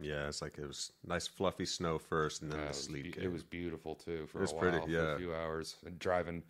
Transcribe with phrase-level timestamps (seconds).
[0.00, 2.84] Yeah, it's like it was nice fluffy snow first, and then Yeah, the it, was
[2.84, 3.16] sleet.
[3.16, 5.14] be- it was beautiful too for It was a pretty, while, for yeah.
[5.14, 5.76] a few hours.
[5.86, 6.42] And driving,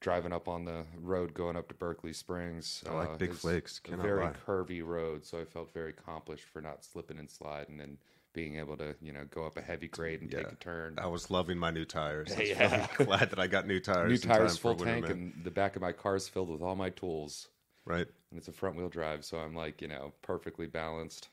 [0.00, 2.82] driving up on the road going up to Berkeley Springs.
[2.88, 4.32] I like uh, big flakes, cannot very lie.
[4.46, 7.98] curvy road, so I felt very accomplished for not slipping and sliding and
[8.32, 10.98] being able to, you know, go up a heavy grade and take a turn.
[10.98, 12.32] I was loving my new tires.
[12.36, 12.88] I was Yeah.
[12.98, 14.10] really glad that I got new tires.
[14.10, 16.60] New tires, time full for tank, and the back of my car is filled with
[16.60, 17.48] all my tools.
[17.84, 18.08] right.
[18.30, 21.28] And it's a front wheel drive, so I'm like, you know, perfectly balanced.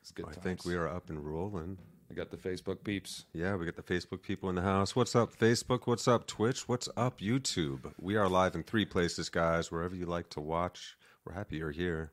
[0.00, 0.26] It's good.
[0.28, 1.78] I think we are up and rolling.
[2.10, 3.26] I got the Facebook peeps.
[3.34, 4.96] Yeah, we got the Facebook people in the house.
[4.96, 5.86] What's up, Facebook?
[5.86, 6.66] What's up, Twitch?
[6.66, 7.92] What's up, YouTube?
[8.00, 9.70] We are live in three places, guys.
[9.70, 12.12] Wherever you like to watch, we're happy you're here.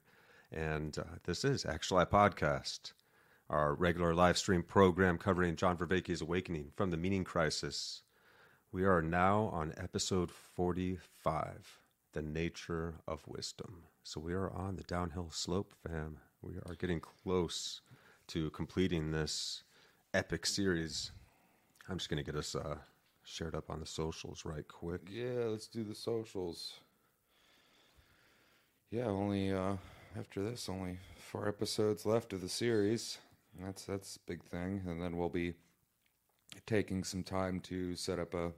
[0.52, 2.92] And uh, this is Actuali Podcast,
[3.50, 8.02] our regular live stream program covering John Vervaeke's Awakening from the Meaning Crisis.
[8.72, 11.80] We are now on episode 45,
[12.12, 13.84] The Nature of Wisdom.
[14.04, 16.18] So we are on the downhill slope, fam.
[16.45, 17.81] We are getting close
[18.27, 19.63] to completing this
[20.13, 21.12] epic series.
[21.90, 22.76] I'm just going to get us uh,
[23.24, 25.10] shared up on the socials right quick.
[25.12, 26.74] Yeah, let's do the socials.
[28.91, 29.77] Yeah, only uh,
[30.20, 33.18] after this, only four episodes left of the series.
[33.59, 35.55] That's that's a big thing, and then we'll be
[36.68, 38.52] taking some time to set up a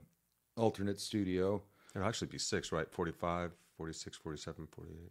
[0.58, 1.62] alternate studio.
[1.94, 2.90] It'll actually be six, right?
[2.90, 5.10] 45, 46, 47, 48,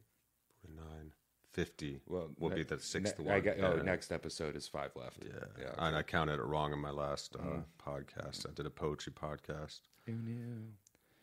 [0.62, 1.12] 49,
[1.62, 3.34] 50 Well, will be the sixth ne- one.
[3.34, 3.82] I got, Oh, Yeah.
[3.82, 5.24] next episode is five left.
[5.26, 5.46] Yeah.
[5.60, 5.74] yeah.
[5.80, 7.64] And I counted it wrong in my last uh, Mm.
[7.84, 8.48] podcast.
[8.48, 10.68] I did a poetry podcast Oh, no.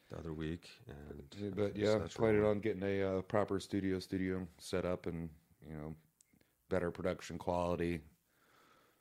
[0.08, 0.68] the other week.
[0.88, 2.56] and But yeah, planning wrong.
[2.56, 5.30] on getting a uh, proper studio studio set up and
[5.68, 5.94] you know
[6.68, 8.00] better production quality,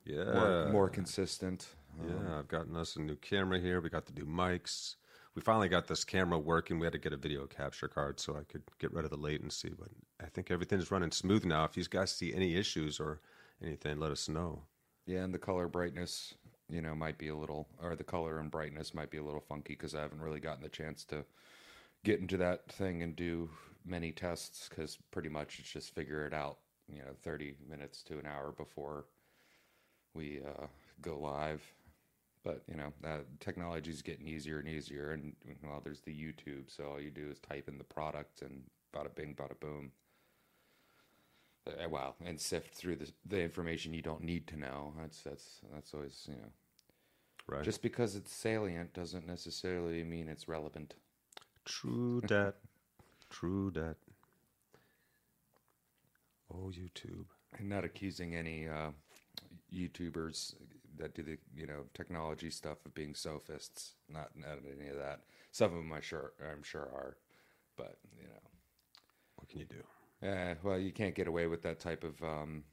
[0.06, 0.34] Yeah.
[0.34, 1.76] more, more consistent.
[2.00, 3.82] Um, Yeah, I've gotten us a new camera here.
[3.82, 4.98] We got the new mics.
[5.36, 6.78] We finally got this camera working.
[6.78, 9.18] We had to get a video capture card so I could get rid of the
[9.18, 9.74] latency.
[9.78, 9.90] But
[10.24, 11.64] I think everything's running smooth now.
[11.66, 13.20] If you guys see any issues or
[13.64, 14.62] anything, let us know.
[15.08, 16.36] Yeah, and the color brightness,
[16.70, 19.42] you know, might be a little, or the color and brightness might be a little
[19.42, 21.26] funky because I haven't really gotten the chance to
[22.04, 23.50] get into that thing and do
[23.86, 28.20] many tests because pretty much it's just figure it out, you know, 30 minutes to
[28.20, 29.06] an hour before
[30.14, 30.68] we uh,
[31.02, 31.62] go live.
[32.44, 35.12] But, you know, that technology is getting easier and easier.
[35.12, 35.34] And,
[35.64, 39.14] well, there's the YouTube, so all you do is type in the product and bada
[39.16, 39.92] bing, bada boom.
[41.66, 44.94] Uh, wow, and sift through the the information you don't need to know.
[45.00, 46.52] That's that's that's always you know.
[47.48, 47.64] Right.
[47.64, 50.96] Just because it's salient doesn't necessarily mean it's relevant.
[51.66, 52.56] True dat.
[53.30, 53.98] True dat.
[56.54, 57.26] Oh, YouTube.
[57.58, 58.92] I'm not accusing any uh,
[59.74, 60.56] YouTubers
[60.98, 63.94] that do the you know technology stuff of being sophists.
[64.10, 65.22] Not not any of that.
[65.52, 67.18] Some of them I sure I'm sure are,
[67.78, 68.40] but you know.
[69.36, 69.84] What can you do?
[70.22, 72.64] Yeah, well, you can't get away with that type of um,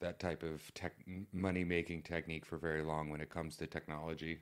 [0.00, 0.94] that type of tech
[1.32, 4.40] money making technique for very long when it comes to technology,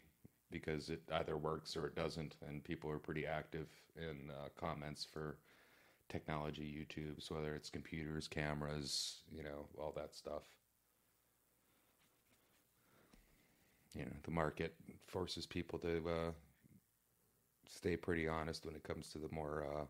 [0.51, 5.05] because it either works or it doesn't, and people are pretty active in uh, comments
[5.05, 5.37] for
[6.09, 10.45] technology YouTubes, whether it's computers, cameras, you know, all that stuff.
[13.95, 14.75] You know, the market
[15.07, 16.33] forces people to uh,
[17.69, 19.85] stay pretty honest when it comes to the more uh,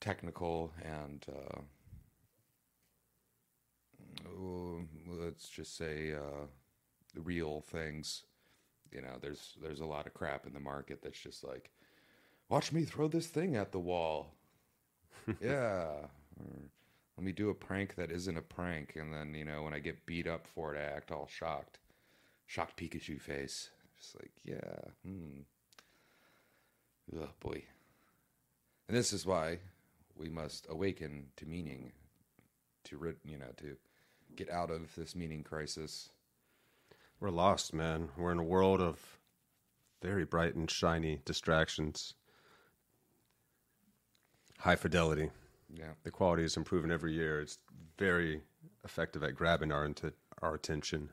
[0.00, 1.60] technical and uh,
[5.06, 6.46] let's just say uh,
[7.14, 8.24] the real things.
[8.92, 11.70] You know, there's there's a lot of crap in the market that's just like,
[12.48, 14.34] watch me throw this thing at the wall.
[15.40, 16.06] yeah.
[16.38, 16.70] Or,
[17.16, 19.78] let me do a prank that isn't a prank, and then you know when I
[19.78, 21.78] get beat up for it, I act all shocked,
[22.46, 23.70] shocked Pikachu face.
[23.98, 25.40] Just like, yeah, hmm.
[27.16, 27.62] Oh boy.
[28.88, 29.58] And this is why
[30.16, 31.92] we must awaken to meaning,
[32.84, 33.76] to you know, to
[34.36, 36.10] get out of this meaning crisis.
[37.20, 38.08] We're lost, man.
[38.16, 38.98] We're in a world of
[40.02, 42.14] very bright and shiny distractions.
[44.58, 45.30] High fidelity.
[45.72, 47.40] Yeah, The quality is improving every year.
[47.40, 47.58] It's
[47.98, 48.42] very
[48.84, 51.10] effective at grabbing our int- our attention.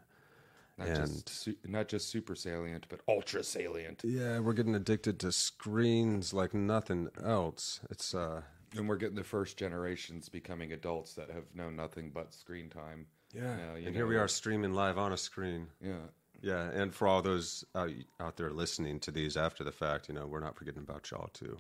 [0.78, 4.02] Not And- just su- not just super salient, but ultra salient.
[4.04, 7.80] Yeah, we're getting addicted to screens like nothing else.
[7.90, 8.42] It's uh
[8.76, 13.08] And we're getting the first generations becoming adults that have known nothing but screen time.
[13.34, 13.56] yeah.
[13.58, 15.68] Now, and here we are streaming live on a screen.
[15.82, 16.08] Yeah,
[16.42, 20.14] Yeah, and for all those out, out there listening to these after the fact, you
[20.16, 21.58] know, we're not forgetting about y'all too.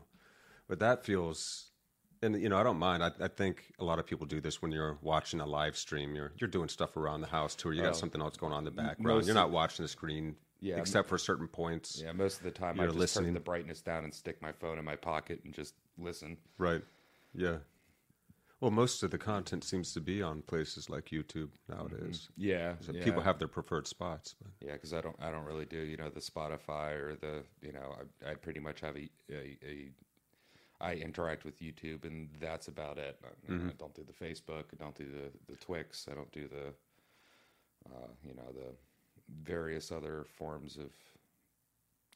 [0.68, 1.71] But that feels,
[2.22, 3.04] and you know, I don't mind.
[3.04, 6.16] I, I think a lot of people do this when you're watching a live stream.
[6.16, 7.94] You're you're doing stuff around the house too, or you got Oh.
[7.94, 9.26] something else going on in the background.
[9.26, 12.02] You're not watching the screen, Yeah, except for certain points.
[12.04, 12.12] yeah.
[12.12, 13.26] Most of the time, I just listening.
[13.28, 16.38] turn the brightness down and stick my phone in my pocket and just listen.
[16.58, 16.84] Right.
[17.34, 17.58] Yeah.
[18.60, 22.30] Well, most of the content seems to be on places like YouTube nowadays.
[22.34, 22.42] Mm-hmm.
[22.50, 23.04] Yeah, So yeah.
[23.04, 24.36] People have their preferred spots.
[24.40, 27.44] But Yeah, because I don't, I don't really do, you know, the Spotify or the,
[27.64, 29.90] you know, I, I pretty much have a, a, a,
[30.82, 33.20] I interact with YouTube and that's about it.
[33.24, 36.48] I, I don't do the Facebook, I don't do the, the Twix, I don't do
[36.48, 36.68] the,
[37.94, 38.74] uh, you know, the
[39.44, 40.92] various other forms of.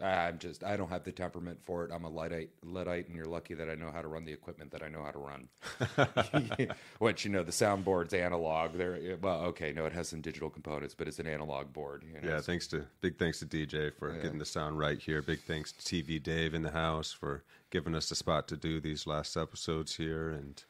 [0.02, 1.92] I'm just, I don't have the temperament for it.
[1.94, 4.72] I'm a Luddite, Luddite, and you're lucky that I know how to run the equipment
[4.72, 6.70] that I know how to run.
[7.00, 8.74] Which, you know, the soundboard's analog.
[8.74, 12.04] There, well, okay, no, it has some digital components, but it's an analog board.
[12.06, 15.00] You know, yeah, so- thanks to big thanks to DJ for getting the sound right
[15.00, 15.22] here.
[15.22, 18.82] Big thanks to TV Dave in the house for giving us the spot to do
[18.82, 20.62] these last episodes here, and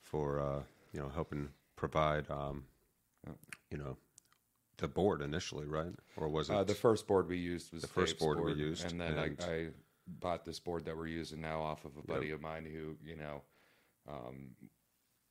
[0.00, 2.64] for uh, you know helping provide um,
[3.70, 3.96] you know
[4.78, 5.94] the board initially, right?
[6.16, 8.52] Or was it Uh, the first board we used was The first Dave's board we
[8.54, 9.68] used, and then and- I, I
[10.06, 13.16] bought this board that we're using now off of a buddy of mine who, you
[13.16, 13.42] know,
[14.06, 14.54] um,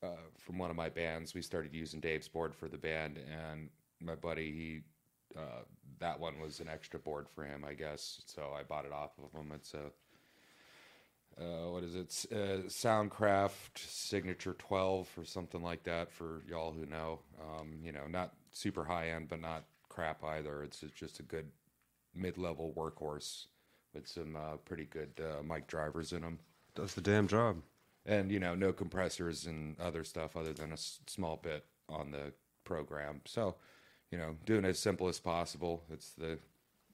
[0.03, 0.07] uh,
[0.37, 1.33] from one of my bands.
[1.33, 3.69] We started using Dave's board for the band, and
[4.01, 5.63] my buddy, he, uh,
[5.99, 8.21] that one was an extra board for him, I guess.
[8.25, 9.51] So I bought it off of him.
[9.53, 9.91] It's a
[11.39, 12.25] uh, what is it?
[12.31, 17.19] Uh, Soundcraft Signature 12 or something like that for y'all who know.
[17.41, 20.63] Um, you know, not super high end, but not crap either.
[20.63, 21.47] It's just a good
[22.13, 23.47] mid level workhorse
[23.93, 26.39] with some uh, pretty good uh, mic drivers in them.
[26.73, 27.57] does the damn job?
[28.05, 32.11] And, you know, no compressors and other stuff other than a s- small bit on
[32.11, 32.33] the
[32.63, 33.21] program.
[33.25, 33.55] So,
[34.11, 35.83] you know, doing it as simple as possible.
[35.91, 36.37] It's the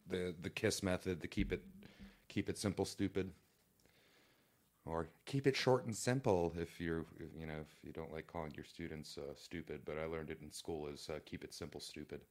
[0.10, 1.62] the the kiss method, the keep it
[2.30, 3.32] keep it simple, stupid.
[4.86, 7.06] Or keep it short and simple if you're,
[7.38, 9.82] you know, if you don't like calling your students uh, stupid.
[9.86, 12.22] But I learned it in school is uh, keep it simple, stupid.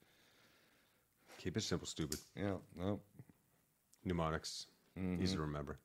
[1.39, 2.19] Keep it simple, stupid.
[2.37, 3.01] Yeah, no,
[4.05, 4.67] Mnemonics,
[4.99, 5.23] Mm-hmm.
[5.23, 5.79] easy to remember.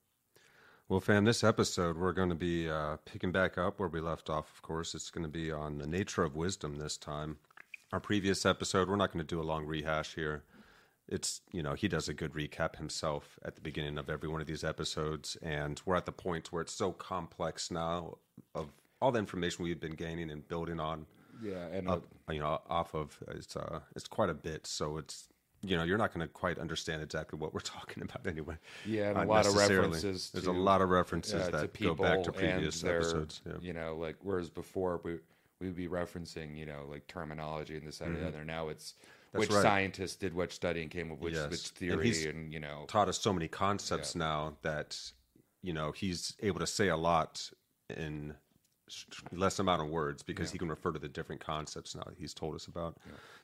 [0.90, 4.30] Well, fam, this episode we're going to be uh, picking back up where we left
[4.30, 4.52] off.
[4.54, 7.38] Of course, it's going to be on the nature of wisdom this time.
[7.94, 10.44] Our previous episode, we're not going to do a long rehash here.
[11.08, 14.42] It's you know he does a good recap himself at the beginning of every one
[14.42, 18.18] of these episodes, and we're at the point where it's so complex now
[18.56, 18.70] of
[19.02, 21.06] all the information we've been gaining and building on
[21.44, 24.66] yeah, and up, you know, off of it's uh, it's quite a bit.
[24.66, 25.28] So it's
[25.62, 28.56] you know, you're not going to quite understand exactly what we're talking about anyway.
[28.86, 30.30] Yeah, and a lot of references.
[30.32, 33.42] There's to, a lot of references uh, that go back to previous their, episodes.
[33.46, 33.54] Yeah.
[33.62, 35.18] You know, like whereas before we
[35.60, 38.44] we'd be referencing, you know, like terminology and this that, and the other.
[38.44, 39.15] Now it's Mm-hmm.
[39.36, 39.62] That's which right.
[39.62, 41.50] scientist did what study and came up with Yes.
[41.52, 45.00] which And theory, he's and, you know, Taught us so many concepts now that
[45.62, 47.50] you know he's able to say a lot
[47.90, 48.36] in
[49.32, 52.34] less amount of words because he can refer to the different concepts now that he's
[52.34, 52.98] told us about.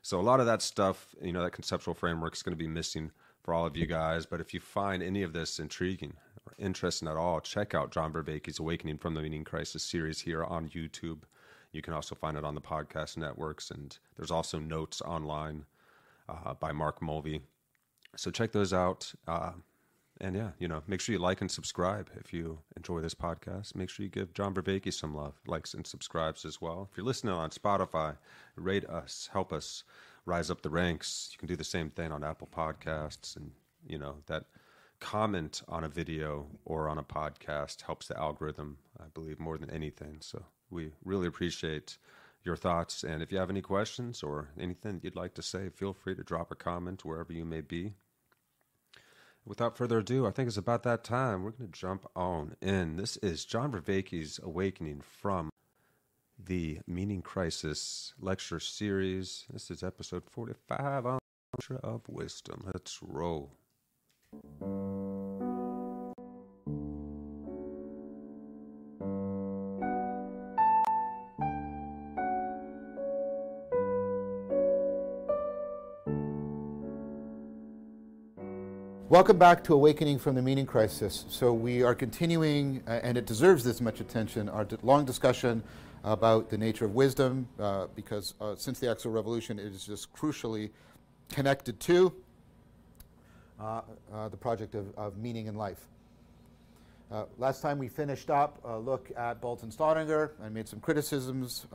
[0.04, 2.68] So a lot of that stuff, you know, that conceptual framework is going to be
[2.68, 3.12] missing
[3.44, 4.26] for all of you guys.
[4.28, 6.14] But if you find any of this intriguing
[6.46, 10.44] or interesting at all, check out John Vervaeke's Awakening from the Meaning Crisis series here
[10.44, 11.24] on YouTube.
[11.72, 15.66] You can also find it on the podcast networks, and there's also notes online
[16.45, 17.42] uh, by Mark Mulvey.
[18.16, 19.13] So check those out.
[19.28, 19.51] Uh,
[20.19, 23.75] and yeah, you know, make sure you like and subscribe if you enjoy this podcast.
[23.75, 26.88] Make sure you give John Vervaeke some love, likes and subscribes as well.
[26.92, 28.18] If you're listening on Spotify,
[28.56, 29.83] rate us, help us
[30.25, 31.30] rise up the ranks.
[31.33, 33.51] You can do the same thing on Apple Podcasts, and
[33.88, 34.45] you know that
[35.00, 39.72] comment on a video or on a podcast helps the algorithm, I believe, more than
[39.72, 40.18] anything.
[40.19, 41.98] So we really appreciate
[42.44, 43.04] your thoughts.
[43.04, 46.24] And if you have any questions or anything you'd like to say, feel free to
[46.24, 47.94] drop a comment wherever you may be.
[49.45, 51.44] Without further ado, I think it's about that time.
[51.44, 52.98] We're going to jump on in.
[52.98, 55.50] This is John Vervaeke's Awakening from
[56.38, 59.45] the Meaning Crisis lecture series.
[59.52, 61.19] This is episode 45 on
[61.54, 62.69] Mantra of Wisdom.
[62.74, 63.52] Let's roll.
[79.21, 81.25] Welcome back to Awakening from the Meaning Crisis.
[81.30, 85.61] So, we are continuing, uh, and it deserves this much attention, our d- long discussion
[86.04, 90.11] about the nature of wisdom, uh, because uh, since the Axial Revolution, it is just
[90.11, 90.71] crucially
[91.30, 92.11] connected to
[93.59, 95.85] uh, uh, the project of, of meaning in life.
[97.11, 101.68] Uh, last time we finished up a look at Baltes Staudinger and made some criticisms,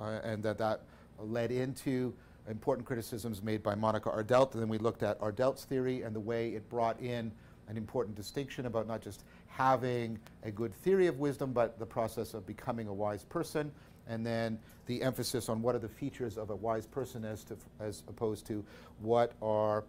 [0.00, 0.80] and that that
[1.18, 2.14] led into
[2.48, 4.52] important criticisms made by Monica Ardelt.
[4.52, 7.32] And then we looked at Ardelt's theory and the way it brought in
[7.68, 12.34] an important distinction about not just having a good theory of wisdom, but the process
[12.34, 13.70] of becoming a wise person.
[14.08, 17.56] And then the emphasis on what are the features of a wise person as, to,
[17.78, 18.64] as opposed to
[19.00, 19.84] what are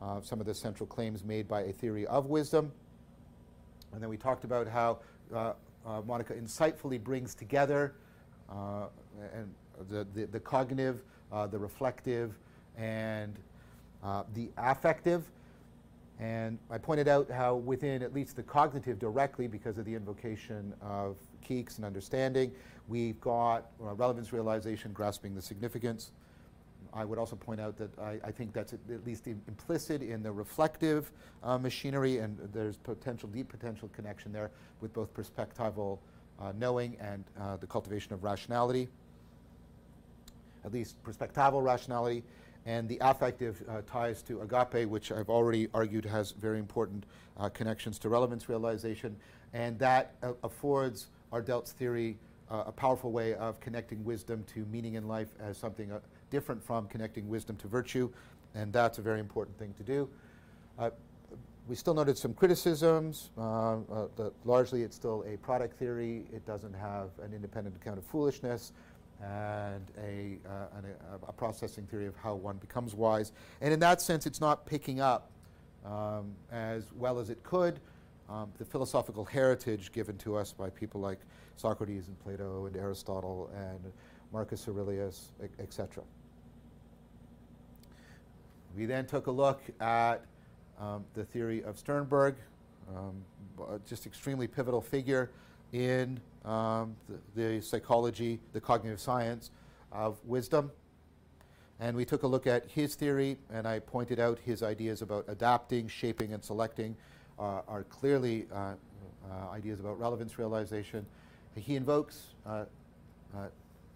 [0.00, 2.72] uh, some of the central claims made by a theory of wisdom.
[3.92, 4.98] And then we talked about how
[5.32, 5.52] uh,
[5.86, 7.94] uh, Monica insightfully brings together
[8.50, 8.86] uh,
[9.34, 9.54] and
[9.88, 12.38] the, the, the cognitive, uh, the reflective,
[12.76, 13.38] and
[14.02, 15.24] uh, the affective.
[16.20, 20.72] And I pointed out how within at least the cognitive directly, because of the invocation
[20.80, 22.52] of Kekes and understanding,
[22.88, 26.12] we've got uh, relevance realization, grasping the significance.
[26.94, 30.30] I would also point out that I, I think that's at, least implicit in the
[30.30, 31.10] reflective
[31.42, 35.98] uh, machinery, and there's potential, deep potential connection there with both perspectival
[36.38, 38.88] uh, knowing and uh, the cultivation of rationality,
[40.64, 42.22] at least perspectival rationality
[42.64, 47.48] and the affective uh, ties to agape, which I've already argued has very important uh,
[47.48, 49.16] connections to relevance realization,
[49.52, 52.18] and that uh, affords Ardelt's theory
[52.50, 55.98] uh, a powerful way of connecting wisdom to meaning in life as something uh,
[56.30, 58.08] different from connecting wisdom to virtue,
[58.54, 60.08] and that's a very important thing to do.
[60.78, 60.90] Uh,
[61.68, 63.30] we still noted some criticisms.
[64.44, 66.24] largely, it's still a product theory.
[66.32, 68.72] It doesn't have an independent account of foolishness
[69.22, 70.80] and a, uh,
[71.22, 73.30] a, a, processing theory of how one becomes wise.
[73.60, 75.30] And in that sense, it's not picking up
[75.86, 77.78] um, as well as it could
[78.28, 81.18] um, the philosophical heritage given to us by people like
[81.56, 83.92] Socrates and Plato and Aristotle and
[84.32, 86.02] Marcus Aurelius, etc.
[88.74, 90.24] We then took a look at
[90.80, 92.36] um, the theory of Sternberg,
[92.96, 93.22] um,
[93.86, 95.30] just extremely pivotal figure
[95.72, 99.50] in um, the, the, psychology, the cognitive science
[99.90, 100.70] of wisdom.
[101.80, 105.24] And we took a look at his theory, and I pointed out his ideas about
[105.28, 106.96] adapting, shaping, and selecting
[107.38, 108.74] uh, are clearly uh,
[109.30, 111.04] uh, ideas about relevance realization.
[111.56, 112.64] He invokes uh,
[113.34, 113.46] uh,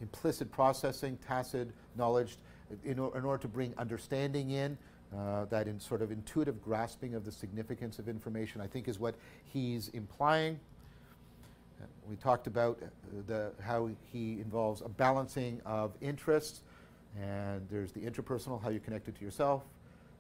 [0.01, 2.37] implicit processing, tacit knowledge,
[2.85, 4.77] in, in, order to bring understanding in.
[5.17, 8.99] Uh, that in sort of intuitive grasping of the significance of information, I think, is
[8.99, 9.15] what
[9.45, 10.59] he's implying.
[12.09, 12.79] We talked about
[13.27, 16.63] the, how he involves a balancing of interests,
[17.21, 19.63] and there's the interpersonal, how you're connected to yourself,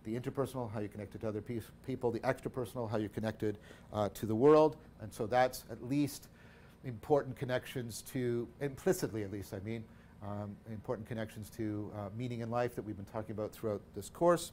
[0.04, 3.58] the interpersonal, how you're connected to other pe- people, the extrapersonal, how you're connected
[3.92, 6.28] uh, to the world, and so that's at least
[6.84, 9.84] important connections to, implicitly at least, I mean,
[10.22, 14.08] um, important connections to uh, meaning in life that we've been talking about throughout this
[14.08, 14.52] course.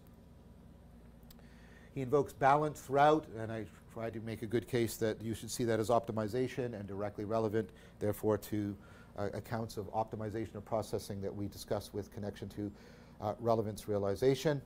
[1.93, 5.51] He invokes balance throughout, and I tried to make a good case that you should
[5.51, 7.69] see that as optimization and directly relevant,
[7.99, 8.75] therefore, to
[9.17, 12.71] uh, accounts of optimization of processing that we discussed with connection to
[13.21, 14.59] uh, relevance realization.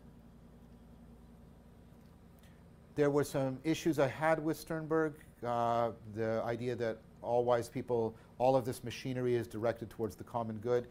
[2.95, 5.13] There were some issues I had with Sternberg.
[5.45, 10.23] Uh, the idea that all wise people, all of this machinery is directed towards the
[10.23, 10.87] common good.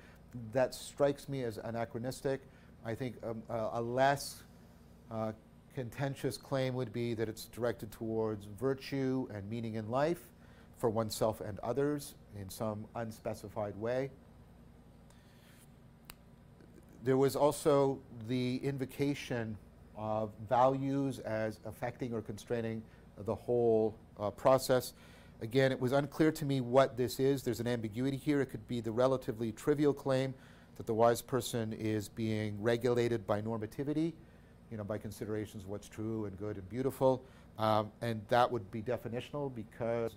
[0.52, 2.43] That strikes me as anachronistic.
[2.85, 4.43] I think um, a less
[5.11, 5.33] uh,
[5.76, 10.30] contentious claim would be that it's directed towards virtue and meaning in life
[10.78, 14.09] for oneself and others in some unspecified way.
[17.04, 19.59] There was also the invocation
[19.99, 22.83] of values as affecting or constraining
[23.26, 24.95] the whole uh, process.
[25.42, 27.42] Again, it was unclear to me what this is.
[27.42, 28.40] There's an ambiguity here.
[28.40, 30.33] It could be the relatively trivial claim
[30.78, 34.14] that the wise person is being regulated by normativity
[34.70, 37.23] you know, by considerations of what's true and good and beautiful.
[37.58, 40.12] Um, and that would be definitional because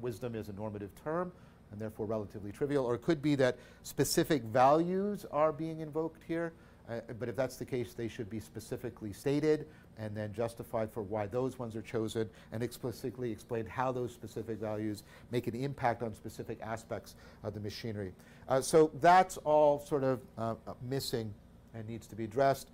[0.00, 1.32] wisdom is a normative term
[1.72, 2.84] and therefore relatively trivial.
[2.84, 6.52] Or it could be that specific values are being invoked here.
[6.88, 9.66] Uh, but if that's the case, they should be specifically stated
[9.98, 14.58] and then justified for why those ones are chosen and explicitly explained how those specific
[14.58, 18.12] values make an impact on specific aspects of the machinery.
[18.48, 20.54] Uh, so that's all sort of uh,
[20.88, 21.32] missing
[21.74, 22.70] and needs to be addressed.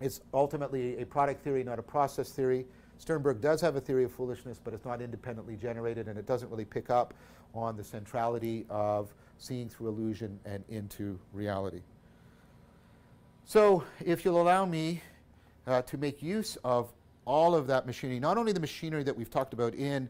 [0.00, 2.66] It's ultimately a product theory, not a process theory.
[2.98, 6.50] Sternberg does have a theory of foolishness, but it's not independently generated, and it doesn't
[6.50, 7.14] really pick up
[7.54, 11.80] on the centrality of seeing through illusion and into reality.
[13.44, 15.00] So, if you'll allow me
[15.66, 16.92] uh, to make use of
[17.24, 20.08] all of that machinery, not only the machinery that we've talked about in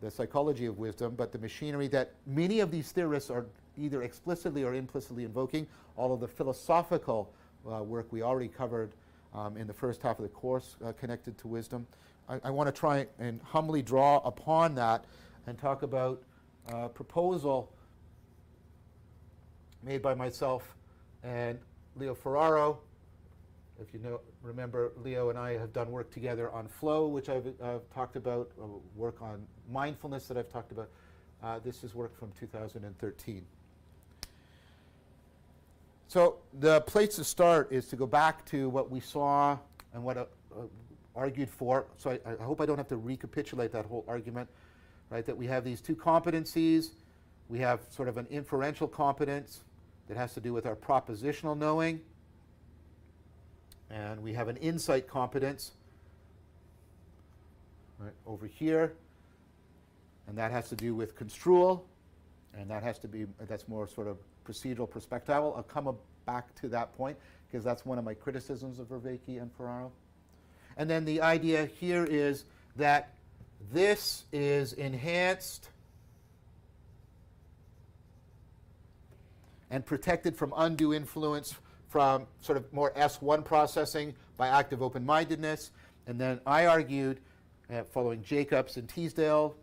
[0.00, 4.64] the psychology of wisdom, but the machinery that many of these theorists are either explicitly
[4.64, 5.66] or implicitly invoking,
[5.96, 7.32] all of the philosophical
[7.70, 8.92] uh, work we already covered
[9.34, 11.86] um, in the first half of the course uh, connected to wisdom.
[12.28, 15.04] I, I want to try and humbly draw upon that
[15.46, 16.22] and talk about
[16.68, 17.72] a proposal
[19.82, 20.74] made by myself
[21.22, 21.58] and
[21.96, 22.78] Leo Ferraro.
[23.80, 27.46] If you know, remember, Leo and I have done work together on flow, which I've
[27.62, 28.66] uh, talked about, uh,
[28.96, 30.88] work on mindfulness that I've talked about.
[31.42, 33.46] Uh, this is work from 2013.
[36.08, 39.58] So the place to start is to go back to what we saw
[39.92, 40.24] and what uh,
[40.56, 40.62] uh,
[41.14, 41.84] argued for.
[41.98, 44.48] So I, I, hope I don't have to recapitulate that whole argument,
[45.10, 45.24] right?
[45.26, 46.92] That we have these two competencies,
[47.50, 49.60] We have sort of an inferential competence
[50.08, 52.00] that has to do with our propositional knowing.
[53.90, 55.72] And we have an insight competence
[57.98, 58.94] right, over here.
[60.26, 61.86] And that has to do with construal.
[62.56, 65.56] And that has to be, that's more sort of procedural perspectival.
[65.56, 65.94] I'll come
[66.26, 69.92] back to that point because that's one of my criticisms of Vervaeke and Ferraro.
[70.76, 72.44] And then the idea here is
[72.76, 73.14] that
[73.72, 75.70] this is enhanced
[79.70, 81.54] and protected from undue influence
[81.88, 85.70] from sort of more S1 processing by active open-mindedness.
[86.06, 87.20] And then I argued,
[87.72, 89.56] uh, following Jacobs and Teasdale,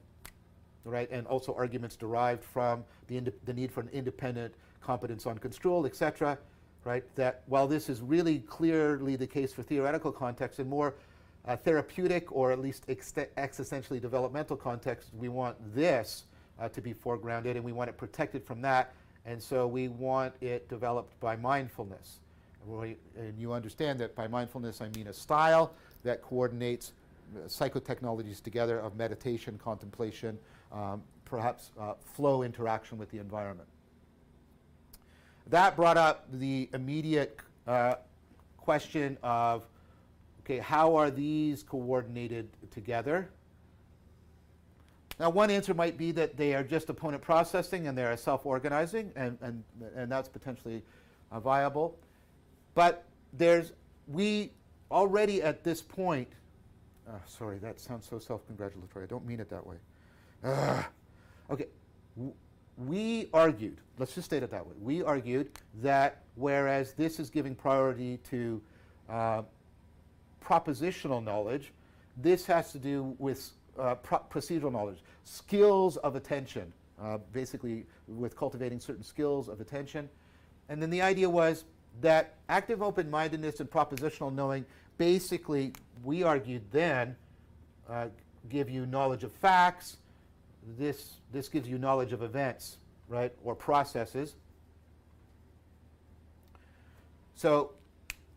[0.86, 5.86] right, and also arguments derived from the, the need for an independent competence on construal,
[5.86, 6.38] etc.,
[6.84, 10.94] right, that while this is really clearly the case for theoretical context and more
[11.48, 16.26] uh, therapeutic or at least existentially developmental context, we want this
[16.60, 18.94] uh, to be foregrounded and we want it protected from that.
[19.26, 22.20] And so we want it developed by mindfulness.
[22.68, 25.74] And you understand that by mindfulness I mean a style
[26.04, 26.94] that coordinates
[27.36, 30.38] uh, psychotechnologies together of meditation, contemplation,
[30.76, 33.68] um, perhaps uh, flow interaction with the environment.
[35.48, 37.96] That brought up the immediate uh,
[38.58, 39.66] question of
[40.42, 43.30] okay, how are these coordinated together?
[45.20, 48.46] Now, one answer might be that they are just opponent processing and they are self
[48.46, 49.64] organizing, and, and,
[49.96, 50.84] and that's potentially
[51.32, 51.98] uh, viable.
[52.74, 53.72] But there's,
[54.08, 54.52] we
[54.92, 56.28] already at this point,
[57.08, 59.06] uh, sorry, that sounds so self congratulatory.
[59.06, 59.78] I don't mean it that way.
[60.46, 60.84] Uh,
[61.50, 61.66] okay,
[62.78, 64.74] we argued, let's just state it that way.
[64.80, 65.50] We argued
[65.82, 68.62] that whereas this is giving priority to
[69.10, 69.42] uh,
[70.44, 71.74] propositional knowledge,
[72.18, 73.50] this has to do with
[73.80, 76.72] uh, pro procedural knowledge, skills of attention,
[77.02, 80.08] uh, basically with cultivating certain skills of attention.
[80.70, 81.66] And then the idea was
[82.02, 84.64] that active open-mindedness and propositional knowing
[85.00, 87.16] basically, we argued then,
[87.90, 88.08] uh,
[88.48, 89.98] give you knowledge of facts.
[90.78, 94.36] This, this gives you knowledge of events, right, or processes.
[97.36, 97.72] So,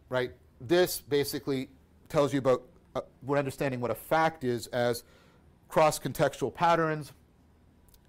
[0.09, 1.71] right, this basically
[2.09, 2.63] tells you about,
[2.95, 5.05] uh, we're understanding what a fact is as
[5.69, 7.13] cross-contextual patterns.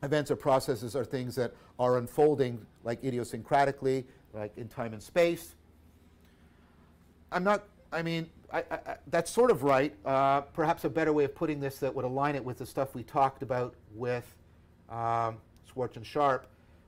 [0.03, 5.55] Events or processes are things that are unfolding like idiosyncratically, like in time and space.
[7.31, 9.93] I'm not, I mean, I, I, that's sort of right.
[10.05, 12.93] Uh, perhaps a better way of putting this that would align it with the stuff
[12.93, 14.35] we talked about with
[14.89, 15.37] um,
[15.71, 16.47] Schwartz and Sharpe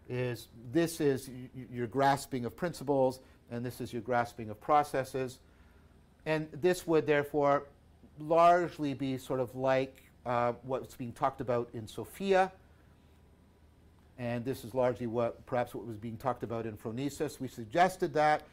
[0.10, 1.30] is this is
[1.72, 5.40] your grasping of principles and this is your grasping of processes.
[6.26, 7.64] And this would therefore
[8.20, 12.52] largely be sort of like uh, what's being talked about in Sophia.
[14.20, 17.40] And this is largely what perhaps what was being talked about in Phronesis.
[17.40, 18.44] We suggested that.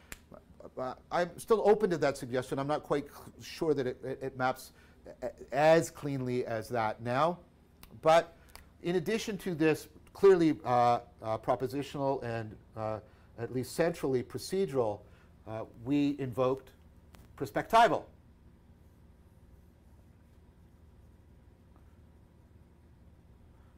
[1.11, 2.59] I'm still open to that suggestion.
[2.59, 3.07] I'm not quite
[3.41, 4.71] sure that it, it, it maps
[5.51, 7.39] as cleanly as that now.
[8.01, 8.35] But
[8.83, 12.99] in addition to this clearly uh, uh, propositional and uh,
[13.37, 14.99] at least centrally procedural,
[15.47, 16.71] uh, we invoked
[17.37, 18.03] perspectival.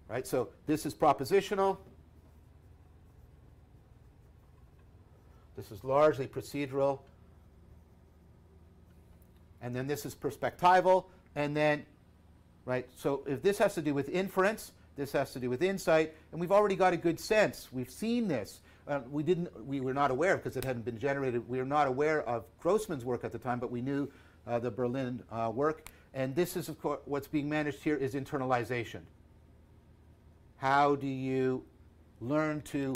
[0.08, 1.78] Right, so this is propositional.
[5.62, 7.02] This is largely procedural.
[9.62, 11.06] And then this is perspectival.
[11.36, 11.86] And then,
[12.66, 16.16] right, so if this has to do with inference, this has to do with insight,
[16.32, 17.70] and we've already got a good sense.
[17.72, 18.62] We've seen this.
[18.88, 21.48] Uh, we didn't, we were not aware because it hadn't been generated.
[21.48, 24.10] We were not aware of Grossmann's work at the time, but we knew
[24.48, 25.90] uh, the Berlin uh, work.
[26.16, 29.02] And this is, of course, what's being managed here is internalization.
[30.58, 31.64] How do you
[32.20, 32.94] learn to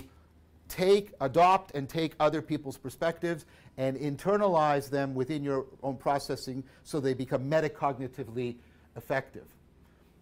[0.67, 3.45] take, adopt, and take other people's perspectives
[3.77, 8.55] and internalize them within your own processing so they become metacognitively
[8.95, 9.45] effective?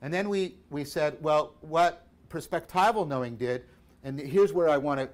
[0.02, 3.64] And then we, we said, well, what perspectival knowing did,
[4.04, 5.10] and here's where I want to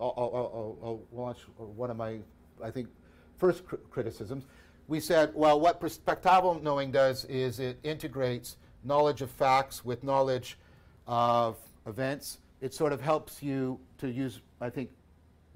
[0.00, 2.18] I'll, I'll, I'll, launch one of my,
[2.62, 2.88] I think,
[3.36, 4.44] first cr criticisms.
[4.88, 10.58] We said, well, what perspectival knowing does is it integrates knowledge of facts with knowledge
[11.06, 12.38] of events.
[12.60, 14.90] It sort of helps you to use, I think,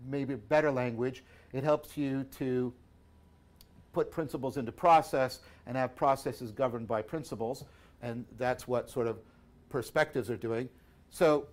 [0.06, 1.24] maybe better language.
[1.52, 2.72] It helps you to
[3.92, 7.64] put principles into process and have processes governed by principles.
[8.02, 9.18] And that's what sort of
[9.70, 10.68] perspectives are doing.
[11.11, 11.46] So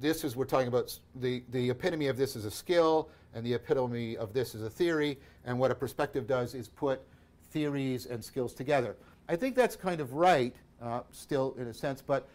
[0.00, 3.54] this is, we're talking about the, the epitome of this is a skill, and the
[3.54, 5.18] epitome of this is a theory.
[5.44, 7.02] And what a perspective does is put
[7.50, 8.96] theories and skills together.
[9.28, 12.28] I think that's kind of right, uh, still in a sense, but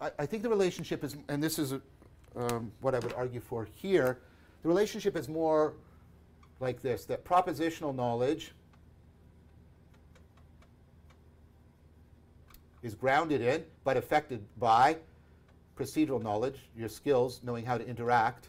[0.00, 1.80] I, I, think the relationship is, and this is a,
[2.38, 4.18] um, what I would argue for here.
[4.62, 5.74] The relationship is more
[6.60, 8.52] like this that propositional knowledge
[12.82, 14.96] is grounded in, but affected by
[15.76, 18.48] procedural knowledge, your skills, knowing how to interact.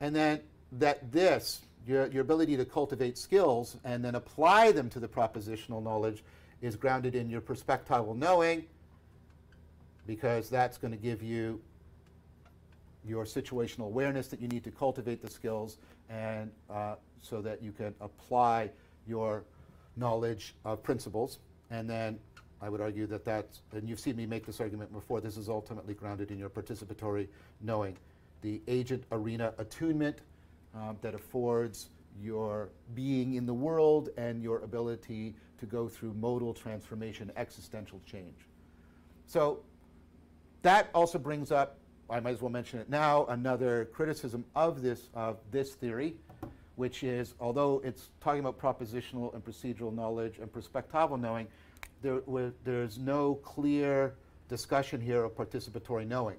[0.00, 0.40] And then
[0.72, 5.82] that this, your, your ability to cultivate skills and then apply them to the propositional
[5.82, 6.24] knowledge,
[6.60, 8.64] is grounded in your perspectival knowing,
[10.06, 11.60] because that's going to give you
[13.06, 17.72] your situational awareness that you need to cultivate the skills and uh, so that you
[17.72, 18.70] can apply
[19.06, 19.44] your
[19.96, 21.38] knowledge of principles.
[21.70, 22.18] And then
[22.60, 25.48] I would argue that that's, and you've seen me make this argument before, this is
[25.48, 27.28] ultimately grounded in your participatory
[27.60, 27.96] knowing.
[28.42, 30.18] The agent arena attunement
[30.74, 31.88] um, that affords
[32.22, 38.46] your being in the world and your ability to go through modal transformation, existential change.
[39.26, 39.60] So
[40.64, 41.76] that also brings up,
[42.08, 46.16] I might as well mention it now, another criticism of this, of this theory,
[46.76, 51.46] which is although it's talking about propositional and procedural knowledge and perspectival knowing,
[52.02, 52.22] there,
[52.64, 54.14] there's no clear
[54.48, 56.36] discussion here of participatory knowing.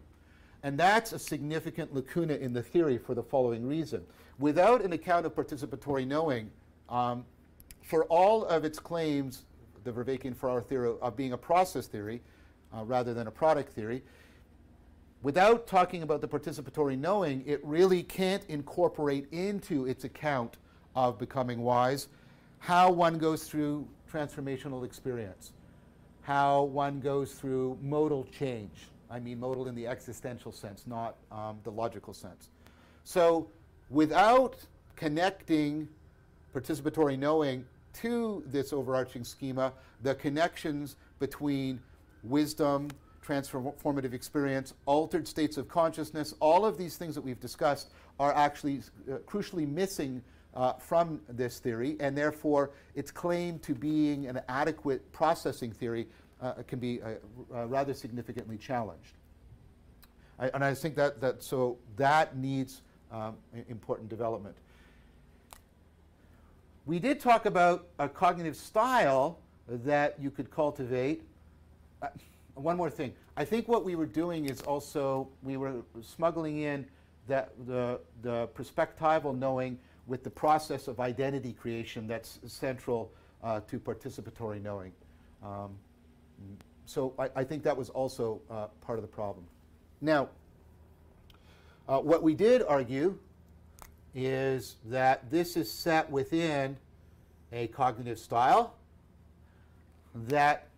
[0.63, 4.03] And that's a significant lacuna in the theory for the following reason.
[4.39, 6.49] Without an account of participatory knowing,
[6.89, 7.23] um,
[7.83, 9.43] for all of its claims,
[9.83, 12.21] the Vervaeke and Ferraro theory of being a process theory
[12.75, 14.03] uh, rather than a product theory,
[15.21, 20.57] without talking about the participatory knowing, it really can't incorporate into its account
[20.95, 22.07] of becoming wise
[22.59, 25.51] how one goes through transformational experience,
[26.21, 28.87] how one goes through modal change.
[29.09, 32.49] I mean modal in the existential sense, not um, the logical sense.
[33.03, 33.47] So
[33.89, 34.57] without
[34.95, 35.87] connecting
[36.55, 37.65] participatory knowing
[38.01, 41.79] to this overarching schema, the connections between
[42.29, 42.89] wisdom,
[43.25, 48.81] transformative experience, altered states of consciousness, all of these things that we've discussed are actually
[49.11, 50.21] uh, crucially missing
[50.55, 56.07] uh, from this theory, and therefore its claim to being an adequate processing theory
[56.41, 57.15] uh, can be uh,
[57.53, 59.17] uh, rather significantly challenged.
[60.39, 63.35] I, and I think that, that so that needs um,
[63.69, 64.55] important development.
[66.85, 71.23] We did talk about a cognitive style that you could cultivate.
[72.05, 72.09] Uh,
[72.61, 73.13] one more thing.
[73.35, 76.85] I think what we were doing is also we were smuggling in
[77.27, 83.11] that the, the perspectival knowing with the process of identity creation that's central
[83.43, 84.91] uh, to participatory knowing.
[85.43, 85.71] Um,
[86.85, 89.45] so I, I, think that was also uh, part of the problem.
[90.01, 90.29] Now,
[91.87, 93.17] uh, what we did argue
[94.13, 96.77] is that this is set within
[97.51, 98.75] a cognitive style
[100.13, 100.69] that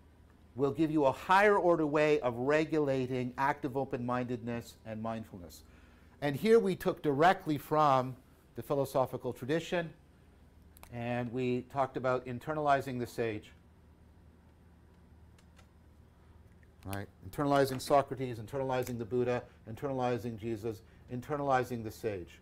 [0.58, 5.62] will give you a higher order way of regulating active open mindedness and mindfulness.
[6.22, 8.16] And here we took directly from
[8.56, 9.92] the philosophical tradition
[10.92, 13.52] and we talked about internalizing the sage.
[16.86, 17.08] Right?
[17.30, 20.82] Internalizing Socrates, internalizing the Buddha, internalizing Jesus,
[21.14, 22.40] internalizing the sage.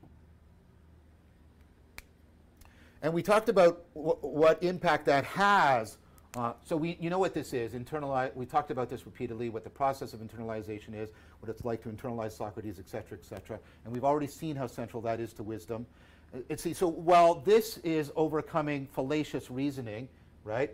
[3.02, 5.98] And we talked about what impact that has
[6.36, 7.74] uh, so we, you know what this is.
[7.74, 11.82] Internalize, we talked about this repeatedly, what the process of internalization is, what it's like
[11.84, 13.60] to internalize Socrates, et cetera, et cetera.
[13.84, 15.86] And we've already seen how central that is to wisdom.
[16.34, 20.10] Uh, see, so while this is overcoming fallacious reasoning,
[20.44, 20.72] right?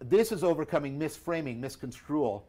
[0.00, 2.44] This is overcoming misframing, misconstrual.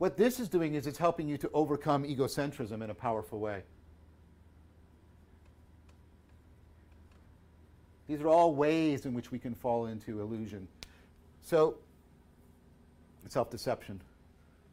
[0.00, 3.64] What this is doing is it's helping you to overcome egocentrism in a powerful way.
[8.08, 10.68] These are all ways in which we can fall into illusion.
[11.42, 11.74] So,
[13.28, 14.00] self deception.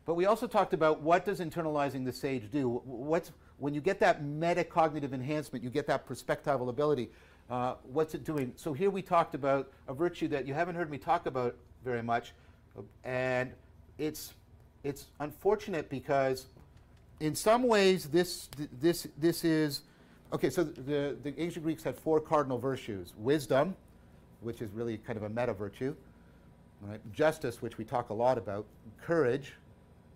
[0.05, 2.81] But we also talked about what does internalizing the sage do?
[2.85, 7.09] What's, when you get that metacognitive enhancement, you get that perspectival ability.
[7.49, 8.53] Uh, what's it doing?
[8.55, 12.01] So here we talked about a virtue that you haven't heard me talk about very
[12.01, 12.31] much,
[13.03, 13.51] and
[13.97, 14.33] it's
[14.83, 16.47] it's unfortunate because
[17.19, 19.81] in some ways this this this is
[20.33, 23.13] okay so the the ancient greeks had four cardinal virtues.
[23.17, 23.75] Wisdom
[24.41, 25.95] which is really kind of a meta virtue
[26.81, 26.99] right?
[27.11, 28.65] justice which we talk a lot about
[29.01, 29.53] courage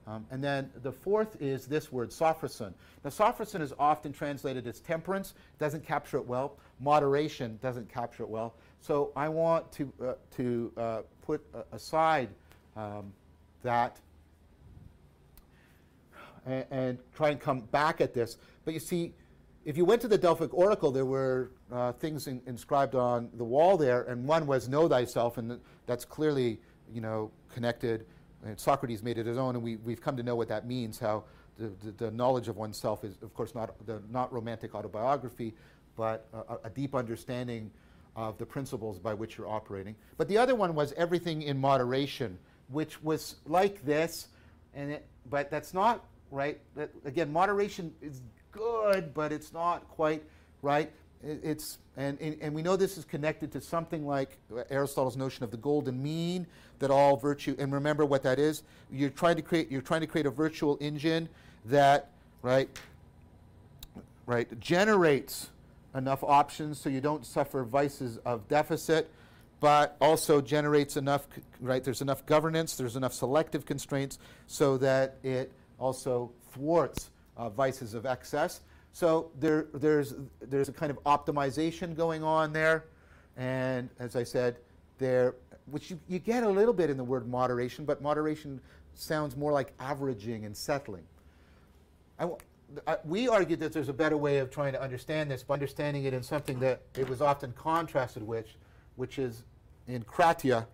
[0.08, 4.80] um, and then the fourth is this word sophrosyne now sophrosyne is often translated as
[4.80, 6.58] temperance doesn't capture it well.
[6.80, 8.54] Moderation doesn't capture it well.
[8.80, 12.30] So i want to uh, to uh, put aside
[12.76, 13.12] um,
[13.64, 14.00] that
[16.46, 18.38] and, and try and come back at this.
[18.66, 19.14] But you see,
[19.66, 23.44] if you went to the Delphic Oracle, there were uh, things in, inscribed on the
[23.44, 26.60] wall there, and one was "Know thyself," and that's clearly,
[26.92, 28.06] you know, connected.
[28.44, 30.98] And Socrates made it his own, and we, we've come to know what that means.
[30.98, 31.26] How
[31.60, 35.54] the, the, the knowledge of oneself is, of course, not the not romantic autobiography,
[35.96, 37.70] but a, a deep understanding
[38.16, 39.96] of the principles by which you're operating.
[40.18, 44.28] But the other one was everything in moderation, which was like this,
[44.74, 46.60] and it, but that's not right.
[47.06, 50.24] Again, moderation is good, but it's not quite
[50.62, 50.92] right.
[51.24, 54.40] It's and, and, we know this is connected to something like
[54.72, 56.48] Aristotle's notion of the golden mean,
[56.80, 57.56] that all virtue.
[57.60, 58.64] And remember what that is.
[58.92, 59.70] You're trying to create.
[59.70, 61.30] You're trying to create a virtual engine
[61.66, 62.10] that
[62.42, 62.70] right,
[64.26, 65.50] right generates
[65.94, 69.12] enough options so you don't suffer vices of deficit,
[69.60, 71.28] but also generates enough,
[71.60, 71.84] right?
[71.84, 74.18] There's enough governance, there's enough selective constraints
[74.48, 78.62] so that it also thwarts uh, vices of excess.
[78.94, 82.86] So there, there's, there's a kind of optimization going on there.
[83.38, 84.58] And as I said,
[84.98, 88.62] there, which you, you get a little bit in the word moderation, but moderation
[88.94, 91.04] sounds more like averaging and settling.
[92.20, 92.28] I,
[93.04, 96.14] we argued that there's a better way of trying to understand this by understanding it
[96.14, 98.46] in something that it was often contrasted with,
[98.96, 99.44] which is
[99.90, 100.68] enkrateia.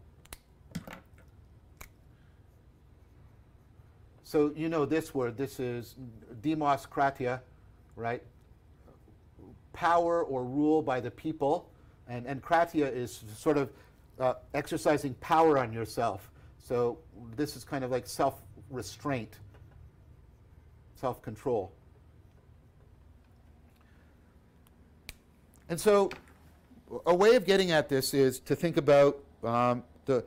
[4.28, 5.38] So you know this word.
[5.38, 5.96] This is
[6.42, 7.40] demos kratia,
[7.96, 8.22] right?
[9.72, 11.70] Power or rule by the people.
[12.10, 13.72] And, and kratia is sort of
[14.20, 16.30] uh, exercising power on yourself.
[16.60, 16.98] So
[17.38, 19.34] this is kind of like self-restraint,
[20.96, 21.72] self-control.
[25.70, 26.10] And so,
[27.06, 30.26] a way of getting at this is to think about um, the,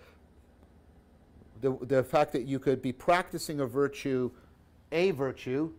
[1.60, 4.30] the, the fact that you could be practicing a virtue,
[4.92, 5.70] a virtue,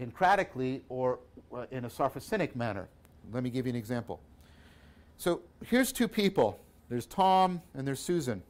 [0.00, 1.18] encratically or
[1.52, 2.88] uh, in a sophrosinic manner.
[3.32, 4.20] Let me give you an example.
[5.18, 6.60] So here's two people.
[6.88, 8.42] There's Tom and there's Susan.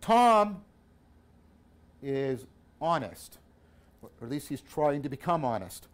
[0.00, 0.62] Tom
[2.02, 2.46] is
[2.80, 3.38] honest,
[4.02, 5.88] or at least he's trying to become honest.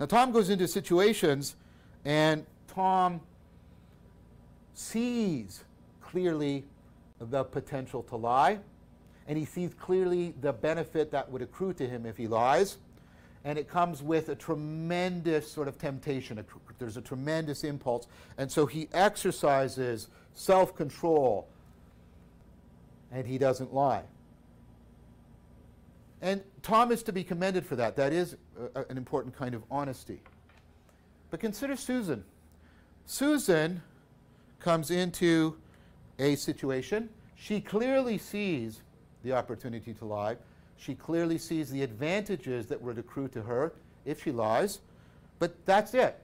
[0.00, 1.56] Now, Tom goes into situations
[2.04, 3.20] and Tom
[4.74, 5.64] sees
[6.12, 6.64] clearly
[7.18, 8.58] the potential to lie,
[9.26, 12.76] and he sees clearly the benefit that would accrue to him if he lies.
[13.44, 16.44] And it comes with a tremendous sort of temptation.
[16.78, 18.06] There's a tremendous impulse.
[18.38, 21.48] And so he exercises self control
[23.10, 24.02] and he doesn't lie.
[26.20, 27.96] And Tom is to be commended for that.
[27.96, 28.36] That is
[28.74, 30.20] an important kind of honesty.
[31.30, 32.24] But consider Susan.
[33.06, 33.82] Susan
[34.60, 35.56] comes into
[36.18, 37.08] a situation.
[37.34, 38.82] She clearly sees
[39.22, 40.36] the opportunity to lie.
[40.76, 43.72] She clearly sees the advantages that would accrue to her
[44.04, 44.80] if she lies.
[45.38, 46.18] But that's it.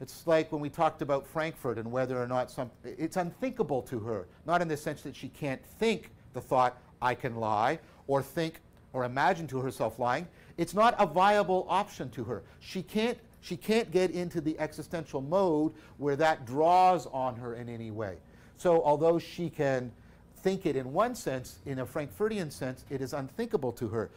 [0.00, 3.98] It's like when we talked about Frankfurt and whether or not some, it's unthinkable to
[4.00, 4.26] her.
[4.44, 8.60] Not in the sense that she can't think the thought, I can lie, or think,
[8.92, 10.26] or imagine to herself lying,
[10.58, 12.42] it's not a viable option to her.
[12.60, 17.68] She can't, she can't get into the existential mode where that draws on her in
[17.68, 18.16] any way.
[18.56, 19.92] So although she can
[20.38, 24.10] think it in one sense, in a Frankfurtian sense, it is unthinkable to her.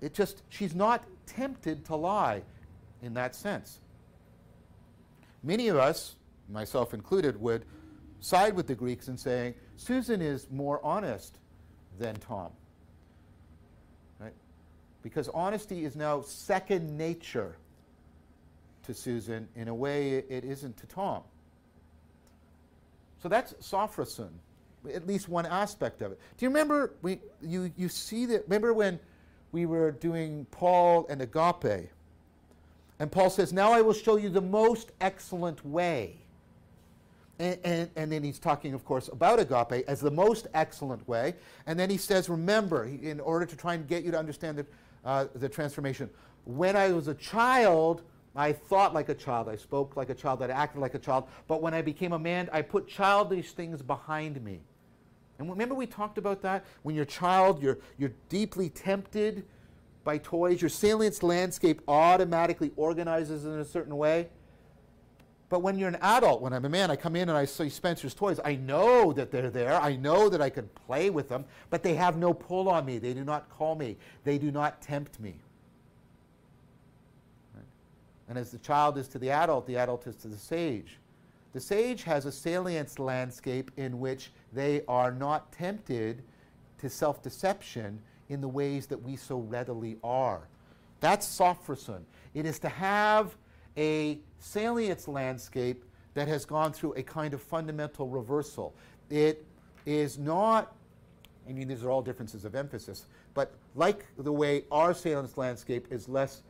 [0.00, 2.42] It just, she's not tempted to lie
[3.02, 3.78] in that sense.
[5.42, 6.16] Many of us,
[6.48, 7.64] myself included, would
[8.20, 11.38] side with the Greeks in saying, Susan is more honest
[11.98, 12.50] than Tom
[15.02, 17.56] because honesty is now second nature
[18.84, 21.22] to Susan in a way it isn't to Tom.
[23.22, 24.32] So that's sophrosyne,
[24.92, 26.18] at least one aspect of it.
[26.36, 28.42] Do you remember we, you, you see that?
[28.44, 28.98] Remember when
[29.52, 31.88] we were doing Paul and agape?
[32.98, 36.16] And Paul says, Now I will show you the most excellent way.
[37.38, 41.34] And, and, and, then he's talking, of course, about agape as the most excellent way.
[41.66, 44.66] And then he says, Remember, in order to try and get you to understand the,
[45.04, 46.10] uh, the transformation.
[46.44, 48.02] When I was a child,
[48.34, 51.28] I thought like a child, I spoke like a child, I acted like a child.
[51.48, 54.60] But when I became a man, I put childish things behind me.
[55.38, 56.64] And remember, we talked about that?
[56.82, 59.44] When you're a child, you're, you're deeply tempted
[60.04, 60.62] by toys.
[60.62, 64.28] Your salience landscape automatically organizes in a certain way.
[65.48, 67.68] But when you're an adult, when I'm a man, I come in and I see
[67.68, 68.40] Spencer's toys.
[68.42, 69.74] I know that they're there.
[69.74, 72.96] I know that I can play with them, but they have no pull on me.
[72.96, 73.98] They do not call me.
[74.24, 75.34] They do not tempt me.
[78.28, 80.98] And as the child is to the adult, the adult is to the sage.
[81.52, 86.22] The sage has a salience landscape in which they are not tempted
[86.78, 90.48] to self deception in the ways that we so readily are.
[91.00, 92.04] That's Sophrosyne.
[92.34, 93.36] It is to have
[93.76, 98.74] a salience landscape that has gone through a kind of fundamental reversal.
[99.10, 99.44] It
[99.84, 100.74] is not,
[101.48, 105.88] I mean, these are all differences of emphasis, but like the way our salience landscape
[105.90, 106.42] is less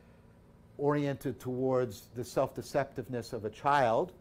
[0.77, 4.13] oriented towards the self deceptiveness of a child,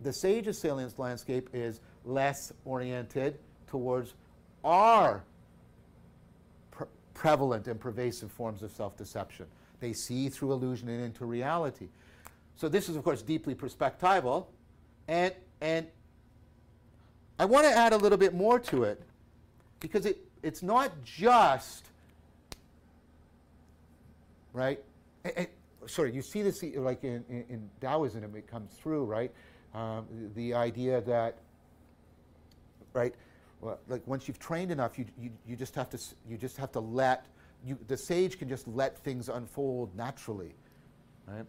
[0.00, 4.14] the sage's salience landscape is less oriented towards
[4.62, 5.24] our
[6.70, 9.46] pre- prevalent and pervasive forms of self deception.
[9.80, 11.88] They see through illusion and into reality.
[12.56, 14.46] So, this is, of course, deeply perspectival.
[15.08, 15.86] And, and
[17.38, 19.02] I want to add a little bit more to it
[19.80, 21.86] because it, it's not just,
[24.54, 24.82] right?
[25.24, 25.48] And, and,
[25.86, 29.30] sorry, you see this like in, in, in Taoism, it comes through, right?
[29.74, 31.36] Um, the, idea that,
[32.94, 33.14] right?
[33.60, 36.70] Well, like once you've trained enough, you, you, you just have to you just have
[36.72, 37.26] to let
[37.66, 40.54] you, the sage can just let things unfold naturally,
[41.26, 41.46] right?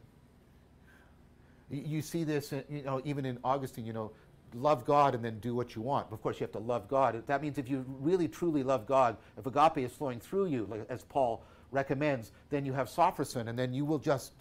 [1.70, 4.12] You, you see this, in, you know, even in Augustine, you know,
[4.54, 6.12] love God and then do what you want.
[6.12, 7.22] Of course, you have to love God.
[7.28, 10.86] That means if you really truly love God, if agape is flowing through you, like,
[10.90, 11.44] as Paul
[11.76, 14.34] recommends, then you have Sophrosyne, and then you will just,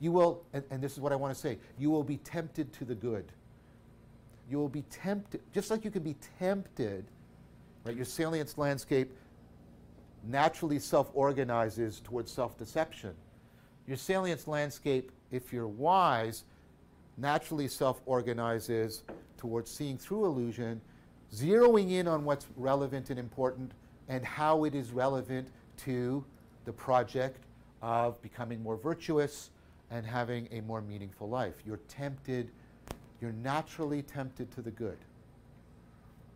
[0.00, 2.72] you will, and, and this is what I want to say, you will be tempted
[2.74, 3.32] to the good.
[4.48, 7.04] You will be tempted, just like you can be tempted,
[7.84, 7.94] right?
[7.94, 9.12] Your salience landscape
[10.26, 13.14] naturally self organizes towards self deception.
[13.86, 16.44] Your salience landscape, if you're wise,
[17.18, 19.02] naturally self organizes
[19.36, 20.80] towards seeing through illusion,
[21.34, 23.72] zeroing in on what's relevant and important
[24.08, 26.24] and how it is relevant to
[26.68, 27.46] the project
[27.80, 29.48] of becoming more virtuous
[29.90, 31.54] and having a more meaningful life.
[31.64, 32.50] You're tempted,
[33.22, 34.98] you're naturally tempted to the good.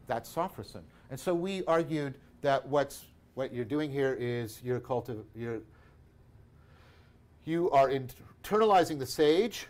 [0.06, 0.84] That's Sophrosyne.
[1.10, 5.60] And so we argued that what's what you're doing here is you're cultiv- you're
[7.44, 9.66] you are internalizing the sage,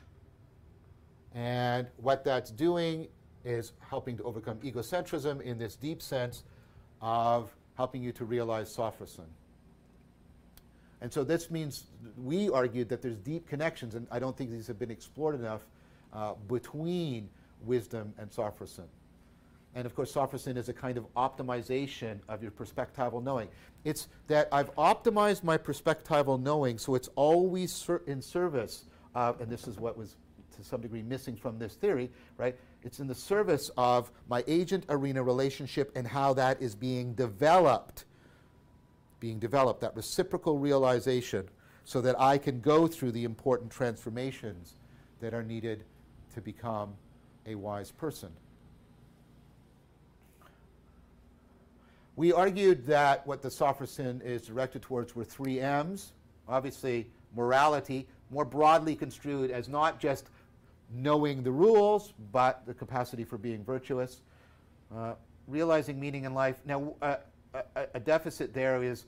[1.34, 3.08] and what that's doing
[3.44, 6.44] is helping to overcome egocentrism in this deep sense
[7.00, 9.32] of helping you to realize Sophrosyne.
[11.02, 14.68] And so this means we argued that there's deep connections, and I don't think these
[14.68, 15.66] have been explored enough,
[16.12, 17.28] uh, between
[17.64, 18.86] wisdom and Sophrosyne.
[19.74, 23.48] And of course, Sophrosyne is a kind of optimization of your perspectival knowing.
[23.84, 28.84] It's that I've optimized my perspectival knowing so it's always ser- in service
[29.14, 30.16] of, and this is what was
[30.56, 32.54] to some degree missing from this theory, right?
[32.84, 38.04] It's in the service of my agent arena relationship and how that is being developed.
[39.22, 41.48] Being developed, that reciprocal realization,
[41.84, 44.74] so that I can go through the important transformations
[45.20, 45.84] that are needed
[46.34, 46.94] to become
[47.46, 48.30] a wise person.
[52.16, 56.14] We argued that what the Sophrosyne is directed towards were three M's.
[56.48, 57.06] Obviously,
[57.36, 60.30] morality, more broadly construed as not just
[60.92, 64.22] knowing the rules, but the capacity for being virtuous.
[64.92, 65.14] Uh,
[65.46, 66.60] realizing meaning in life.
[66.64, 67.18] Now, uh,
[67.54, 69.04] a, a, deficit there is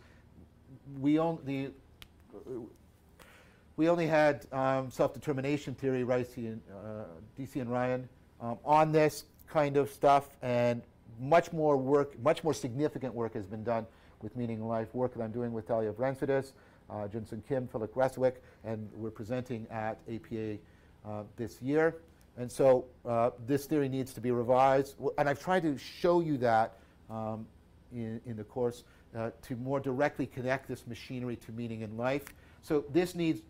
[1.00, 1.70] we only
[3.76, 7.04] we only had um, self-determination theory, Rice and, uh,
[7.38, 8.08] Deci and Ryan,
[8.40, 10.82] um, on this kind of stuff, and
[11.18, 13.86] much more work, much more significant work has been done
[14.22, 16.52] with Meaning in Life, work that I'm doing with Talia Vransidis,
[16.88, 20.56] uh, Juensung Kim, Philip Reswick, and we're presenting at APA
[21.04, 21.96] uh, this year.
[22.36, 24.96] And so uh, this theory needs to be revised.
[25.18, 26.78] And I've tried to show you that
[27.10, 27.46] um,
[27.94, 28.84] in, in the course
[29.16, 32.24] uh, to more directly connect this machinery to meaning in life.
[32.62, 33.42] So this needs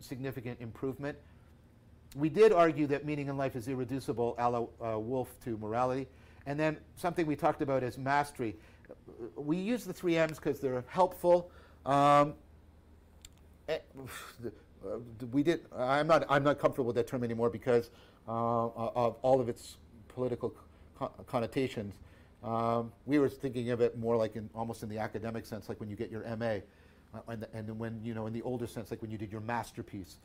[0.00, 1.16] significant improvement.
[2.16, 6.08] We did argue that meaning in life is irreducible, a la uh, Wolf, to morality.
[6.46, 8.56] And then something we talked about is mastery.
[9.36, 11.50] We use the three M's because they're helpful.
[11.86, 12.34] Um,
[13.68, 13.78] eh,
[15.30, 15.66] we did.
[15.76, 16.24] I'm not.
[16.28, 17.90] I'm not comfortable with that term anymore because
[18.26, 19.76] uh, of all of its
[20.08, 20.54] political
[20.98, 21.94] co connotations.
[22.42, 25.78] Um, we were thinking of it more like in almost in the academic sense, like
[25.80, 26.60] when you get your MA,
[27.14, 29.42] uh, and, and when you know in the older sense, like when you did your
[29.42, 30.16] masterpiece.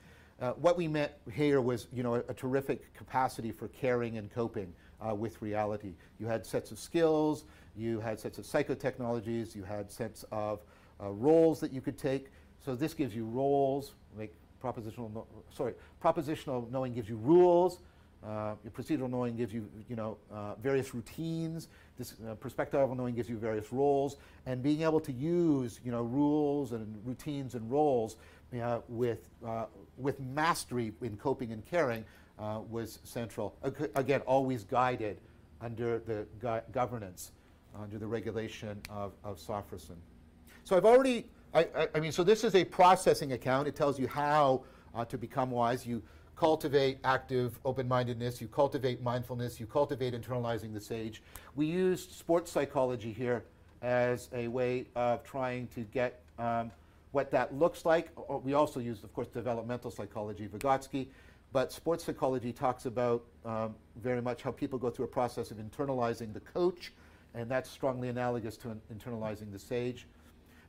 [0.42, 4.30] Uh, what we meant here was, you know, a, a terrific capacity for caring and
[4.34, 4.74] coping
[5.06, 5.94] uh, with reality.
[6.20, 10.60] You had sets of skills, you had sets of psychotechnologies, you had sets of
[11.02, 12.28] uh, roles that you could take.
[12.64, 15.74] So this gives you roles, like propositional, no, sorry,
[16.04, 17.80] propositional knowing gives you rules.
[18.26, 21.68] Uh, your procedural knowing gives you, you know, uh, various routines.
[21.98, 24.18] This uh, perspectival knowing gives you various roles,
[24.48, 28.16] and being able to use, you know, rules and routines and roles
[28.60, 29.66] uh, with uh,
[29.98, 32.04] with mastery in coping and caring
[32.40, 33.56] uh, was central.
[33.96, 35.20] Again, always guided
[35.62, 37.32] under the gu governance,
[37.80, 39.40] under the regulation of, of.
[39.40, 43.68] So I've already I, I, I mean, so this is a processing account.
[43.68, 44.64] It tells you how
[45.10, 45.86] to become wise.
[45.86, 46.02] You
[46.36, 51.24] cultivate active open mindedness, you cultivate mindfulness, you cultivate internalizing the sage.
[51.56, 53.44] We used sports psychology here
[53.82, 56.72] as a way of trying to get um,
[57.12, 58.10] what that looks like.
[58.44, 61.08] We also used, of course, developmental psychology, Vygotsky,
[61.54, 65.58] but sports psychology talks about um, very much how people go through a process of
[65.58, 66.92] internalizing the coach,
[67.34, 70.08] and that's strongly analogous to internalizing the sage.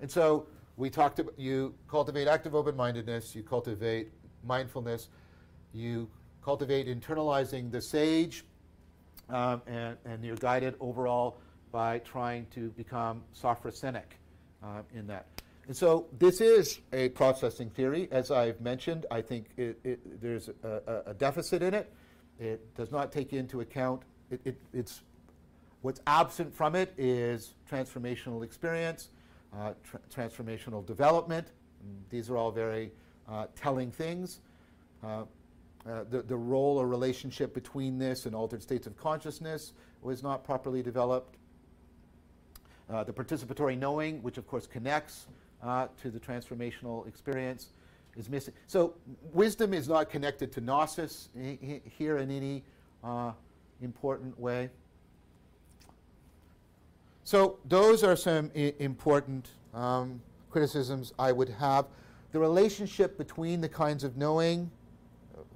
[0.00, 0.46] And so
[0.76, 4.12] we talked about you cultivate active open mindedness, you cultivate
[4.44, 5.08] mindfulness,
[5.76, 6.08] you
[6.42, 8.44] cultivate internalizing the sage,
[9.28, 11.38] um, and, and you're guided overall
[11.72, 14.02] by trying to become sophrosyne
[14.62, 15.26] uh, in that.
[15.66, 18.08] And so this is a processing theory.
[18.12, 21.92] As I've mentioned, I think it, it, there's a, a, deficit in it.
[22.38, 25.00] It does not take into account, it, it's,
[25.82, 29.08] what's absent from it is transformational experience,
[29.56, 31.48] uh, tra- transformational development.
[32.10, 32.92] These are all very
[33.28, 34.40] uh, telling things.
[35.02, 35.24] Uh,
[35.88, 39.72] uh, the, the role or relationship between this and altered states of consciousness
[40.02, 41.36] was not properly developed.
[42.90, 45.26] Uh, the participatory knowing, which of course connects
[45.62, 47.68] uh, to the transformational experience,
[48.16, 48.54] is missing.
[48.66, 48.94] So
[49.32, 51.28] wisdom is not connected to gnosis
[51.98, 52.64] here in any
[53.04, 53.32] uh,
[53.82, 54.70] important way.
[57.24, 60.20] So those are some important um,
[60.50, 61.86] criticisms I would have.
[62.32, 64.70] The relationship between the kinds of knowing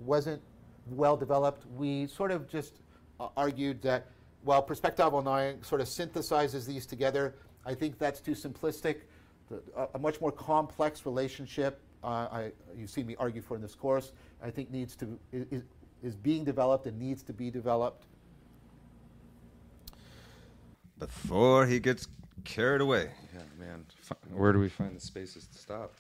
[0.01, 0.43] wasn't
[0.87, 1.67] well developed.
[1.77, 2.81] We sort of just
[3.19, 4.07] uh, argued that
[4.43, 7.35] while perspectival knowing sort of synthesizes these together,
[7.65, 9.03] I think that's too simplistic.
[9.49, 13.63] The, a, a, much more complex relationship, uh, I, you see me argue for in
[13.63, 15.63] this course, I think needs to is,
[16.03, 18.07] is being developed and needs to be developed.
[20.99, 22.07] Before he gets
[22.45, 23.11] carried away.
[23.35, 23.85] Yeah, man.
[24.33, 25.93] Where do we find the spaces to stop?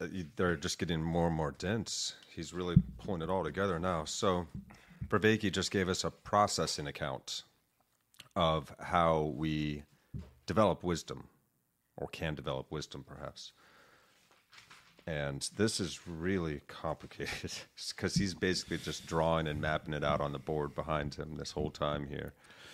[0.00, 2.14] Uh, they're just getting more and more dense.
[2.34, 4.04] He's really pulling it all together now.
[4.04, 4.46] So,
[5.08, 7.42] Vervaeke just gave us a processing account
[8.36, 9.82] of how we
[10.46, 11.28] develop wisdom,
[11.96, 13.52] or can develop wisdom, perhaps.
[15.06, 17.52] And this is really complicated
[17.88, 21.52] because he's basically just drawing and mapping it out on the board behind him this
[21.52, 22.32] whole time here.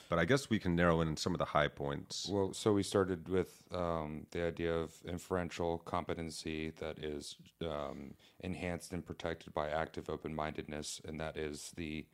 [0.09, 2.29] But I guess we can narrow in some of the high points.
[2.31, 8.93] Well, so we started with um, the idea of inferential competency that is um, enhanced
[8.93, 12.07] and protected by active open mindedness, and that is the.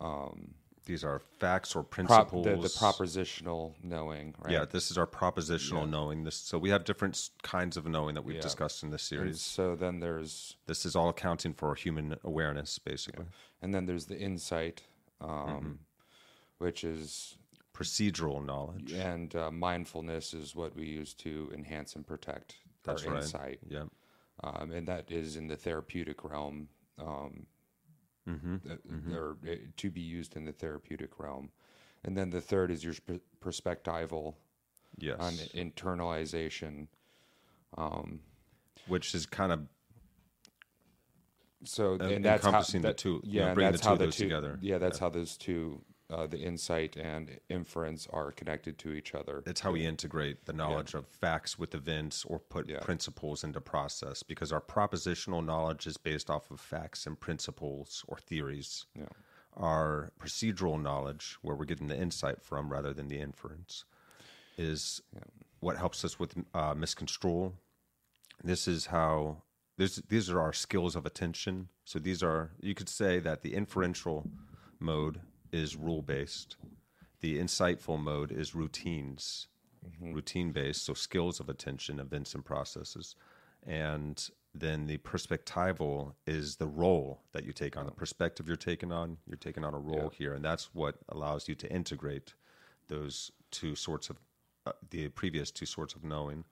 [0.00, 0.54] Um,
[0.86, 2.46] These are facts or principles.
[2.46, 4.52] Prop, the, the, propositional knowing, right?
[4.52, 5.90] Yeah, this is our propositional yeah.
[5.90, 6.24] knowing.
[6.24, 8.42] This, so we have different kinds of knowing that we've yeah.
[8.42, 9.26] discussed in this series.
[9.26, 10.56] And so then there's.
[10.66, 13.24] This is all accounting for human awareness, basically.
[13.24, 13.62] Yeah.
[13.62, 14.82] And then there's the insight.
[15.20, 15.72] Um, mm-hmm
[16.58, 17.36] which is
[17.74, 23.14] procedural knowledge, and uh, mindfulness is what we use to enhance and protect That's our
[23.14, 23.22] right.
[23.22, 23.58] insight.
[23.68, 23.84] Yeah,
[24.42, 27.46] um, and that is in the therapeutic realm, um,
[28.28, 28.56] mm-hmm.
[28.68, 29.14] Uh, mm-hmm.
[29.14, 31.50] or uh, to be used in the therapeutic realm.
[32.04, 32.94] And then the third is your
[33.42, 34.34] perspectival,
[34.98, 36.88] yes, on internalization,
[37.78, 38.20] um,
[38.86, 39.60] which is kind of
[41.64, 43.98] so and that's encompassing how, that, the two, yeah, you know, bringing the two of
[43.98, 44.58] those two, together.
[44.60, 45.04] Yeah, that's yeah.
[45.04, 45.80] how those two
[46.10, 49.42] uh, the insight and inference are connected to each other.
[49.46, 51.00] It's how we integrate the knowledge yeah.
[51.00, 52.80] of facts with events or put yeah.
[52.80, 58.18] principles into process because our propositional knowledge is based off of facts and principles or
[58.18, 58.86] theories.
[58.94, 59.06] Yeah.
[59.56, 63.84] Our procedural knowledge, where we're getting the insight from rather than the inference,
[64.58, 65.00] is
[65.60, 66.74] what helps us with uh.
[68.42, 69.42] This is how
[69.78, 71.68] this, these are our skills of attention.
[71.84, 74.28] So these are you could say that the inferential
[74.78, 75.20] mode
[75.54, 76.56] is rule based.
[77.20, 79.46] The insightful mode is routines,
[79.86, 80.12] mm-hmm.
[80.12, 83.14] routine based, so skills of attention, events, and processes.
[83.64, 88.92] And then the perspectival is the role that you take on, the perspective you're taking
[88.92, 89.18] on.
[89.26, 90.18] You're taking on a role yeah.
[90.18, 92.34] here, and that's what allows you to integrate
[92.88, 94.16] those two sorts of
[94.66, 96.44] uh, the previous two sorts of knowing.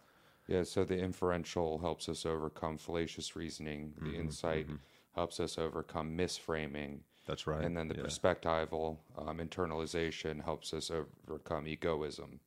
[0.46, 3.94] Yeah, so the inferential helps us overcome fallacious reasoning.
[3.98, 4.76] The mm-hmm, insight mm-hmm.
[5.14, 7.64] helps us overcome misframing, that's right.
[7.64, 8.03] And then the yeah.
[8.03, 12.41] perspectival um, internalization helps us overcome egoism.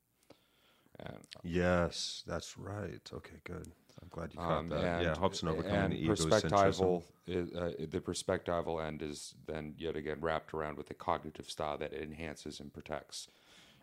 [1.00, 3.02] And, yes, that's right.
[3.14, 3.72] Okay, good.
[4.02, 4.84] I'm glad you caught um, that.
[4.84, 9.96] And, yeah, helps in overcoming the perspectival is, uh, the perspectival end is then yet
[9.96, 13.30] again wrapped around with the cognitive style that enhances and protects.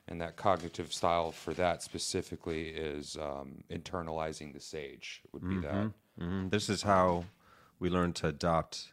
[0.09, 5.23] And that cognitive style for that specifically is um, internalizing the sage.
[5.33, 5.61] Would be mm-hmm.
[5.63, 5.91] that.
[6.21, 6.49] Mm-hmm.
[6.49, 7.25] This is how
[7.79, 8.93] we learn to adopt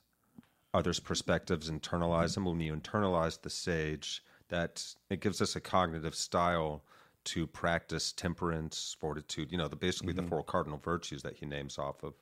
[0.73, 2.45] others' perspectives, internalize them.
[2.45, 6.83] When you internalize the sage, that it gives us a cognitive style
[7.25, 9.51] to practice temperance, fortitude.
[9.51, 12.13] You know, the basically the four cardinal virtues that he names off of,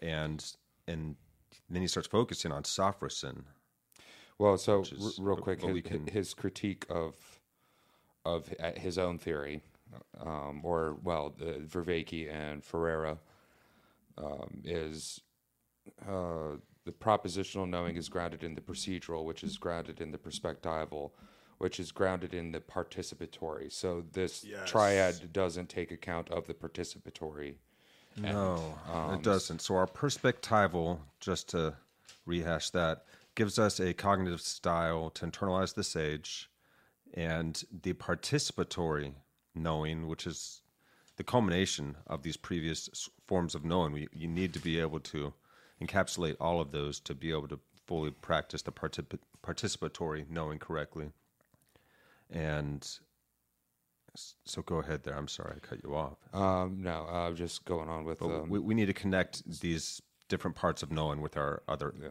[0.00, 0.44] and
[0.86, 1.16] and
[1.70, 3.44] then he starts focusing on sophrosin.
[4.38, 7.14] Well, so is real quick, his, can- his critique of
[8.24, 9.62] of uh, his own theory,
[10.20, 13.18] um, or well, the Vervaeke and Ferraro,
[14.18, 15.20] um, is
[16.08, 21.12] uh, the propositional knowing is grounded in the procedural, which is grounded in the perspectival,
[21.58, 23.70] which is grounded in the participatory.
[23.70, 24.68] So this Yes.
[24.68, 27.56] triad doesn't take account of the participatory.
[28.16, 29.62] No, um, it doesn't.
[29.62, 31.76] So our perspectival, just to
[32.26, 36.50] rehash that, gives us a cognitive style to internalize the sage,
[37.14, 39.14] and the participatory
[39.54, 40.62] knowing, which is
[41.16, 43.92] the culmination of these previous forms of knowing.
[43.92, 45.32] We, you need to be able to
[45.84, 51.10] encapsulate all of those to be able to fully practice the particip- participatory knowing correctly.
[52.30, 52.88] And
[54.44, 55.16] so go ahead there.
[55.16, 56.16] I'm sorry I cut you off.
[56.32, 60.56] Um, no, uh, just going on with um, we, we need to connect these different
[60.56, 62.08] parts of knowing with our other, Yeah.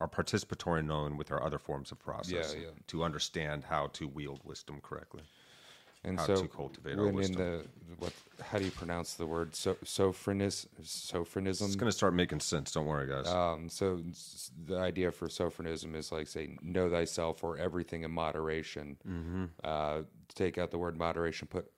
[0.00, 2.70] our participatory knowing with our other forms of process yeah.
[2.88, 5.22] to understand how to wield wisdom correctly.
[6.04, 7.36] And how so to cultivate our wisdom.
[7.36, 7.64] the
[7.98, 11.66] what how do you pronounce the word so sophronis sophronism.
[11.68, 12.72] It's going to start making sense.
[12.72, 13.28] Don't worry, guys.
[13.28, 14.02] um so
[14.66, 19.44] the idea for sophronism is like say know thyself or everything in moderation Mm-hmm.
[19.62, 20.02] uh
[20.34, 21.70] take out the word moderation put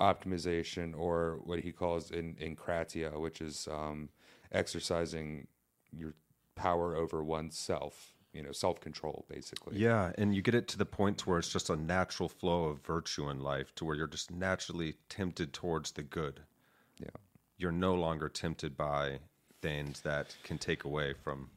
[0.00, 4.08] optimization or what he calls in enkrateia which is um
[4.50, 5.46] exercising
[5.92, 6.14] your
[6.56, 11.18] power over oneself you know self-control basically yeah, and you get it to the point
[11.18, 14.30] to where it's just a natural flow of virtue in life, to where you're just
[14.30, 16.40] naturally tempted towards the good.
[16.98, 17.08] yeah
[17.58, 19.18] You're no longer tempted by
[19.60, 21.50] things that can take away from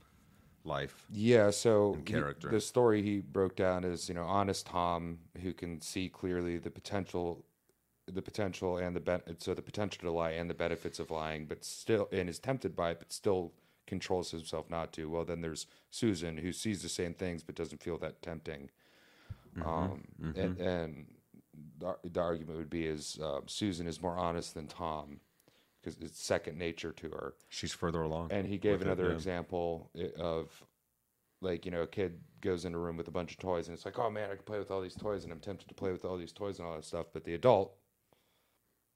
[0.64, 1.06] life.
[1.12, 2.50] Yeah, so he- character.
[2.50, 6.72] the story he broke down is you know honest Tom who can see clearly the
[6.72, 7.46] potential,
[8.08, 11.46] the potential and the ben- so the potential to lie and the benefits of lying,
[11.46, 13.54] but still and is tempted by it, but still
[13.88, 15.10] controls himself not to.
[15.10, 18.70] Well, then there's Susan who sees the same things but doesn't feel that tempting.
[19.64, 20.04] Um,
[20.36, 21.06] And, and
[21.80, 25.20] the, the argument would be is uh, Susan is more honest than Tom
[25.82, 27.34] because it's second nature to her.
[27.50, 28.32] She's further along.
[28.32, 29.16] And he gave with it, another yeah.
[29.16, 30.50] example of
[31.42, 33.76] like, you know, a kid goes in a room with a bunch of toys and
[33.76, 35.76] it's like, oh man, I can play with all these toys and I'm tempted to
[35.76, 37.08] play with all these toys and all that stuff.
[37.14, 37.76] But the adult,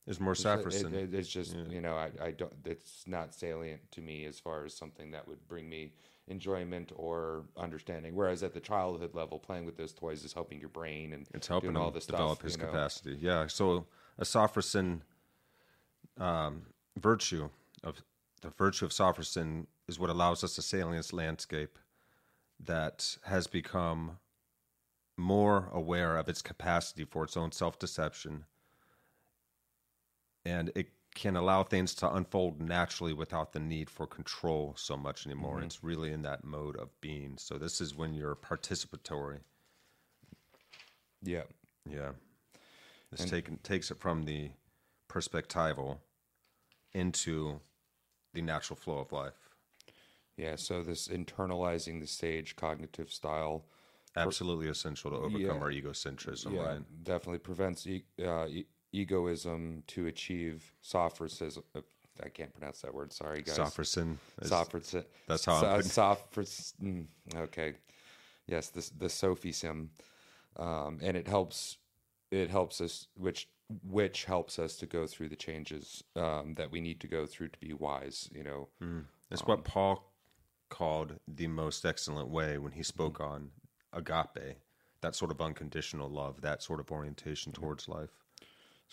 [0.08, 3.82] Is more it's, it, it- it's just, you know, I, I don't, it's not salient
[3.92, 5.92] to me as far as something that would bring me
[6.28, 8.16] enjoyment or understanding.
[8.16, 11.48] Whereas at the childhood level, playing with those toys is helping your brain and It's
[11.48, 12.72] helping all this develop stuff, his you know.
[12.72, 13.18] capacity.
[13.22, 13.48] Yeah.
[13.48, 13.86] So
[14.18, 15.02] a sophrosin
[16.18, 16.64] um,
[16.98, 17.50] virtue
[17.84, 18.02] of
[18.42, 21.78] the virtue of sophrosin is what allows us a this landscape
[22.60, 24.18] that has become
[25.18, 28.46] more aware of its capacity for its own self deception,
[30.46, 35.26] and it can allow things to unfold naturally without the need for control so much
[35.26, 35.58] anymore.
[35.58, 35.66] Mm-hmm.
[35.66, 37.36] It's really in that mode of being.
[37.38, 39.40] So this is when you're participatory.
[41.22, 41.44] Yeah.
[41.90, 42.12] Yeah.
[43.12, 44.52] This taken, takes it from the
[45.10, 45.98] perspectival
[46.94, 47.60] into
[48.34, 49.50] the natural flow of life.
[50.38, 50.56] Yeah.
[50.56, 53.66] So this internalizing the sage cognitive style
[54.16, 55.52] Absolutely essential to overcome Yeah.
[55.52, 57.04] our egocentrism, yeah, right?
[57.04, 61.64] definitely prevents e- uh, e- egoism to achieve sophism.
[61.76, 61.82] Uh,
[62.24, 63.14] I can't pronounce that word.
[63.14, 63.58] Sorry, guys.
[63.58, 64.18] Sophrosyn.
[64.42, 65.06] is- Sophism.
[65.28, 66.74] that's how I'm Sophis.
[66.82, 67.76] mm, Okay.
[68.48, 69.92] Yes, this the sophism,
[70.58, 71.78] um, and it helps.
[72.32, 73.48] It helps us, which
[73.84, 77.50] which helps us to go through the changes um, that we need to go through
[77.50, 78.28] to be wise.
[78.34, 78.70] You know.
[79.32, 80.12] It's Um, what Paul
[80.70, 83.32] called the most excellent way when he spoke Mm-hmm.
[83.34, 83.52] on
[83.94, 84.58] agape,
[85.02, 88.10] that sort of unconditional love, that sort of orientation towards life.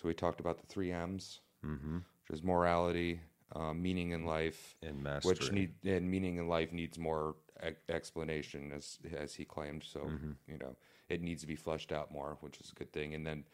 [0.01, 1.97] So we talked about the three M's, mm-hmm.
[1.97, 3.21] which is morality,
[3.55, 5.31] um, meaning in life, And mastery.
[5.35, 7.37] which need and meaning in life needs more
[7.67, 9.85] e- explanation, as as he claimed.
[9.85, 10.33] So Mm-hmm.
[10.49, 10.77] you know,
[11.09, 13.15] it needs to be fleshed out more, which is a good thing.
[13.15, 13.45] And then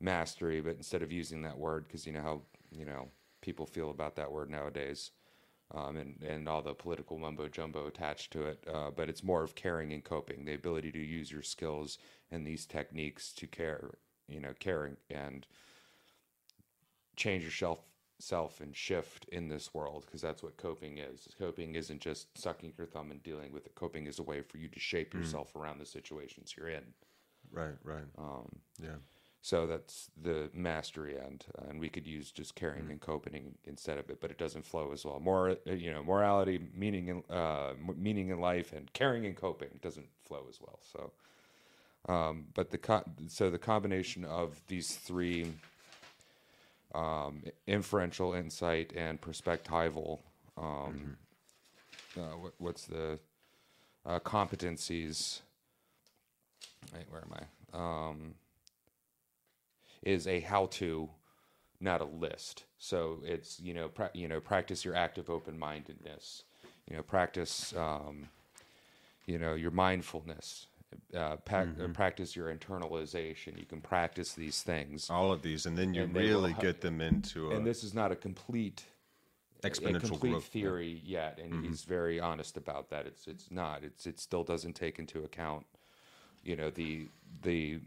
[0.00, 3.08] mastery, but instead of using that word, because you know how you know
[3.40, 5.10] people feel about that word nowadays.
[5.74, 9.42] Um, and, and all the political mumbo jumbo attached to it, uh, but it's more
[9.42, 11.98] of caring and coping, the ability to use your skills
[12.30, 15.44] and these techniques to care, you know, caring and
[17.16, 17.80] change yourself
[18.18, 21.28] self and shift in this world because that's what coping is.
[21.38, 23.74] Coping isn't just sucking your thumb and dealing with it.
[23.74, 26.94] Coping is a way for you to shape yourself around the situations you're in.
[27.52, 28.04] Right, right.
[28.16, 28.48] Um,
[28.82, 28.96] yeah.
[29.42, 33.98] so that's the mastery end, uh, and we could use just caring and coping instead
[33.98, 35.20] of it, but it doesn't flow as well.
[35.20, 39.78] More, uh, you know, morality, meaning in uh, meaning in life, and caring and coping
[39.82, 40.80] doesn't flow as well.
[40.82, 41.12] So,
[42.08, 45.52] Um, but the co- so the combination of these three
[46.96, 50.18] um, inferential insight and perspectival
[50.56, 51.16] um,
[52.16, 53.18] uh, what, what's the
[54.06, 55.40] uh, competencies
[56.94, 57.44] wait where am i?
[57.76, 58.34] Um,
[60.02, 61.10] is a how to
[61.80, 62.64] not a list.
[62.78, 66.44] So it's you know pra- you know practice your active open-mindedness.
[66.88, 68.28] You know practice um,
[69.26, 70.66] you know your mindfulness
[71.14, 71.36] uh, uh,
[71.92, 76.14] practice your internalization you can practice these things All of these, and then you And
[76.14, 78.84] will really get them into a and this is not a complete
[79.64, 80.42] a exponential complete growth.
[80.44, 80.58] Mm-hmm.
[80.58, 83.06] theory yet, and he's very honest about that.
[83.06, 83.84] It's it's not.
[83.84, 85.66] It's it still doesn't take into account,
[86.42, 87.08] you know, the
[87.42, 87.80] the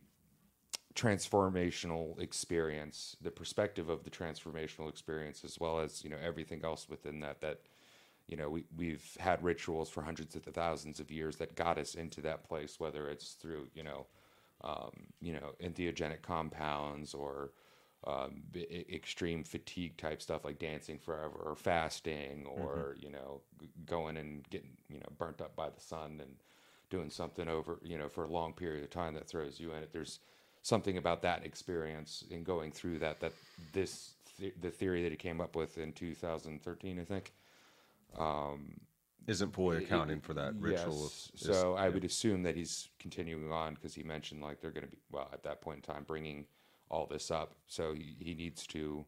[0.95, 6.89] transformational experience, the perspective of the transformational experience, as well as you know everything else
[6.89, 7.41] within that.
[7.41, 7.59] That
[8.29, 11.95] you know we we've had rituals for hundreds of thousands of years that got us
[11.95, 14.05] into that place, whether it's through you know
[14.63, 17.51] um, you know entheogenic compounds or
[18.05, 23.67] um, b- extreme fatigue type stuff like dancing forever or fasting or you know g-
[23.85, 26.35] going and getting you know burnt up by the sun and
[26.89, 29.83] doing something over you know for a long period of time that throws you in
[29.83, 29.91] it.
[29.91, 30.19] There's
[30.61, 33.33] something about that experience in going through that that
[33.73, 37.31] this th- the theory that he came up with in 2013 i think
[38.17, 38.79] Um,
[39.27, 41.03] isn't fully accounting for that ritual.
[41.03, 41.31] Yes.
[41.35, 44.85] is- So I would assume that he's continuing on because he mentioned like they're going
[44.85, 46.45] to be well at that point in time bringing
[46.89, 47.53] all this up.
[47.67, 49.05] So he, he needs to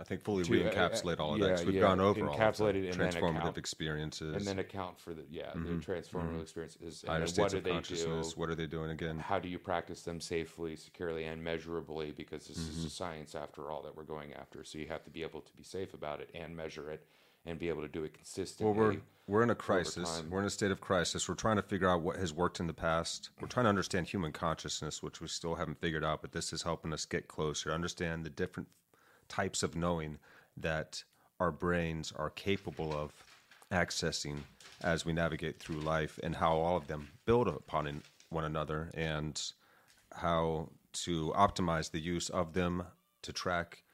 [0.00, 1.50] I think fully to, uh, uh, re-encapsulate all of that.
[1.50, 2.84] 'cause yeah, we've yeah, gone over all of encapsulate them.
[2.84, 7.02] it and then transformative account- experiences, and then account for the yeah the transformative experiences
[7.02, 8.32] and higher then what do they consciousness.
[8.32, 8.40] do?
[8.40, 9.18] What are they doing again?
[9.18, 12.12] How do you practice them safely, securely, and measurably?
[12.12, 12.78] Because this Mm-hmm.
[12.78, 14.64] is a science after all that we're going after.
[14.64, 17.06] So you have to be able to be safe about it and measure it
[17.44, 18.72] and be able to do it consistently.
[18.72, 20.22] Well, we're we're in a crisis.
[20.30, 21.28] We're in a state of crisis.
[21.28, 23.30] We're trying to figure out what has worked in the past.
[23.40, 26.20] We're trying to understand human consciousness, which we still haven't figured out.
[26.22, 28.68] But this is helping us get closer, understand the different
[29.30, 30.18] types of knowing
[30.58, 31.02] that
[31.38, 33.12] our brains are capable of
[33.72, 34.40] accessing
[34.82, 39.52] as we navigate through life, and how all of them build upon one another, and
[40.12, 42.82] how to optimize the use of them
[43.22, 43.84] to track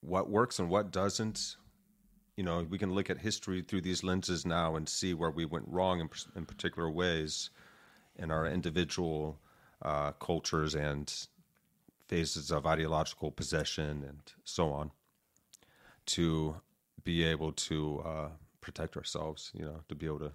[0.00, 1.56] what works and what doesn't.
[2.36, 5.44] You know, we can look at history through these lenses now and see where we
[5.44, 7.50] went wrong in, in particular ways
[8.16, 9.38] in our individual
[9.82, 11.12] uh, cultures and
[12.12, 14.90] phases of ideological possession and so on
[16.04, 16.56] to
[17.04, 18.28] be able to uh,
[18.60, 20.32] protect ourselves, you know, to be able to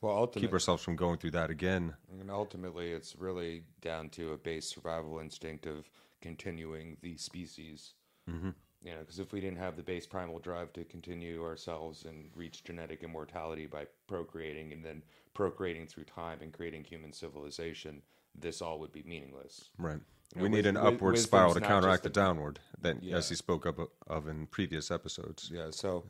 [0.00, 1.94] well, ultimately, keep ourselves from going through that again.
[2.20, 5.88] And ultimately, it's really down to a base survival instinct of
[6.20, 7.94] continuing the species.
[8.28, 8.50] Mm-hmm.
[8.84, 12.30] You know, because if we didn't have the base primal drive to continue ourselves and
[12.34, 15.04] reach genetic immortality by procreating and then
[15.34, 18.02] procreating through time and creating human civilization,
[18.34, 19.70] this all would be meaningless.
[19.78, 20.00] Right.
[20.34, 23.16] We need an upward spiral to counteract the downward, that Yeah.
[23.16, 25.50] as he spoke of, of in previous episodes.
[25.52, 25.70] Yeah.
[25.70, 26.04] So,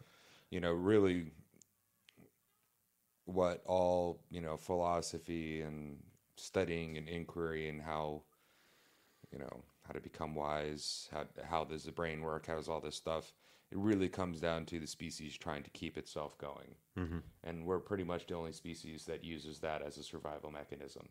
[0.51, 1.33] you know, really,
[3.25, 5.99] what all you know philosophy and
[6.37, 8.23] studying and inquiry and how
[9.31, 12.81] you know how to become wise, how how does the brain work, how does all
[12.81, 13.33] this stuff.
[13.71, 17.19] It really comes down to the species trying to keep itself going, mm-hmm.
[17.43, 21.09] and we're pretty much the only species that uses that as a survival mechanism.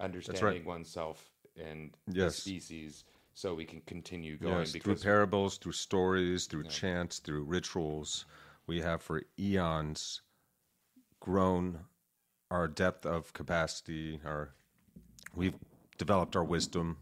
[0.00, 2.36] Understanding oneself and Yes.
[2.36, 3.04] the species,
[3.34, 4.58] so we can continue going.
[4.60, 8.24] Yes, through parables, through stories, through chants, through rituals,
[8.66, 10.22] we have for eons
[11.20, 11.84] grown
[12.50, 14.20] our depth of capacity.
[14.24, 14.54] Our
[15.34, 15.58] we've
[15.98, 16.98] developed our wisdom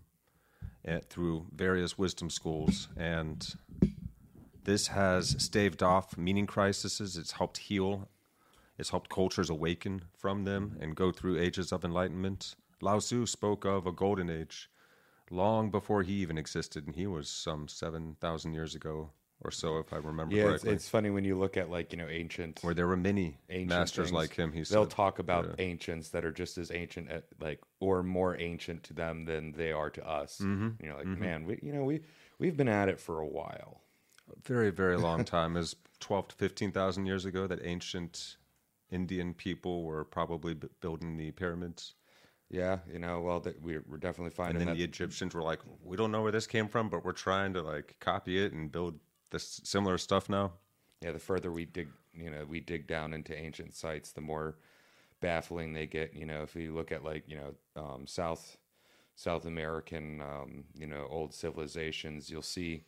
[0.85, 3.55] eh, through various wisdom schools, and
[4.65, 7.17] this has staved off meaning crises.
[7.17, 8.09] It's helped heal.
[8.77, 12.57] It's helped cultures awaken from them and go through ages of enlightenment.
[12.85, 14.70] Lao Tzu spoke of a golden age
[15.30, 19.11] long before he even existed, and he was some 7,000 years ago
[19.41, 21.93] or so, if I remember Yeah, it's, correctly, it's funny when you look at like
[21.93, 24.53] you know ancient where there were many ancient masters things, like him.
[24.53, 28.41] He they'll said, talk about ancients that are just as ancient at, like or more
[28.41, 30.39] ancient to them than they are to us.
[30.39, 30.82] Mm-hmm.
[30.82, 32.03] You know, like man, we you know we
[32.39, 33.82] we've been at it for a while.
[34.45, 38.37] very, very long time, is 12 to 15,000 years ago, that ancient
[38.91, 41.95] Indian people were probably b- building the pyramids.
[42.55, 44.77] Yeah, you know, well, that we're, we're definitely And finding then that.
[44.77, 47.63] the Egyptians were like, we don't know where this came from, but we're trying to
[47.63, 49.01] like copy it and build
[49.31, 50.53] this similar stuff now.
[51.01, 54.59] yeah, the further we dig, you know, we dig down into ancient sites, the more
[55.21, 56.15] baffling they get.
[56.15, 58.59] You know, if you look at like you know um, South
[59.17, 62.85] South American, um, you know, old civilizations, you'll see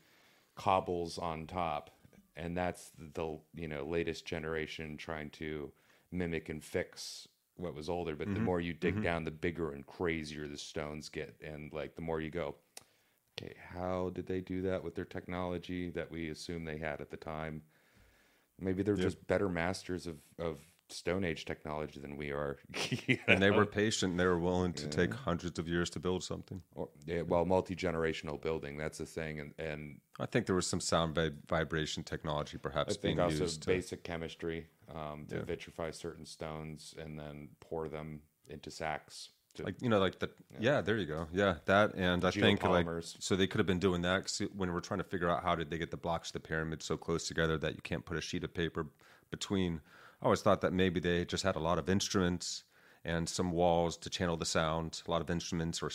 [0.55, 1.91] cobbles on top,
[2.37, 5.73] and that's the you know latest generation trying to
[6.12, 8.15] mimic and fix what was older.
[8.17, 8.35] But Mm-hmm.
[8.35, 12.03] the more you dig down, the bigger and crazier the stones get, and like the
[12.03, 12.57] more you go,
[13.41, 17.11] okay, how did they do that with their technology that we assume they had at
[17.11, 17.63] the time?
[18.59, 22.59] Maybe they're just better masters of of Stone Age technology than we are.
[23.09, 24.13] You And they were patient.
[24.13, 26.63] and They were willing to take hundreds of years to build something.
[26.77, 28.77] Or, yeah, well, multi generational building.
[28.79, 32.93] That's the thing, and and I think there was some sound vi- vibration technology perhaps
[32.95, 33.63] I think being also used.
[33.63, 39.30] to- basic chemistry um, to vitrify certain stones and then pour them into sacks.
[39.55, 40.28] To, like you know like the
[40.61, 40.82] yeah.
[40.82, 44.03] there you go yeah that and i think like so they could have been doing
[44.03, 46.34] that 'cause when we're trying to figure out how did they get the blocks of
[46.34, 48.87] the pyramid so close together that you can't put a sheet of paper
[49.30, 49.80] between
[50.20, 52.64] i always thought that maybe they just had a lot of instruments
[53.03, 55.89] and some walls to channel the sound a lot of instruments or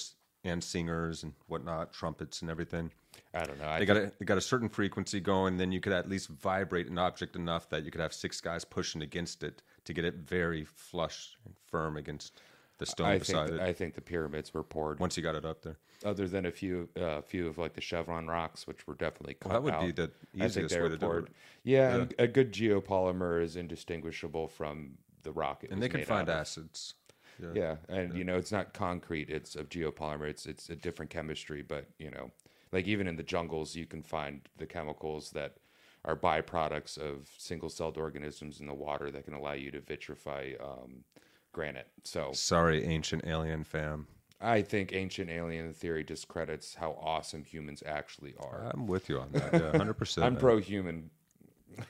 [0.43, 2.91] and singers and whatnot trumpets and everything
[3.33, 3.67] I don't know.
[3.67, 6.29] I they got a they got a certain frequency going then you could at least
[6.29, 10.05] vibrate an object enough that you could have six guys pushing against it to get
[10.05, 12.41] it very flush and firm against
[12.77, 14.99] the stone I beside think it I think the pyramids were poured.
[14.99, 15.77] once you got it up there.
[16.03, 19.51] other than a few uh, few of like the chevron rocks, which were definitely cut
[19.51, 19.81] Well, that would out.
[19.85, 20.11] be the
[20.43, 21.25] easiest way to do it.
[21.63, 25.63] Yeah, and a good geopolymer is indistinguishable from the rock.
[25.69, 26.95] And they can find acids.
[27.41, 27.49] Yeah.
[27.53, 30.27] Yeah, and you know it's not concrete; it's of geopolymer.
[30.27, 32.31] It's it's a different chemistry, but you know,
[32.71, 35.57] like even in the jungles, you can find the chemicals that
[36.03, 41.03] are byproducts of single-celled organisms in the water that can allow you to vitrify um,
[41.51, 41.87] granite.
[42.03, 44.07] So Sorry, ancient alien fam.
[44.41, 48.71] I think ancient alien theory discredits how awesome humans actually are.
[48.73, 49.53] I'm with you on that.
[49.53, 50.25] Yeah, hundred percent.
[50.25, 51.11] I'm pro-human.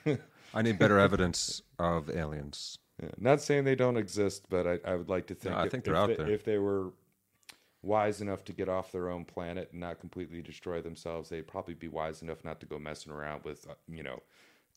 [0.54, 2.76] I need better evidence of aliens.
[3.02, 5.70] Yeah, Not saying they don't exist, but I, I would like to think, I if,
[5.70, 6.30] think they're if out they, there.
[6.30, 6.92] if they were
[7.82, 11.74] wise enough to get off their own planet and not completely destroy themselves, they'd probably
[11.74, 14.22] be wise enough not to go messing around with, uh, you know,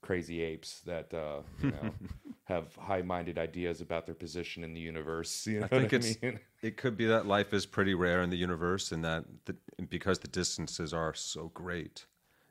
[0.05, 1.93] crazy apes that uh, you know
[2.43, 5.47] have high-minded ideas about their position in the universe.
[5.47, 6.39] You know I think it's I mean?
[6.61, 9.55] it could be that life is pretty rare in the universe, and that the,
[9.89, 12.05] because the distances are so great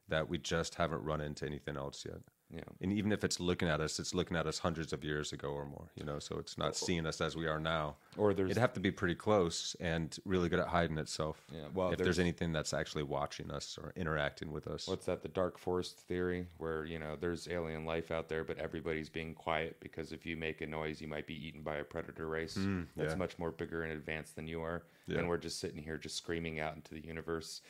[0.08, 2.18] that we just haven't run into anything else yet.
[2.54, 2.62] Yeah.
[2.80, 5.48] And even if it's looking at us, it's looking at us hundreds of years ago
[5.48, 5.88] or more.
[5.96, 7.96] You know, so it's not seeing us as we are now.
[8.16, 11.44] Or there's It'd have to be pretty close and really good at hiding itself.
[11.52, 14.86] Yeah, well, if there's- there's anything that's actually watching us or interacting with us.
[14.86, 15.22] what's that?
[15.22, 19.34] The dark forest theory, where you know there's alien life out there, but everybody's being
[19.34, 22.54] quiet because if you make a noise, you might be eaten by a predator race
[22.54, 23.16] hmm, that's yeah.
[23.16, 24.84] much more bigger and advanced than you are.
[25.06, 25.18] Yeah.
[25.18, 27.60] And we're just sitting here, just screaming out into the universe.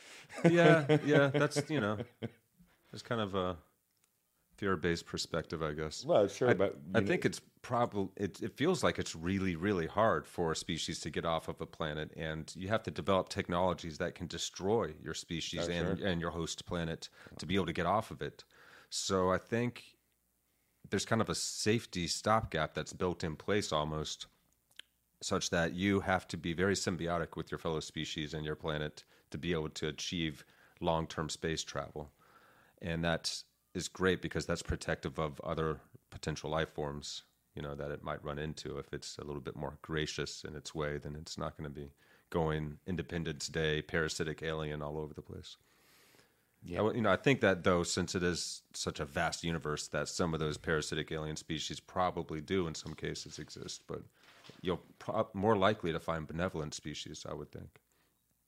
[0.49, 1.97] yeah, yeah, that's you know,
[2.93, 3.57] it's kind of a
[4.57, 6.05] fear-based perspective, I guess.
[6.05, 9.55] Well, sure, I, but I know- think it's probably it, it feels like it's really,
[9.55, 12.91] really hard for a species to get off of a planet, and you have to
[12.91, 17.55] develop technologies that can destroy your species Oh, and and your host planet to be
[17.55, 18.43] able to get off of it.
[18.89, 19.83] So I think
[20.89, 24.27] there's kind of a safety stopgap that's built in place almost
[25.21, 29.03] such that you have to be very symbiotic with your fellow species and your planet
[29.31, 30.45] to be able to achieve
[30.81, 32.11] long-term space travel
[32.81, 33.41] and that
[33.75, 35.79] is great because that's protective of other
[36.11, 37.23] potential life forms
[37.55, 40.55] you know that it might run into if it's a little bit more gracious in
[40.55, 41.91] its way then it's not going to be
[42.29, 45.57] going independence day parasitic alien all over the place
[46.63, 46.81] Yeah.
[46.83, 50.09] I you know, I think that though, since it is such a vast universe, that
[50.09, 54.03] some of those parasitic alien species probably do in some cases exist, but
[54.61, 57.81] you'll pro- more likely to find benevolent species, I would think.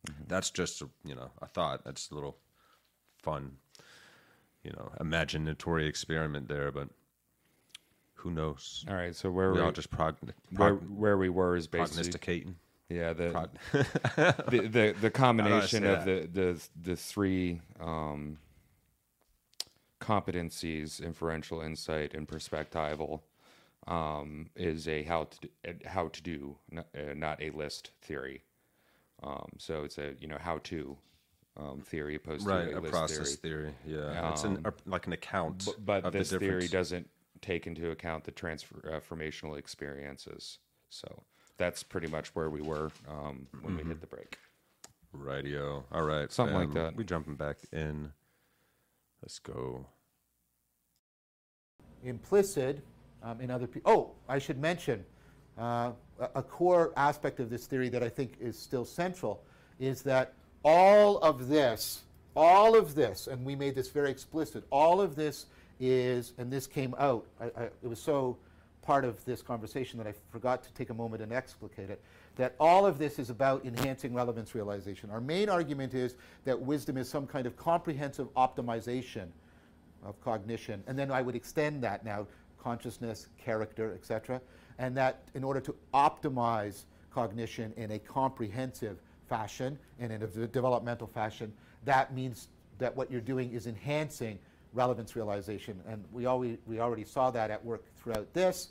[0.07, 0.23] Mm-hmm.
[0.27, 1.83] That's just a, you know a thought.
[1.85, 2.37] That's a little
[3.23, 3.57] fun,
[4.67, 6.89] you know, imaginatory experiment there, but
[8.15, 8.83] who knows?
[8.89, 10.17] All right, so where We we, all just prog-
[10.55, 12.55] where, where we were is basically prognosticating.
[12.89, 13.57] yeah the, Prog-
[14.51, 18.39] the the the combination of the the the three um,
[20.01, 23.21] competencies inferential insight and perspectival
[23.87, 25.49] um, is a how to
[25.85, 28.43] how to do not, uh, not a list theory
[29.23, 30.97] um, so it's a you know how to
[31.57, 33.99] um, theory opposed right, to a, a list process theory theory.
[33.99, 35.65] Yeah, it's an, Um, like an account.
[35.65, 37.09] but, but of this the theory doesn't
[37.41, 40.57] take into account the transformational experiences
[40.89, 41.23] so
[41.57, 44.37] that's pretty much where we were um, when we hit the break
[45.13, 45.83] Radio.
[45.91, 46.31] All right.
[46.31, 46.95] Something like that.
[46.95, 48.11] We jumping back in.
[49.21, 49.85] Let's go.
[52.03, 52.83] implicit
[53.23, 53.91] um, in other people.
[53.91, 55.03] Oh, I should mention
[55.57, 59.43] uh, a, a core aspect of this theory that I think is still central
[59.79, 60.33] is that
[60.67, 62.01] all of this,
[62.35, 65.45] all of this, and we made this very explicit, all of this
[65.79, 68.35] is, and this came out, I, I, it was so
[68.81, 72.01] part of this conversation that I forgot to take a moment and explicate it,
[72.35, 75.09] that all of this is about enhancing relevance realization.
[75.09, 79.27] Our main argument is that wisdom is some kind of comprehensive optimization
[80.05, 80.83] of cognition.
[80.85, 82.27] And then I would extend that now
[82.61, 84.41] consciousness, character, etc.
[84.79, 88.97] And that in order to optimize cognition in a comprehensive
[89.27, 91.53] fashion and in a developmental fashion,
[91.85, 92.47] that means
[92.79, 94.39] that what you're doing is enhancing
[94.73, 95.79] relevance realization.
[95.87, 98.69] And we already, we already saw that at work throughout this.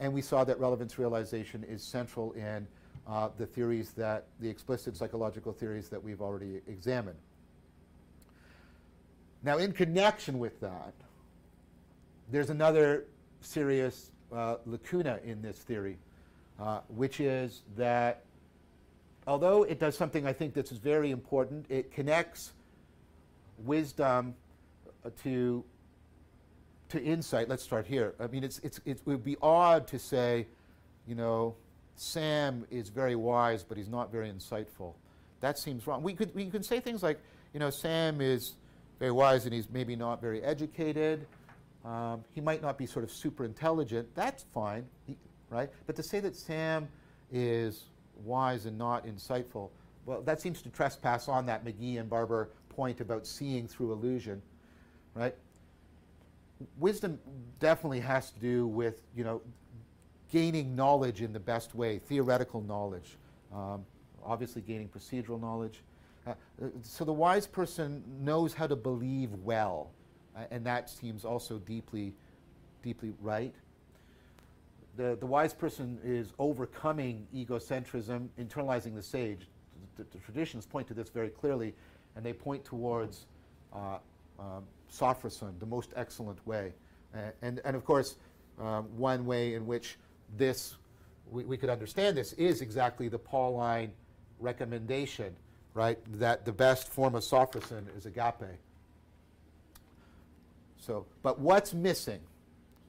[0.00, 2.66] And we saw that relevance realization is central in
[3.06, 7.18] uh, the theories that, the explicit psychological theories that we've already examined.
[9.42, 10.94] Now, in connection with that,
[12.32, 13.04] there's another
[13.42, 15.98] serious uh, lacuna in this theory,
[16.58, 18.22] uh, which is that
[19.26, 22.52] although it does something I think that's very important, it connects
[23.58, 24.34] wisdom
[25.04, 25.64] uh, to,
[26.90, 27.48] to insight.
[27.48, 28.14] Let's start here.
[28.20, 30.46] I mean, it's, it's, it would be odd to say,
[31.06, 31.54] you know,
[31.96, 34.94] Sam is very wise, but he's not very insightful.
[35.40, 36.02] That seems wrong.
[36.02, 37.18] We could, we could say things like,
[37.52, 38.54] you know, Sam is
[38.98, 41.26] very wise and he's maybe not very educated.
[41.84, 44.08] Um, he might not be sort of super intelligent.
[44.14, 45.16] That's fine, he,
[45.50, 45.68] right?
[45.86, 46.88] But to say that Sam
[47.30, 47.84] is
[48.22, 49.70] wise and not insightful,
[50.06, 54.42] well, that seems to trespass on that McKee and Barber point about seeing through illusion,
[55.14, 55.34] right?
[56.78, 57.18] Wisdom
[57.58, 59.40] definitely has to do with, you know,
[60.30, 63.16] gaining knowledge in the best way, theoretical knowledge,
[63.54, 63.84] um,
[64.24, 65.80] obviously gaining procedural knowledge.
[66.26, 66.34] Uh,
[66.82, 69.90] so the wise person knows how to believe well,
[70.36, 72.14] uh, and that seems also deeply,
[72.82, 73.54] deeply right.
[74.96, 79.48] The, the wise person is overcoming egocentrism, internalizing the sage.
[79.96, 81.74] The, the, traditions point to this very clearly,
[82.16, 83.26] and they point towards
[83.72, 83.98] uh,
[84.38, 84.64] um,
[85.58, 86.72] the most excellent way.
[87.14, 88.16] Uh, and, and of course,
[88.60, 89.96] um, one way in which
[90.36, 90.76] this,
[91.30, 93.92] we, we could understand this, is exactly the Pauline
[94.40, 95.34] recommendation
[95.74, 95.98] right?
[96.18, 98.58] That the best form of sophrosyne is agape.
[100.78, 102.20] So, but what's missing?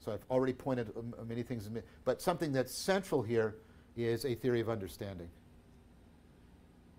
[0.06, 1.68] So I've already pointed um, uh, many things,
[2.04, 3.56] but something that's central here
[3.96, 5.28] is a theory of understanding.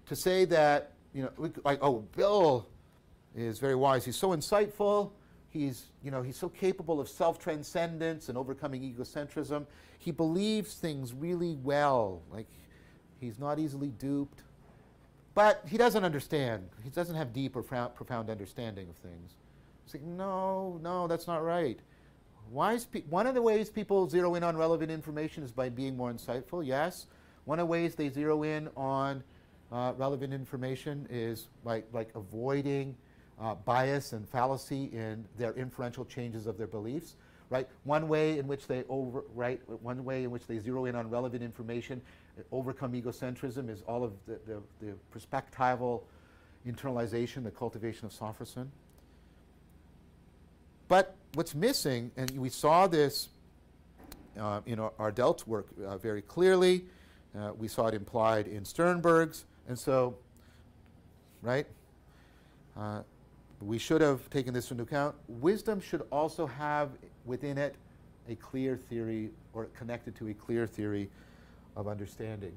[0.07, 2.67] To say that, you know, like, oh, Bill
[3.33, 4.03] is very wise.
[4.03, 5.11] He's so insightful.
[5.47, 9.65] He's, you know, he's so capable of self-transcendence and overcoming egocentrism.
[9.99, 12.21] He believes things really well.
[12.29, 12.47] Like,
[13.21, 14.43] he's not easily duped.
[15.33, 16.67] But he doesn't understand.
[16.83, 19.31] He doesn't have deep or profound understanding of things.
[19.85, 21.79] It's like, no, no, that's not right.
[22.85, 26.11] Pe- one of the ways people zero in on relevant information is by being more
[26.11, 27.07] insightful, yes.
[27.45, 29.23] One of the ways they zero in on
[29.71, 32.95] uh, relevant information is by like avoiding
[33.39, 37.15] uh, bias and fallacy in their inferential changes of their beliefs
[37.49, 37.67] right?
[37.83, 41.09] One way in which they over, right, one way in which they zero in on
[41.09, 42.01] relevant information,
[42.51, 46.03] overcome egocentrism is all of the, the, the perspectival
[46.67, 48.67] internalization, the cultivation of sophrosyne.
[50.87, 53.29] But what's missing, and we saw this
[54.39, 56.85] uh, in our, Ardelt's work uh, very clearly,
[57.37, 60.17] uh, we saw it implied in Sternberg's, and so,
[61.41, 61.67] right?
[62.77, 63.01] Uh,
[63.61, 65.15] we should have taken this into account.
[65.27, 66.91] Wisdom should also have
[67.25, 67.75] within it
[68.29, 71.09] a clear theory or connected to a clear theory
[71.75, 72.53] of understanding.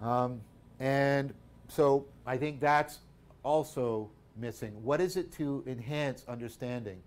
[0.00, 0.40] Um,
[0.80, 1.32] and
[1.68, 2.98] so I think that's
[3.42, 4.72] also missing.
[4.82, 7.02] What is it to enhance understanding?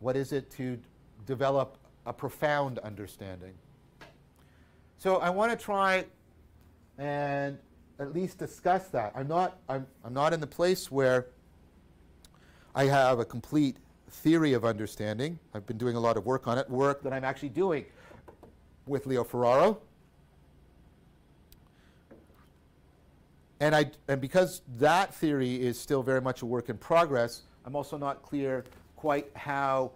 [0.00, 0.78] What is it to
[1.26, 3.54] develop a profound understanding?
[4.96, 6.04] So I want to try
[6.98, 7.58] and
[7.98, 9.12] at least discuss that.
[9.14, 11.26] I'm not, I'm, I'm not in the place where
[12.74, 13.76] I have a complete
[14.10, 15.38] theory of understanding.
[15.54, 17.84] I've been doing a lot of work on it, work that I'm actually doing
[18.86, 19.80] with Leo Ferraro.
[23.60, 27.74] And, I, and because that theory is still very much a work in progress, I'm
[27.74, 28.64] also not clear
[28.96, 29.92] quite how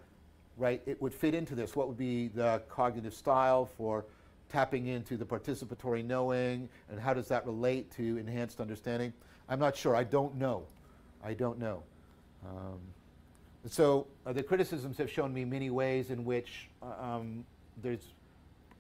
[0.57, 1.75] right, it would fit into this.
[1.75, 4.05] What would be the cognitive style for
[4.49, 9.13] tapping into the participatory knowing, and how does that relate to enhanced understanding?
[9.49, 9.97] I'm not sure.
[9.97, 10.65] I don't know.
[11.25, 11.83] I don't know.
[12.45, 12.79] Um,
[13.69, 17.45] so uh, the criticisms have shown me many ways in which uh, um,
[17.83, 18.13] there's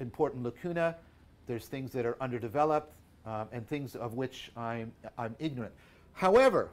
[0.00, 0.96] important lacuna,
[1.46, 2.92] there's things that are underdeveloped,
[3.26, 5.72] um, and things of which I'm, I'm ignorant.
[6.12, 6.70] However,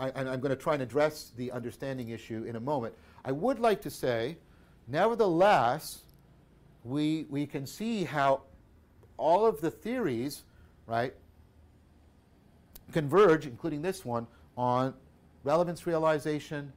[0.00, 3.32] I, and I'm going to try and address the understanding issue in a moment, I
[3.32, 4.36] would like to say,
[4.86, 6.02] nevertheless,
[6.84, 8.42] we, we can see how
[9.16, 10.44] all of the theories,
[10.86, 11.14] right,
[12.92, 14.26] converge, including this one,
[14.56, 14.94] on
[15.44, 16.72] relevance realization,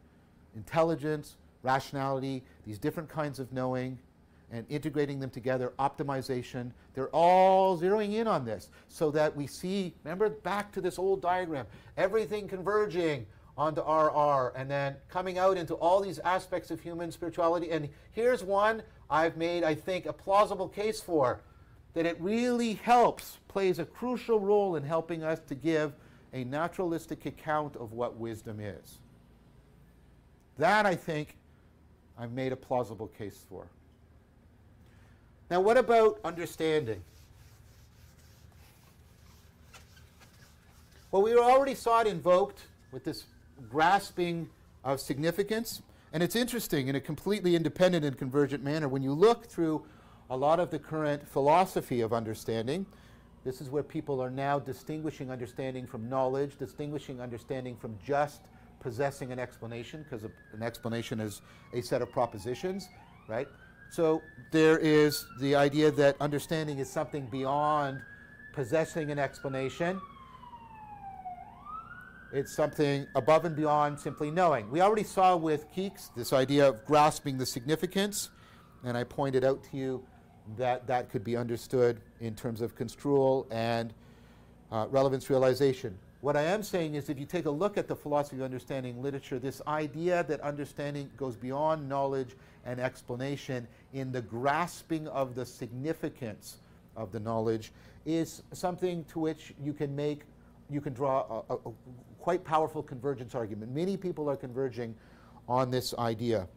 [0.55, 3.97] intelligence, rationality, these different kinds of knowing,
[4.51, 9.93] and integrating them together, optimization, they're all zeroing in on this so that we see,
[10.03, 11.65] remember back to this old diagram,
[11.97, 13.25] everything converging
[13.57, 17.71] onto RR and then coming out into all these aspects of human spirituality.
[17.71, 21.41] And here's one I've made, I think, a plausible case for
[21.93, 25.93] that it really helps, plays a crucial role in helping us to give
[26.33, 28.99] a naturalistic account of what wisdom is.
[30.57, 31.37] That, I think,
[32.17, 33.67] I've made a plausible case for.
[35.51, 37.03] Now, what about understanding?
[41.11, 42.61] Well, we already saw it invoked
[42.93, 43.25] with this
[43.69, 44.49] grasping
[44.85, 45.81] of significance.
[46.13, 48.87] And it's interesting in a completely independent and convergent manner.
[48.87, 49.83] When you look through
[50.29, 52.85] a lot of the current philosophy of understanding,
[53.43, 58.39] this is where people are now distinguishing understanding from knowledge, distinguishing understanding from just
[58.79, 61.41] possessing an explanation, because an explanation is
[61.73, 62.87] a set of propositions,
[63.27, 63.49] right?
[63.91, 64.21] So
[64.51, 68.01] there is the idea that understanding is something beyond
[68.53, 70.01] possessing an explanation
[72.33, 74.69] it's something above and beyond simply knowing.
[74.71, 78.29] We already saw with Kekes this idea of grasping the significance,
[78.85, 80.03] and I pointed out to you
[80.57, 83.93] that that could be understood in terms of construal and
[84.71, 85.97] uh, relevance realization.
[86.21, 89.01] What I am saying is if you take a look at the philosophy of understanding
[89.01, 95.45] literature, this idea that understanding goes beyond knowledge and explanation in the grasping of the
[95.45, 96.57] significance
[96.95, 97.71] of the knowledge
[98.05, 100.21] is something to which you can make
[100.69, 101.73] you can draw a, a, a
[102.19, 103.73] quite powerful convergence argument.
[103.73, 104.95] Many people are converging
[105.49, 106.47] on this idea.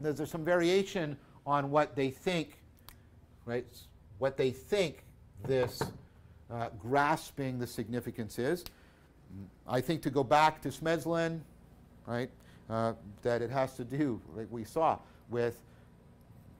[0.00, 1.16] There's, some variation
[1.46, 2.58] on what they think,
[3.44, 3.66] right?
[4.18, 5.04] What they think
[5.44, 5.82] this
[6.50, 8.64] uh, grasping the significance is.
[9.66, 11.40] I think to go back to Smedslund,
[12.06, 12.30] right,
[12.70, 14.98] uh, that it has to do, like we saw,
[15.30, 15.60] with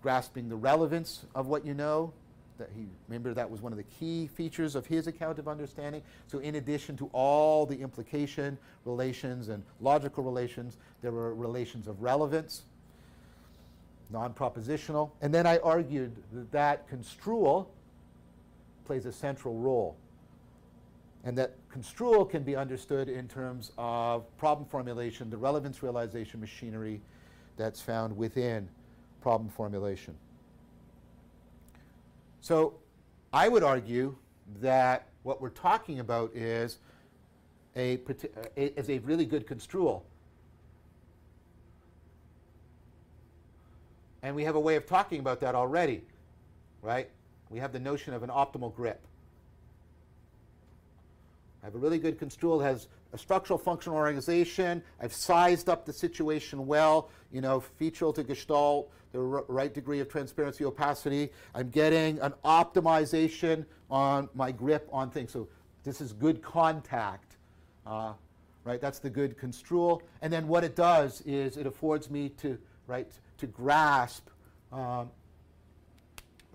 [0.02, 2.12] grasping the relevance of what you know,
[2.58, 6.02] that he remember that was one of the key features of his account of understanding.
[6.26, 12.02] So in addition to all the implication relations and logical relations there were relations of
[12.02, 12.62] relevance
[14.10, 15.10] non-propositional.
[15.20, 17.70] And then i argued that that construal
[18.86, 19.96] plays a central role
[21.24, 27.00] and that construal can be understood in terms of problem formulation the relevance realization machinery
[27.56, 28.68] that's found within
[29.20, 30.14] problem formulation
[32.40, 32.74] so
[33.32, 34.16] I would argue
[34.60, 36.78] that what we're talking about is
[37.74, 37.98] a,
[38.56, 40.06] is a really good construal.
[44.22, 46.02] And we have a way of talking about that already,
[46.82, 47.10] right?
[47.50, 49.04] We have the notion of an optimal grip.
[51.62, 52.86] I have a really good construal, has
[53.16, 54.82] a structural functional organization.
[55.00, 60.08] I've sized up the situation well, you know, feature to gestalt, the right degree of
[60.08, 61.30] transparency, opacity.
[61.54, 65.32] I'm getting an optimization on my grip on things.
[65.32, 65.48] So
[65.82, 67.36] this is good contact,
[67.86, 68.12] uh,
[68.64, 68.80] right?
[68.80, 70.02] That's the good construal.
[70.20, 74.28] And then what it does is it affords me to, right, to grasp
[74.72, 75.10] um,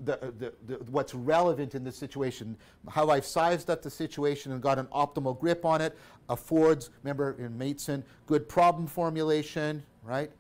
[0.04, 2.58] the, the, the, what's relevant in the situation.
[2.90, 5.98] How I've sized up the situation and got an optimal grip on it
[6.30, 10.32] affords, remember in Mateson, good problem formulation, right?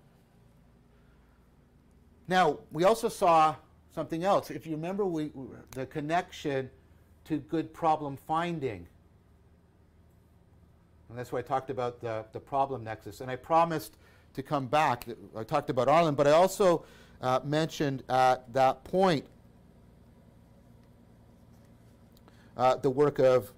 [2.27, 3.55] Now, we also saw
[3.93, 4.51] something else.
[4.51, 5.31] If you remember we,
[5.71, 6.69] the connection
[7.25, 8.87] to good problem finding.
[11.09, 13.19] And that's why I talked about the, the problem nexus.
[13.19, 13.97] And I promised
[14.33, 15.05] to come back.
[15.35, 16.85] I talked about Arlin, but I also
[17.21, 19.25] uh, mentioned at that point
[22.57, 23.51] uh, the work of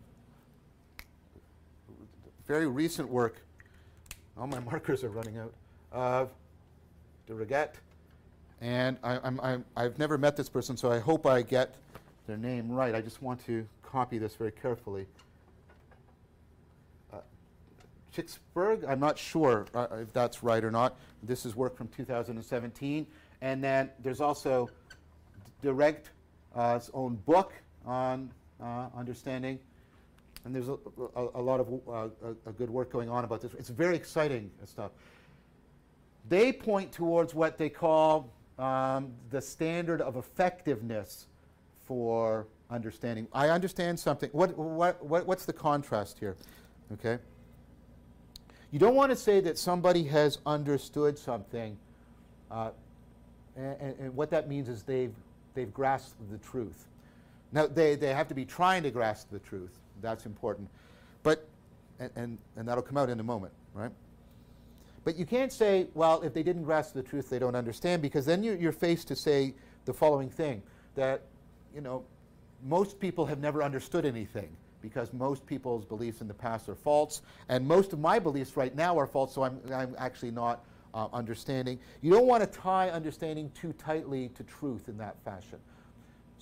[2.47, 3.41] very recent work.
[4.37, 5.53] All my markers are running out.
[5.91, 6.29] Of
[7.27, 7.79] de Regt.
[8.61, 11.75] And I, I've never met this person, so I hope I get
[12.27, 12.95] their name right.
[12.95, 15.05] I just want to copy this very carefully.
[17.11, 17.17] Uh,
[18.87, 20.97] I'm not sure uh, if that's right or not.
[21.23, 23.05] This is work from 2017.
[23.41, 24.69] And then there's also
[25.61, 26.11] De Regt
[26.55, 27.53] uh, own book
[27.85, 28.31] on
[28.61, 29.59] understanding.
[30.45, 30.77] And there's a,
[31.15, 33.53] a, a lot of uh, a, good work going on about this.
[33.53, 34.91] It's very exciting stuff.
[36.27, 38.29] They point towards what they call
[38.59, 41.27] um, the standard of effectiveness
[41.85, 43.27] for understanding.
[43.33, 44.29] I understand something.
[44.31, 46.35] What, what, what, what's the contrast here?
[46.93, 47.19] Okay.
[48.71, 51.77] You don't want to say that somebody has understood something,
[52.49, 52.71] uh,
[53.55, 55.13] and, and, what that means is they've,
[55.53, 56.87] they've grasped the truth.
[57.53, 59.79] Now, they, they have to be trying to grasp the truth.
[60.01, 60.67] That's important.
[61.21, 61.47] But,
[61.99, 63.91] and, and, and that'll come out in a moment, right?
[65.05, 68.25] But you can't say, well, if they didn't grasp the truth, they don't understand, because
[68.25, 69.53] then you're, you're faced to say
[69.85, 70.63] the following thing
[70.95, 71.21] that,
[71.75, 72.03] you know,
[72.63, 74.49] most people have never understood anything.
[74.83, 78.75] because most people's beliefs in the past are false, and most of my beliefs right
[78.75, 81.79] now are false, so I'm, I'm actually not uh, understanding.
[82.01, 85.57] You don't want to tie understanding too tightly to truth in that fashion.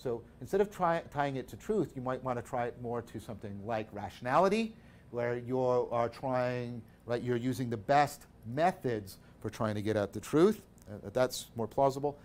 [0.01, 3.01] So instead of try, tying it to truth, you might want to try it more
[3.03, 4.73] to something like rationality,
[5.11, 10.13] where you are trying, right, you're using the best methods for trying to get at
[10.13, 10.61] the truth.
[10.89, 12.17] Uh, that's more plausible.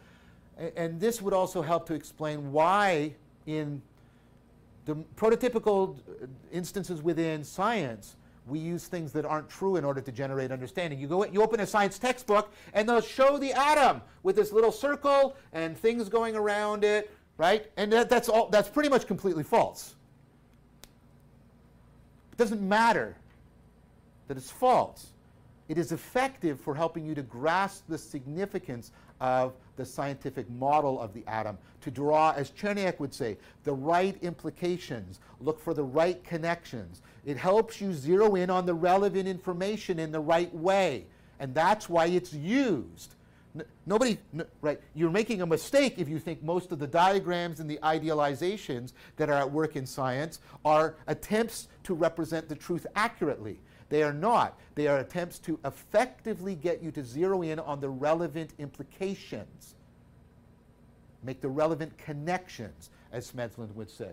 [0.56, 3.14] And, and this would also help to explain why
[3.46, 3.82] in
[4.86, 8.16] the prototypical uh, instances within science,
[8.46, 11.00] we use things that aren't true in order to generate understanding.
[11.00, 14.70] You go, you open a science textbook, and they'll show the atom with this little
[14.70, 17.70] circle and things going around it, right?
[17.76, 18.48] And that, that's all.
[18.48, 19.94] That's pretty much completely false.
[22.32, 23.16] It doesn't matter
[24.28, 25.08] that it's false.
[25.68, 31.12] It is effective for helping you to grasp the significance of the scientific model of
[31.12, 36.22] the atom, to draw, as Cherniak would say, the right implications, look for the right
[36.24, 37.02] connections.
[37.24, 41.06] It helps you zero in on the relevant information in the right way,
[41.40, 43.15] and that's why it's used.
[43.86, 44.18] Nobody,
[44.60, 48.92] right, you're making a mistake if you think most of the diagrams and the idealizations
[49.16, 53.58] that are at work in science are attempts to represent the truth accurately.
[53.88, 54.58] They are not.
[54.74, 59.74] They are attempts to effectively get you to zero in on the relevant implications,
[61.22, 64.10] make the relevant connections, as Smedslund would say.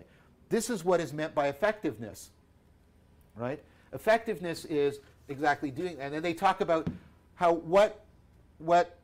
[0.48, 2.30] This is what is meant by effectiveness,
[3.36, 3.60] right?
[3.92, 6.04] Effectiveness is exactly doing, that.
[6.04, 6.86] and then they talk about
[7.34, 8.04] how what
[8.58, 8.98] what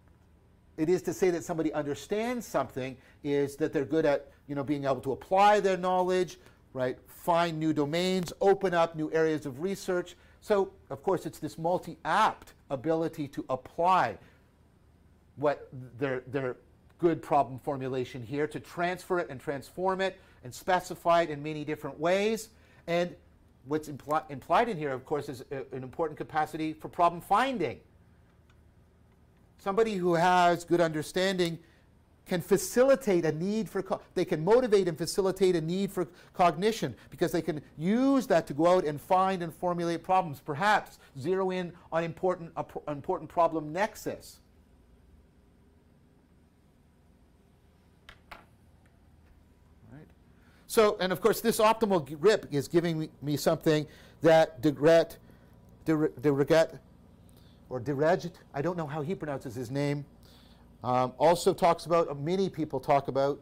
[0.77, 4.65] it is to say that somebody understands something is that they're good at you know
[4.65, 6.39] being able to apply their knowledge,
[6.73, 6.99] right?
[7.07, 11.99] Find new domains, open up new areas of research, so, of course, it's this multi
[12.05, 14.17] apt ability to apply
[15.37, 15.69] what
[15.99, 16.57] their, their
[16.99, 21.65] good problem formulation here, to transfer it and transform it and specify it in many
[21.65, 22.49] different ways.
[22.87, 23.15] And
[23.67, 27.81] what's impli implied in here, of course, is a, an important capacity for problem finding.
[29.61, 31.59] Somebody who has good understanding
[32.27, 33.85] can facilitate a need for,
[34.15, 38.55] they can motivate and facilitate a need for cognition because they can use that to
[38.55, 43.71] go out and find and formulate problems, perhaps zero in on important, uh, important problem
[43.71, 44.39] nexus.
[49.93, 50.07] Right.
[50.69, 53.87] So, and of course, this optimal grip is giving me, me something
[54.23, 55.17] that Degret,
[55.85, 56.79] Degret,
[57.71, 60.05] or Dereget, I don't know how he pronounces his name,
[60.83, 63.41] um, also talks about, uh, many people talk about,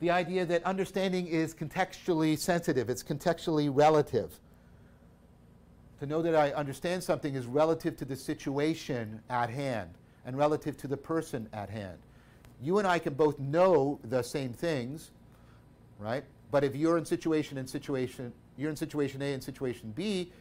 [0.00, 4.38] the idea that understanding is contextually sensitive, it's contextually relative.
[6.00, 9.90] To know that I understand something is relative to the situation at hand
[10.26, 11.96] and relative to the person at hand.
[12.60, 15.12] You and I can both know the same things,
[15.98, 16.24] right?
[16.50, 20.32] But if you're in situation and situation, you're in situation A and situation B,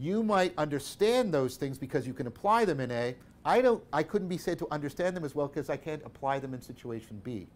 [0.00, 4.02] you might understand those things because you can apply them in A, I, don't, I
[4.02, 7.20] couldn't be said to understand them as well because I can't apply them in situation
[7.22, 7.46] B.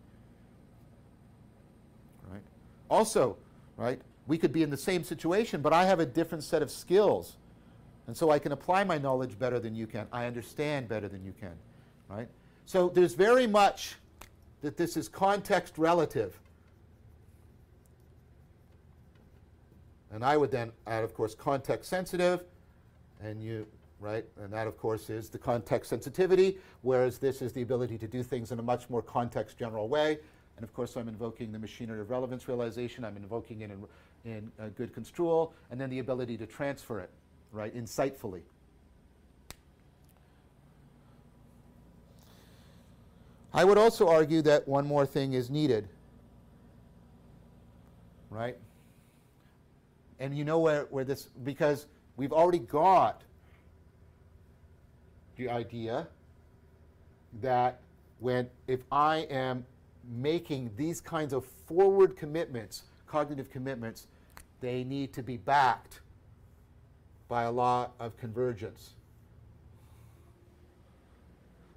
[2.31, 2.43] Right?
[2.91, 3.37] Also,
[3.77, 6.71] right, we could be in the same situation, but I have a different set of
[6.71, 7.37] skills.
[8.07, 10.07] And so I can apply my knowledge better than you can.
[10.13, 11.55] I understand better than you can.
[12.09, 12.29] Right?
[12.67, 13.97] So there's very much
[14.61, 16.39] that this is context relative.
[20.15, 22.45] And I would then add, of course, context sensitive.
[23.21, 23.67] And you
[24.05, 24.25] right?
[24.39, 28.23] And that, of course, is the context sensitivity, whereas this is the ability to do
[28.23, 30.19] things in a much more context general way.
[30.57, 33.05] And of course, I'm invoking the machinery of relevance realization.
[33.05, 33.87] I'm invoking it in,
[34.31, 37.11] in good construal, and then the ability to transfer it,
[37.51, 38.43] right, insightfully.
[43.55, 45.89] I would also argue that one more thing is needed,
[48.29, 48.57] right?
[50.21, 51.87] And you know where, where this, because
[52.17, 53.23] we've already got
[55.37, 56.07] the idea
[57.43, 57.81] that
[58.21, 59.67] when if I am
[60.13, 64.07] making these kinds of forward commitments, cognitive commitments,
[64.61, 66.01] they need to be backed
[67.29, 68.95] by a law of convergence.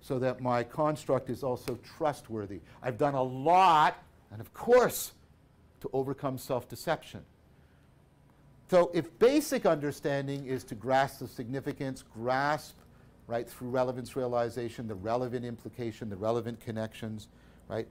[0.01, 2.61] So that my construct is also trustworthy.
[2.81, 4.01] I've done a lot,
[4.31, 5.13] and of course,
[5.81, 7.25] to overcome self deception.
[8.69, 12.75] So, if basic understanding is to grasp the significance, grasp
[13.27, 17.27] right, through relevance realization, the relevant implication, the relevant connections,
[17.67, 17.87] right?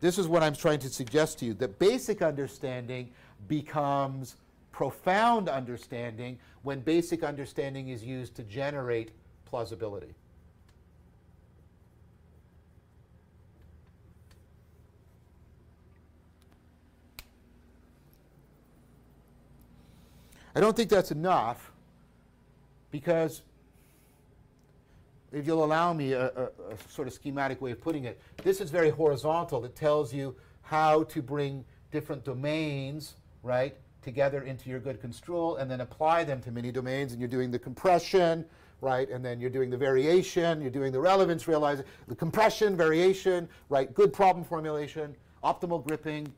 [0.00, 3.10] This is what I'm trying to suggest to you that basic understanding
[3.48, 4.36] becomes
[4.72, 9.12] profound understanding when basic understanding is used to generate
[9.46, 10.14] plausibility.
[20.54, 21.72] I don't think that's enough
[22.90, 23.42] because
[25.32, 26.50] if you'll allow me a, a, a,
[26.88, 29.64] sort of schematic way of putting it, this is very horizontal.
[29.64, 35.68] It tells you how to bring different domains, right, together into your good construal and
[35.68, 37.10] then apply them to many domains.
[37.10, 38.44] And you're doing the compression,
[38.80, 43.48] right, and then you're doing the variation, you're doing the relevance realization, the compression, variation,
[43.70, 46.32] right, good problem formulation, optimal gripping,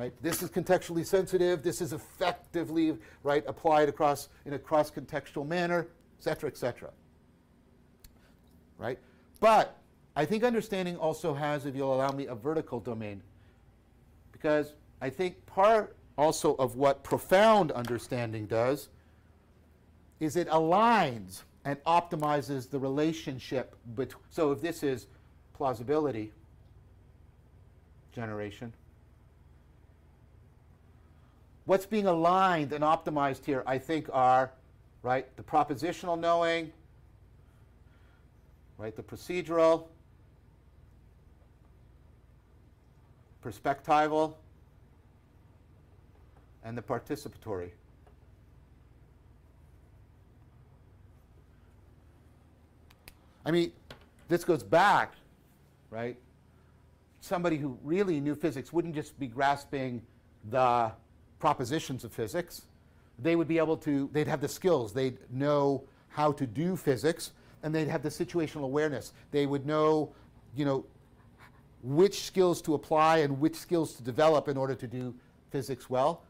[0.00, 0.14] right?
[0.22, 1.62] This is contextually sensitive.
[1.62, 6.90] This is effectively, right, applied across in a cross-contextual manner, et cetera, et cetera
[8.80, 8.98] right?
[9.38, 9.76] But
[10.16, 13.22] I think understanding also has, if you'll allow me, a vertical domain.
[14.32, 18.88] Because I think part also of what profound understanding does
[20.18, 24.22] is it aligns and optimizes the relationship between.
[24.30, 25.06] So if this is
[25.52, 26.32] plausibility
[28.14, 28.72] generation,
[31.70, 34.50] what's being aligned and optimized here, I think, are
[35.04, 36.72] right the propositional knowing,
[38.76, 38.96] right?
[38.96, 39.84] The procedural,
[43.44, 44.34] perspectival,
[46.64, 47.70] and the participatory.
[53.46, 53.70] I mean,
[54.26, 55.12] this goes back,
[55.88, 56.16] right?
[57.20, 60.02] Somebody who really knew physics wouldn't just be grasping
[60.50, 60.90] the
[61.40, 62.62] propositions of physics.
[63.18, 67.32] They would be able to, they'd have the skills, they'd know how to do physics,
[67.62, 69.12] and they'd have the situational awareness.
[69.32, 70.12] They would know,
[70.54, 70.84] you know,
[71.82, 75.14] which skills to apply and which skills to develop in order to do
[75.50, 76.22] physics well.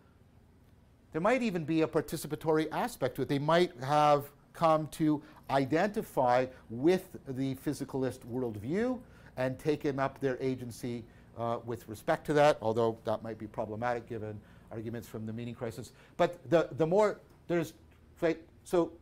[1.13, 3.29] There might even be a participatory aspect to it.
[3.29, 8.99] They might have come to identify with the physicalist worldview
[9.37, 11.05] and taken up their agency
[11.37, 15.55] uh, with respect to that, although that might be problematic given arguments from the meaning
[15.55, 15.93] crisis.
[16.17, 17.75] But the, the more there's,
[18.21, 18.93] right, so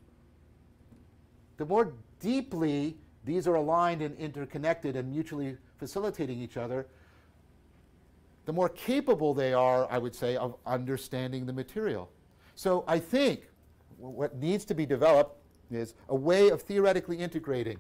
[1.57, 6.87] the more deeply these are aligned and interconnected and mutually facilitating each other,
[8.47, 12.11] the more capable they are, I would say, of understanding the material.
[12.55, 13.49] So I think
[13.99, 15.37] what needs to be developed
[15.71, 17.79] is a way of theoretically integrating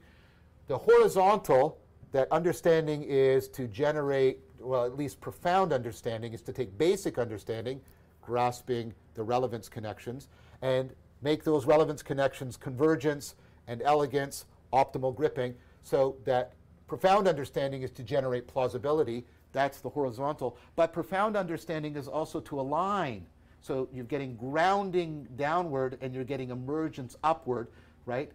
[0.67, 1.79] the horizontal,
[2.13, 7.81] that understanding is to generate, well, at least profound understanding, is to take basic understanding,
[8.23, 10.29] grasping the relevance connections,
[10.63, 13.35] and make those relevance connections convergence
[13.67, 16.53] and elegance, optimal gripping, so that
[16.87, 19.25] profound understanding is to generate plausibility.
[19.53, 20.57] That's the horizontal.
[20.77, 23.27] But profound understanding is also to align.
[23.61, 27.69] So you're getting grounding downward and you're getting emergence upward,
[28.07, 28.31] right?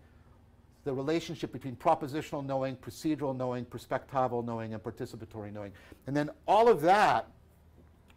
[0.83, 5.71] The relationship between propositional knowing, procedural knowing, perspectival knowing, and participatory knowing.
[6.07, 7.27] And then all of that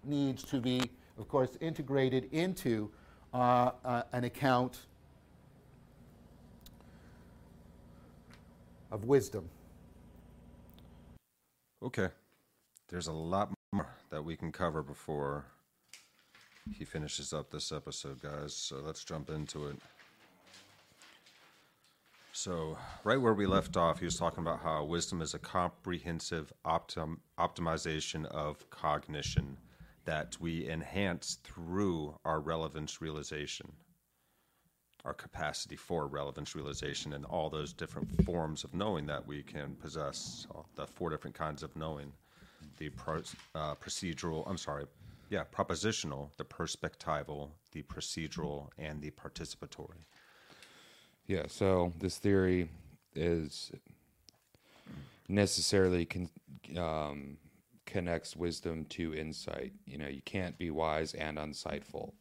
[0.03, 2.91] needs to be, of course, integrated into
[3.33, 4.79] uh, uh, an account
[8.91, 9.49] of wisdom.
[11.83, 12.09] Okay.
[12.89, 15.45] There's a lot more that we can cover before
[16.79, 18.55] he finishes up this episode, guys.
[18.55, 19.77] So let's jump into it.
[22.37, 26.53] So, right where we left off, he was talking about how wisdom is a comprehensive
[26.67, 29.57] optim- optimization of cognition
[30.05, 33.73] that we enhance through our relevance realization
[35.07, 39.75] our capacity for relevance realization and all those different forms of knowing that we can
[39.77, 42.13] possess, the four different kinds of knowing
[42.77, 43.23] the pro,
[43.55, 44.85] uh, procedural, I'm sorry,
[45.31, 50.05] yeah, propositional, the perspectival, the procedural, and the participatory.
[51.27, 52.69] Yeah, so this theory
[53.15, 53.73] is
[55.29, 56.31] necessarily con-
[56.77, 57.39] um,
[57.85, 59.73] connects wisdom to insight.
[59.87, 62.13] You know, you can't be wise and unsightful.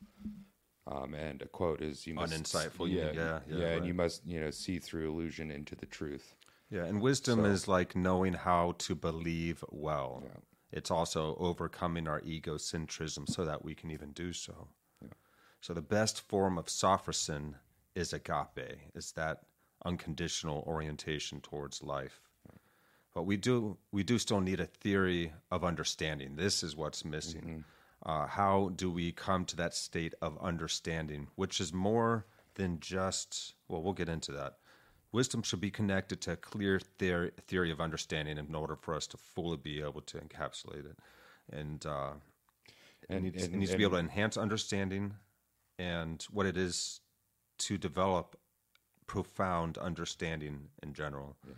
[0.88, 3.88] Um, and a quote is, "You must uninsightful." Yeah, yeah, yeah, yeah, and right.
[3.88, 6.36] you must, you know, see through illusion into the truth.
[6.70, 10.24] Yeah, and wisdom So- is like knowing how to believe well.
[10.26, 10.42] Yeah.
[10.72, 14.68] It's also overcoming our egocentrism so that we can even do so.
[15.62, 17.56] So the best form of sophrosyne
[17.96, 19.44] is agape, is that
[19.86, 22.20] unconditional orientation towards life.
[23.14, 26.36] But we do we do still need a theory of understanding.
[26.36, 27.64] This is what's missing.
[28.06, 33.54] Uh, how do we come to that state of understanding, which is more than just
[33.70, 34.58] well, we'll get into that.
[35.14, 39.08] Wisdom should be connected to a clear theory, theory of understanding in order for us
[39.08, 40.98] to fully be able to encapsulate it.
[41.50, 42.12] And, uh,
[42.68, 45.16] it, And- needs, and- to be able to enhance understanding
[45.80, 47.00] and what it is
[47.60, 48.38] to develop
[49.08, 51.36] profound understanding in general.
[51.48, 51.56] Yeah.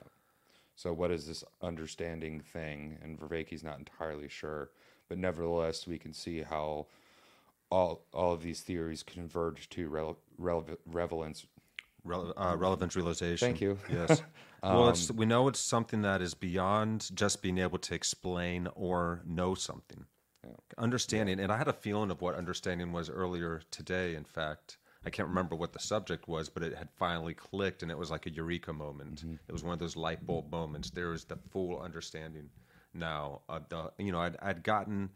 [0.75, 2.97] So, what is this understanding thing?
[3.01, 4.69] And Vervaeke's not entirely sure,
[5.09, 6.87] but nevertheless, we can see how
[7.69, 11.45] all all of these theories converge to rel- rele- relevance.
[12.05, 13.47] Rele- uh, relevant realization.
[13.47, 13.77] Thank you.
[13.91, 14.21] Yes.
[14.63, 19.21] well, it's, we know it's something that is beyond just being able to explain or
[19.25, 20.05] know something.
[20.77, 24.15] Understanding, and I had a feeling of what understanding was earlier today.
[24.15, 27.89] In fact, I can't remember what the subject was, but it had finally clicked, and
[27.89, 29.23] it was like a eureka moment.
[29.47, 30.89] It was one of those light bulb moments.
[30.89, 32.49] There was the full understanding
[32.93, 33.41] now.
[33.47, 35.11] Of the, you know, I'd, I'd gotten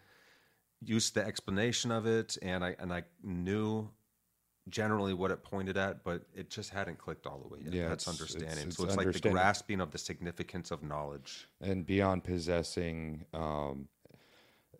[0.81, 3.89] used to the explanation of it, and I and I knew
[4.69, 7.73] generally what it pointed at, but it just hadn't clicked all the way yet.
[7.73, 8.67] Yeah, That's it's- it's- understanding.
[8.69, 11.49] it's so it's like the grasping of the significance of knowledge.
[11.59, 13.89] and beyond possessing um,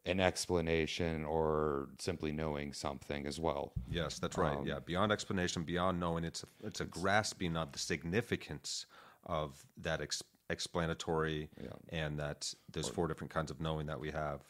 [0.06, 3.72] an explanation or simply knowing something as well.
[3.90, 4.58] Yes, that's right.
[4.58, 8.88] Um, yeah, beyond explanation, beyond knowing, it's a, it's a grasping of the significance
[9.26, 11.50] of that ex- explanatory
[11.90, 14.42] and that there's four different kinds of knowing that we have.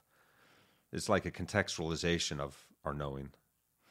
[0.94, 3.30] It's like a contextualization of our knowing.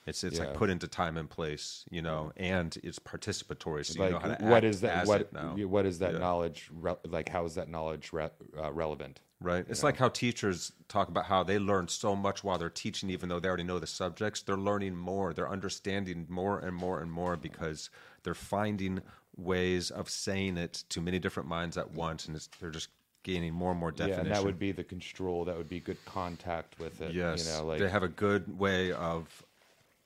[0.07, 0.47] It's it's Yeah.
[0.47, 4.19] like put into time and place, you know, and it's participatory, so you like know
[4.19, 5.07] how to what act is that?
[5.07, 5.31] What
[5.69, 6.19] what is that Yeah.
[6.19, 6.71] knowledge?
[6.73, 9.21] Re- like how is that knowledge re- uh, relevant?
[9.43, 9.65] Right.
[9.69, 13.31] It's like how teachers talk about how they learn so much while they're teaching, even
[13.31, 14.43] though they already know the subjects.
[14.43, 15.33] They're learning more.
[15.33, 17.89] They're understanding more and more and more because
[18.23, 19.01] they're finding
[19.37, 22.91] ways of saying it to many different minds at once, and it's, they're just
[23.23, 24.27] gaining more and more Yeah, definition.
[24.27, 25.47] and that would be the control.
[25.47, 27.15] That would be good contact with it.
[27.15, 27.47] yes.
[27.47, 29.27] you know, like they have a good way of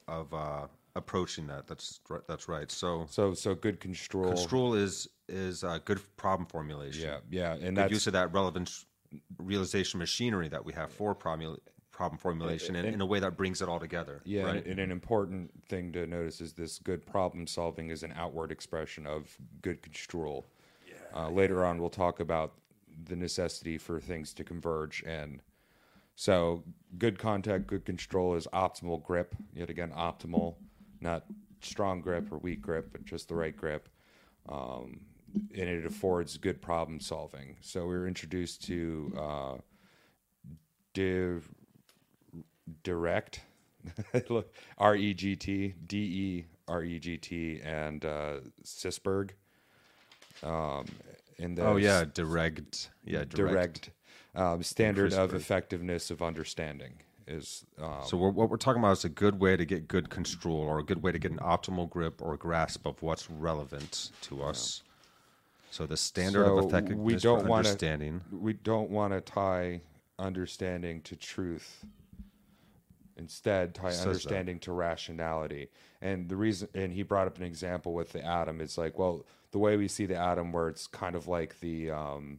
[0.07, 1.67] of uh, approaching that.
[1.67, 2.23] That's right.
[2.29, 2.71] That's right.
[2.71, 4.35] So, so so good control.
[4.35, 7.03] Control is is uh, good problem formulation.
[7.03, 8.85] Yeah, yeah, and Good use of that relevance
[9.39, 11.59] realization machinery that we have for problem
[11.91, 14.21] problem formulation in, in a way that brings it all together.
[14.25, 14.57] Yeah, right.
[14.57, 18.51] and, and an important thing to notice is this good problem solving is an outward
[18.51, 20.47] expression of good construal.
[21.17, 22.55] Uh, later on, we'll talk about
[23.05, 25.41] the necessity for things to converge, and
[26.17, 26.65] so
[26.99, 29.37] good contact, good control is optimal grip.
[29.55, 30.57] Yet again, optimal,
[31.01, 31.25] not
[31.61, 33.89] strong grip or weak grip, but just the right grip.
[34.49, 35.03] Um,
[35.35, 37.57] and it affords good problem solving.
[37.61, 39.55] So we were introduced to uh,
[40.93, 41.49] div-
[42.83, 43.41] direct
[44.79, 49.31] R E G T D E R E G T and uh, Sisberg.
[50.43, 50.87] Um,
[51.39, 52.91] in the oh yeah, direct.
[53.05, 53.35] Yeah, direct.
[53.35, 53.91] direct,
[54.35, 56.95] um, standard of effectiveness of understanding
[57.27, 60.11] is um, So we're, what we're talking about is a good way to get good
[60.11, 64.11] control, or a good way to get an optimal grip or grasp of what's relevant
[64.23, 64.83] to us.
[65.75, 68.21] So the standard So of effectiveness we don't for wanna- understanding.
[68.31, 69.81] we don't want to tie
[70.21, 71.85] understanding to truth.
[73.17, 74.07] Instead, tie Says that.
[74.09, 75.71] understanding to rationality.
[76.01, 78.61] And the reason, and he brought up an example with the atom.
[78.61, 81.91] It's like, well, the way we see the atom, where it's kind of like the
[81.91, 82.39] um,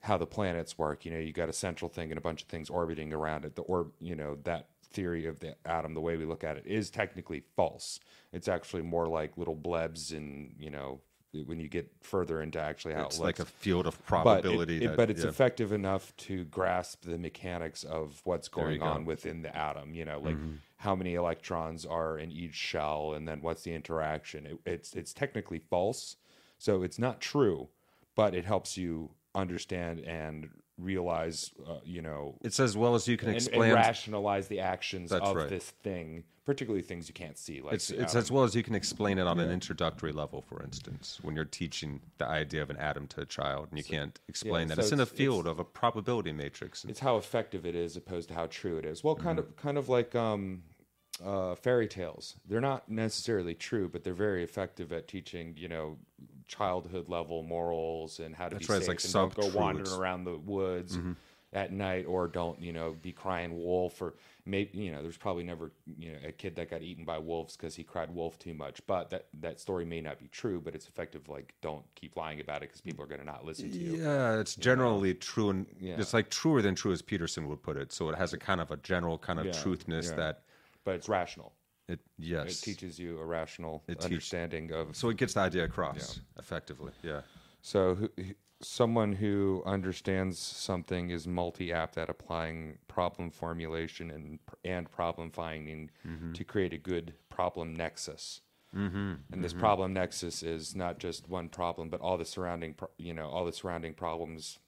[0.00, 1.04] how the planets work.
[1.04, 3.56] You know, you got a central thing and a bunch of things orbiting around it.
[3.56, 6.66] The orb, you know, that theory of the atom, the way we look at it,
[6.66, 8.00] is technically false.
[8.32, 11.02] It's actually more like little blebs, and you know,
[11.42, 14.76] when you get further into actually how It's it like a field of but, probability.
[14.76, 15.28] it, it- that- but it's yeah.
[15.28, 19.08] effective enough to grasp the mechanics of what's going on go.
[19.08, 19.94] within the atom.
[19.94, 20.54] You know, like Mm-hmm.
[20.78, 24.46] how many electrons are in each shell, and then what's the interaction.
[24.46, 26.16] It, it's it's technically false,
[26.58, 27.68] so it's not true,
[28.14, 30.48] but it helps you understand and
[30.78, 31.50] realize.
[31.68, 32.36] Uh, you know.
[32.42, 33.72] It's as well as you can And, and explain.
[33.74, 35.48] rationalize the actions That's of right.
[35.48, 37.60] this thing, particularly things you can't see.
[37.60, 40.62] Like It's, it's as well as you can explain it on an introductory level, for
[40.62, 44.18] instance, when you're teaching the idea of an atom to a child and you can't
[44.28, 44.76] explain that.
[44.76, 46.84] so It's in a field of a probability matrix.
[46.84, 49.02] it's how effective it is opposed to how true it is.
[49.04, 49.48] Well, kind Mm-hmm.
[49.50, 50.62] of kind of like um,
[51.24, 52.34] uh, fairy tales.
[52.48, 55.96] They're not necessarily true, but they're very effective at teaching you know
[56.46, 59.92] childhood level morals and how to That's be right, safe like and don't go wandering
[59.92, 60.96] around the woods.
[60.96, 61.12] Mm-hmm.
[61.52, 64.14] At night, or don't you know be crying wolf, or
[64.44, 67.56] maybe you know there's probably never you know a kid that got eaten by wolves
[67.56, 68.84] because he cried wolf too much.
[68.88, 71.28] But that that story may not be true, but it's effective.
[71.28, 74.02] Like don't keep lying about it because people are going to not listen to you.
[74.02, 75.94] Yeah, it's generally true, and Yeah.
[76.00, 77.92] it's like truer than true, as Peterson would put it.
[77.92, 80.16] So it has a kind of a general kind of Yeah, truthness yeah.
[80.16, 80.42] that
[80.82, 81.52] But it's rational.
[81.88, 82.58] It yes.
[82.60, 86.20] It teaches you a rational It teach- understanding of so it gets the idea across
[86.38, 86.92] effectively.
[87.02, 87.20] Yeah.
[87.62, 88.08] So, who,
[88.60, 96.32] someone who understands something is multi-apt at applying problem formulation and and problem finding Mm-hmm.
[96.32, 98.40] to create a good problem nexus.
[98.74, 99.12] Mm-hmm.
[99.32, 103.14] And this problem nexus is not just one problem, but all the surrounding, pro- you
[103.14, 104.58] know, all the surrounding problems,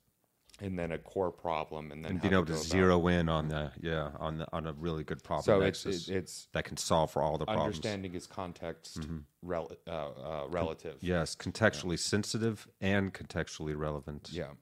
[0.60, 3.72] and then a core problem, and then And being able to zero in on the
[3.80, 7.22] yeah on the on a really good problem So it's it's that can solve for
[7.22, 7.60] all the problems.
[7.60, 7.76] Mm-hmm.
[7.76, 9.06] understanding is context
[9.42, 10.96] rel- uh, uh, relative.
[11.00, 14.30] Yes, contextually sensitive and contextually relevant.
[14.32, 14.52] Yeah.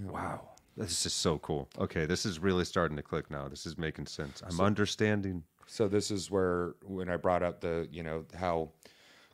[0.00, 0.50] Wow.
[0.76, 1.68] This is so cool.
[1.76, 3.48] Okay, this is really starting to click now.
[3.48, 4.42] This is making sense.
[4.46, 5.42] I'm understanding.
[5.66, 8.70] So this is where when I brought up the you know how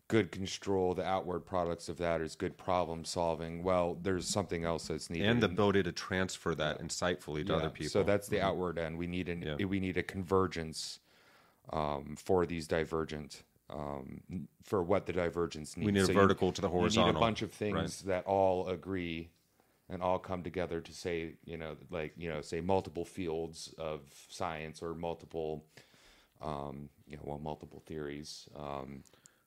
[0.09, 3.63] good control the outward products of that is good problem solving.
[3.63, 5.29] Well, there's something else that's needed.
[5.29, 7.91] And the ability to transfer that insightfully to Yeah, other people.
[7.91, 8.99] So that's the outward end.
[8.99, 9.67] We need an Yeah.
[9.67, 11.01] we need a convergence
[11.73, 14.21] um, for these divergent um,
[14.63, 15.87] for what the divergence needs.
[15.87, 18.07] We need a you- vertical to the You need horizontal, a bunch of things right.
[18.07, 19.31] that all agree
[19.89, 24.01] and all come together to say you know like you know say multiple fields of
[24.29, 25.65] science or multiple
[26.43, 28.49] um, you know well multiple theories.
[28.55, 29.03] Um,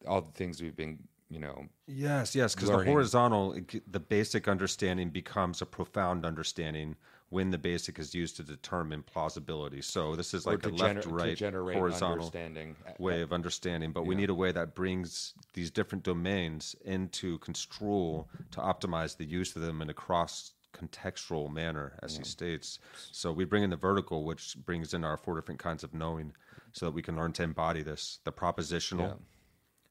[0.05, 0.99] all the things we've been
[1.29, 3.57] you know Yes, yes, because the horizontal,
[3.89, 6.97] the basic understanding becomes a profound understanding
[7.29, 9.81] when the basic is used to determine plausibility.
[9.81, 11.39] So this is like a to, gener- left-right
[11.73, 12.75] horizontal understanding.
[12.85, 16.75] Uh, uh, way of understanding, but we need a way that brings these different domains
[16.83, 22.23] into construal to optimize the use of them in a cross contextual manner, as he
[22.23, 22.79] states.
[23.11, 26.33] So we bring in the vertical, which brings in our four different kinds of knowing,
[26.73, 29.17] so that we can learn to embody this: the propositional,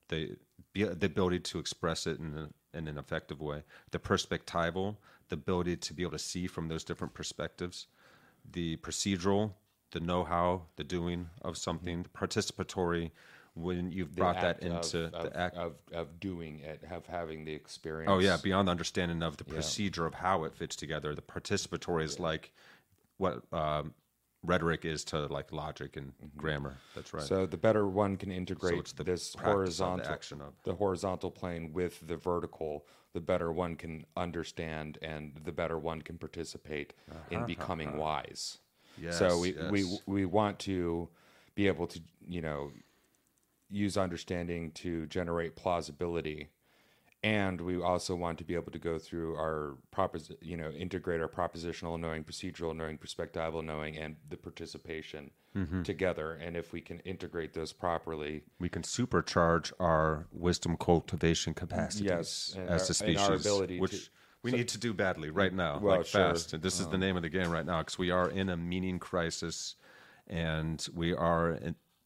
[0.09, 0.37] the
[0.75, 3.63] the ability to express it in, a, in an effective way,
[3.93, 4.97] the perspectival,
[5.29, 7.87] the ability to be able to see from those different perspectives,
[8.53, 9.53] the procedural,
[9.93, 13.11] the know-how, the doing of something, the participatory,
[13.55, 15.57] when you've the brought that into of, the of, act.
[15.57, 18.11] of, of doing it, of having the experience.
[18.13, 22.05] Oh yeah, beyond the understanding of the procedure of how it fits together, the participatory
[22.05, 22.53] is like
[23.17, 23.95] what um,
[24.43, 26.77] rhetoric is to like logic and grammar.
[26.95, 27.23] That's right.
[27.23, 27.35] Mm-hmm.
[27.35, 30.55] So the better one can integrate the this the horizontal action of.
[30.65, 36.03] the horizontal plane with the vertical, the better one can understand and the better one
[36.03, 36.95] can participate
[37.31, 38.59] in becoming wise.
[39.11, 40.01] so Yes, we, we yes.
[40.07, 41.09] we want to
[41.55, 42.71] be able to, you know,
[43.69, 46.49] use understanding to generate plausibility
[47.27, 51.21] and we also want to be able to go through our propos- you know integrate
[51.21, 55.85] our propositional knowing procedural knowing perspectival knowing and the participation Mm-hmm.
[55.85, 62.11] together and if we can integrate those properly we can supercharge our wisdom cultivation capacities
[62.11, 64.11] Yes, as our- a species, and our ability which to-
[64.43, 66.27] we need to do badly right now, well, like sure.
[66.27, 66.53] Um, fast.
[66.53, 68.57] And this is the name of the game right now because we are in a
[68.57, 69.75] meaning crisis,
[70.29, 71.59] and we are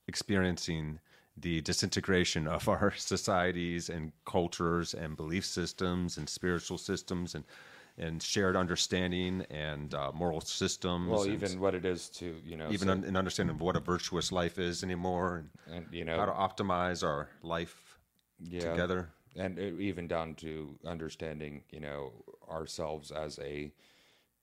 [0.06, 1.00] experiencing
[1.40, 7.44] the disintegration of our societies and cultures and belief systems and spiritual systems and
[7.98, 11.08] and shared understanding and uh, moral systems.
[11.10, 13.60] well and even what it is to you know even so- un- an understanding of
[13.60, 15.36] what a virtuous life is anymore,
[15.66, 17.98] and and you know how to optimize our life
[18.38, 19.08] yeah, together.
[19.36, 22.12] and it, even down to understanding you know
[22.50, 23.72] ourselves as a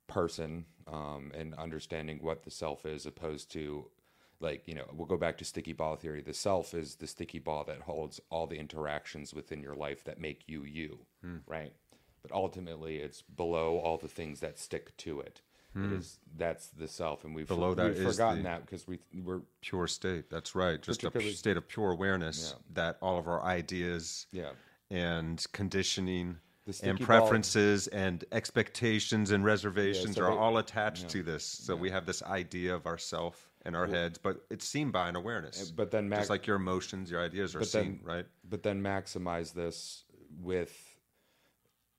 [0.07, 3.89] person um, and understanding what the self is opposed to
[4.39, 7.39] like you know we'll go back to sticky ball theory the self is the sticky
[7.39, 11.37] ball that holds all the interactions within your life that make you you Hmm.
[11.47, 11.73] right
[12.21, 15.41] but ultimately it's below all the things that stick to it
[15.75, 17.53] it is that's the self and we've, Hmm.
[17.53, 20.27] Below that we've forgotten that because we we're Pure state.
[20.27, 20.81] That's right.
[20.81, 24.53] Just a state of pure awareness that all of our ideas yeah
[24.89, 31.09] and conditioning and sticky ball- preferences and expectations and reservations so are they- all attached
[31.09, 31.43] to this.
[31.43, 35.15] So we have this idea of ourself in our heads, but it's seen by an
[35.17, 35.69] awareness.
[35.71, 38.25] but then just Mac- like your emotions, your ideas are seen, then- right?
[38.49, 40.05] but then maximize this
[40.41, 40.73] with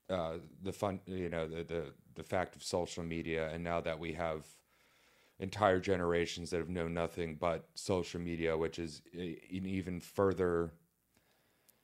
[0.09, 1.83] uh, the fun, you know, the, the
[2.15, 4.45] the fact of social media, and now that we have
[5.39, 10.73] entire generations that have known nothing but social media, which is an even further,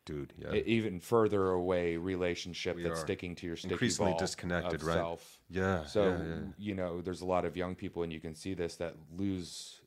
[0.05, 0.53] Dude, yeah.
[0.53, 4.93] even further away relationship that's are sticking to your sticky increasingly ball disconnected, right?
[4.93, 5.39] Self.
[5.49, 5.83] yeah.
[5.85, 6.35] So yeah, yeah.
[6.59, 9.81] you know, there's a lot of young people, and you can see this that lose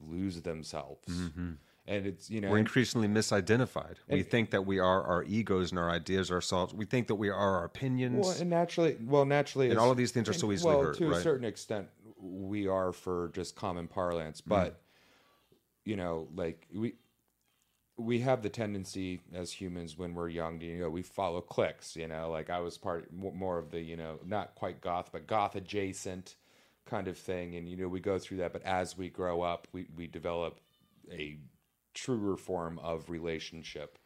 [0.00, 1.58] lose themselves, and
[2.06, 2.52] it's you know, Mm-hmm.
[2.52, 3.96] We're increasingly misidentified.
[4.08, 6.72] we think that we are our egos and our ideas ourselves.
[6.72, 8.26] We think that we are our opinions.
[8.26, 10.84] Well, and naturally, well, naturally, And all of these things are so and- easily well,
[10.84, 11.88] hurt, to a certain extent,
[12.18, 14.48] we are for just common parlance, Mm.
[14.48, 14.80] but
[15.84, 16.94] you know, like we
[18.00, 21.96] we have the tendency as humans when we're young, you know, we follow cliques.
[21.96, 25.26] You know, like I was part more of the, you know, not quite goth, but
[25.26, 26.36] goth adjacent
[26.86, 28.52] kind of thing, and you know, we go through that.
[28.52, 30.60] But as we grow up, we we develop
[31.10, 31.38] a
[31.94, 33.98] truer form of relationship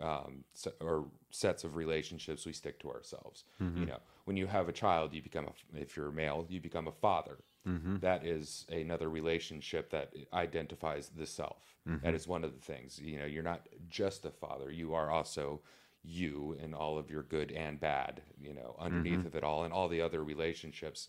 [0.00, 0.44] um,
[0.80, 3.44] or sets of relationships we stick to ourselves.
[3.80, 6.60] You know, when you have a child, you become a, if you're a male, you
[6.60, 7.38] become a father.
[7.66, 7.98] Mm-hmm.
[7.98, 11.76] That is another relationship that identifies the self.
[11.88, 12.04] Mm-hmm.
[12.04, 12.98] That is one of the things.
[13.00, 15.60] You know, you're not just a father; you are also
[16.02, 18.22] you and all of your good and bad.
[18.40, 19.26] You know, underneath mm-hmm.
[19.28, 21.08] of it all, and all the other relationships.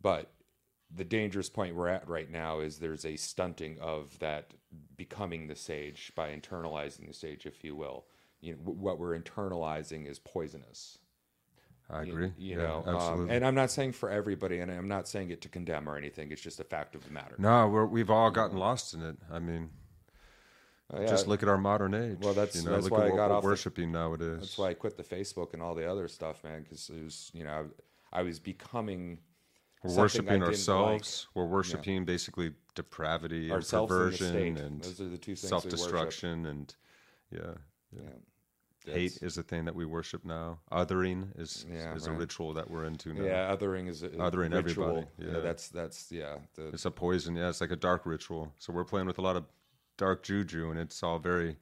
[0.00, 0.32] But
[0.94, 4.52] the dangerous point we're at right now is there's a stunting of that
[4.96, 8.04] becoming the sage by internalizing the sage, if you will.
[8.40, 10.98] You know, what we're internalizing is poisonous.
[11.92, 12.32] I agree.
[12.38, 13.36] You, Yeah, know, um, absolutely.
[13.36, 16.32] and I'm not saying for everybody, and I'm not saying it to condemn or anything.
[16.32, 17.34] It's just a fact of the matter.
[17.38, 19.16] No, we're, we've all gotten lost in it.
[19.30, 19.70] I mean,
[20.92, 22.18] Uh, yeah, just look at our modern age.
[22.20, 24.40] Well, that's- you know, that's look why I got off the- worshiping nowadays.
[24.40, 26.62] That's why I quit the Facebook and all the other stuff, man.
[26.62, 27.68] Because it was, you know,
[28.12, 29.18] I, I was becoming
[29.82, 31.26] we're worshiping ourselves.
[31.34, 34.58] We're worshiping basically depravity and Ourselves and perversion state.
[34.58, 36.74] and Those are the two things self-destruction and
[37.30, 37.54] yeah,
[37.92, 38.04] like.
[38.86, 38.94] Yeah.
[38.94, 40.58] hate is a thing that we worship now.
[40.70, 43.24] Othering is Yeah, is a ritual that we're into now.
[43.24, 44.88] Yeah, othering is a, Othering ritual.
[44.88, 45.40] everybody, yeah.
[45.40, 46.36] that's that's yeah.
[46.54, 47.36] The, It's a poison.
[47.36, 48.52] Yeah, it's like a dark ritual.
[48.58, 49.44] So we're playing with a lot of
[49.96, 51.56] dark juju, and it's all very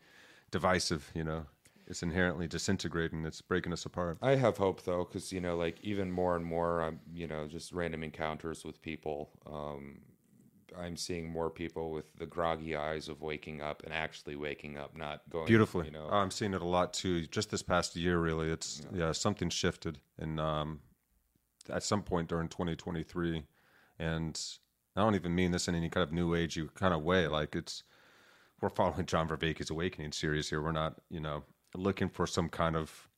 [0.51, 1.11] divisive.
[1.15, 1.47] You know,
[1.87, 3.25] it's inherently disintegrating.
[3.27, 4.19] It's breaking us apart.
[4.23, 7.47] I have hope though, because you know, like even more and more, I'm you know
[7.47, 9.31] just random encounters with people.
[9.47, 9.99] Um,
[10.79, 14.97] I'm seeing more people with the groggy eyes of waking up and actually waking up,
[14.97, 15.87] not going Beautifully.
[15.87, 17.27] You know, Oh, I'm seeing it a lot too.
[17.27, 20.81] Just this past year, really, it's yeah, something shifted, and um,
[21.69, 23.45] at some point during 2023,
[23.99, 24.41] and
[24.97, 27.27] I don't even mean this in any kind of new agey kind of way.
[27.27, 27.83] Like it's
[28.61, 30.61] we're following John Vervaeke's Awakening series here.
[30.61, 31.45] We're not, you know,
[31.75, 33.09] looking for some kind of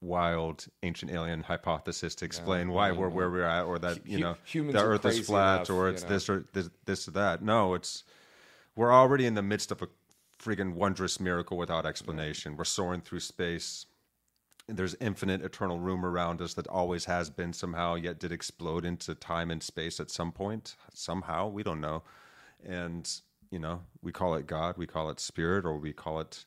[0.00, 4.18] wild ancient alien hypothesis to explain why we're where uh, we're at, or that you
[4.18, 6.08] know humans the Earth is flat, enough, or you it's know.
[6.08, 7.42] this or this, this or that.
[7.42, 8.04] No, it's
[8.74, 9.88] we're already in the midst of a
[10.42, 12.56] friggin' wondrous miracle without explanation.
[12.56, 13.86] We're soaring through space.
[14.66, 19.14] There's infinite eternal room around us that always has been somehow, yet did explode into
[19.14, 20.76] time and space at some point.
[20.94, 22.02] Somehow, we don't know.
[22.64, 23.10] And,
[23.50, 26.44] you know, we call it God, we call it spirit, or we call it,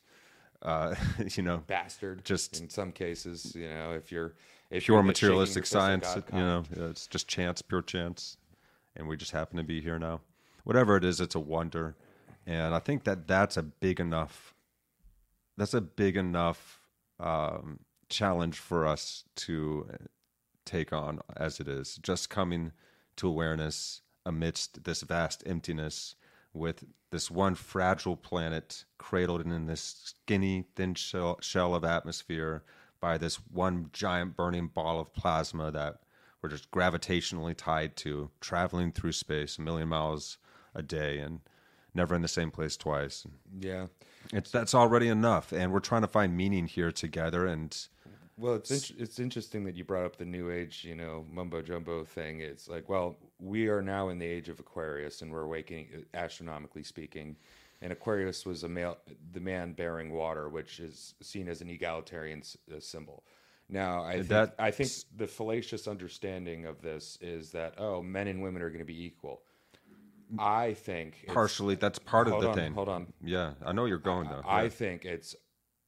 [0.64, 0.96] uh,
[1.36, 2.26] you know, bastard.
[2.26, 4.34] Just- in some cases, you know, if you're
[4.70, 6.08] if pure you're materialistic science.
[6.34, 8.38] You know, it's just chance, pure chance,
[8.96, 10.22] and we just happen to be here now.
[10.64, 11.96] Whatever it is, it's a wonder,
[12.48, 14.54] and I think that that's a big enough.
[15.58, 16.80] That's a big enough
[17.20, 17.80] um,
[18.10, 19.88] challenge for us to
[20.66, 21.98] take on as it is.
[22.02, 22.72] Just coming
[23.18, 26.16] to awareness amidst this vast emptiness
[26.54, 32.64] with this one fragile planet cradled in this skinny, thin shell, shell of atmosphere
[33.00, 36.00] by this one giant burning ball of plasma that
[36.42, 40.38] we're just gravitationally tied to, traveling through space a million miles
[40.76, 41.40] a day and
[41.94, 43.26] never in the same place twice.
[43.60, 43.88] Yeah.
[44.32, 47.46] It's that's already enough, and we're trying to find meaning here together.
[47.46, 47.78] And
[48.38, 52.04] Well, it's it's interesting that you brought up the new age, you know, mumbo jumbo
[52.04, 52.42] thing.
[52.42, 56.84] It's like, well, we are now in the age of Aquarius, and we're awakening, astronomically
[56.84, 57.36] speaking.
[57.82, 58.98] And Aquarius was a male,
[59.34, 63.24] the man bearing water, which is seen as an egalitarian s- uh, symbol.
[63.70, 68.28] Now, I think, That- I think the fallacious understanding of this is that oh, men
[68.28, 69.42] and women are going to be equal.
[70.40, 72.74] I think partially, that's part of the on, thing.
[72.74, 74.42] Hold on, Yeah, I know you're going though.
[74.46, 74.70] I Yeah.
[74.70, 75.36] think it's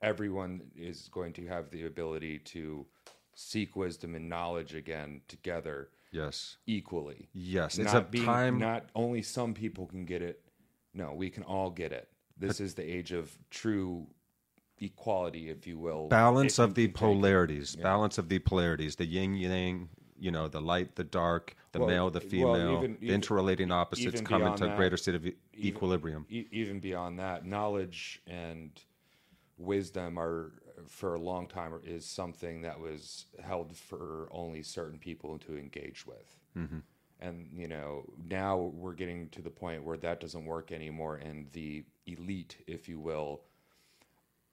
[0.06, 2.86] everyone is going to have the ability to
[3.34, 7.28] seek wisdom and knowledge again together yes, equally.
[7.34, 8.58] yes, it's not a being, time.
[8.60, 10.42] Not only some people can get it.
[10.94, 12.08] No, we can all get it.
[12.38, 14.08] This is the age of true
[14.80, 16.08] equality, if you will.
[16.08, 17.06] balance of the can take it.
[17.06, 19.88] polarities balance of the polarities the yin yang
[20.20, 23.72] you know the light the dark the Well, male the well, female even- the interrelating
[23.72, 28.70] opposites come into a greater state of e- equilibrium even beyond that, knowledge and
[29.58, 30.52] wisdom are
[30.88, 36.06] for a long time is something that was held for only certain people to engage
[36.06, 36.36] with.
[36.58, 36.80] Mm-hmm.
[37.20, 41.48] And you know, now we're getting to the point where that doesn't work anymore, and
[41.54, 43.42] the elite, if you will,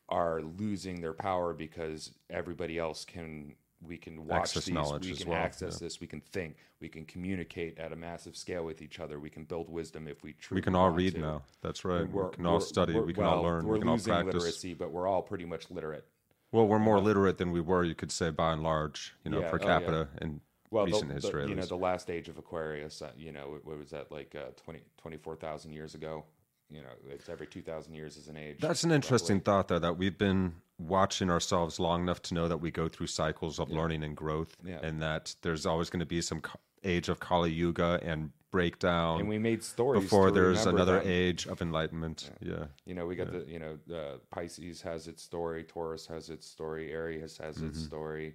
[0.08, 3.54] are losing their power because everybody else can.
[3.86, 4.74] We can watch Access these.
[4.74, 5.86] knowledge we can well, access yeah.
[5.86, 6.00] this.
[6.00, 6.56] We can think.
[6.80, 9.18] We can communicate at a massive scale with each other.
[9.18, 10.58] We can build wisdom if we truly.
[10.60, 11.20] we can all read to.
[11.20, 13.88] now that's right we can all study we can well, all learn We're we can
[13.88, 16.04] all losing practice literacy, but we're all pretty much literate.
[16.52, 19.40] well we're more literate than we were you could say by and large you know
[19.40, 19.78] Yeah, per oh, yeah.
[19.80, 20.40] capita in
[20.70, 23.58] Well, recent the- history at you know, the last age of Aquarius, uh, you know,
[23.64, 26.24] what was that like uh, 20, 24,000 years ago?
[26.70, 28.56] You know, it's every 2,000 years is an age.
[28.60, 30.54] That's an interesting thought, though, that we've been
[30.88, 34.56] watching ourselves long enough to know that we go through cycles of learning and growth,
[34.64, 34.78] Yeah.
[34.82, 36.42] and that there's always going to be some
[36.84, 41.08] age of Kali Yuga and breakdown And we made stories before there's another them.
[41.08, 42.30] age of enlightenment.
[42.40, 42.66] Yeah.
[42.84, 46.46] You know, we got the, you know, uh, Pisces has its story, Taurus has its
[46.46, 48.34] story, Aries has its story.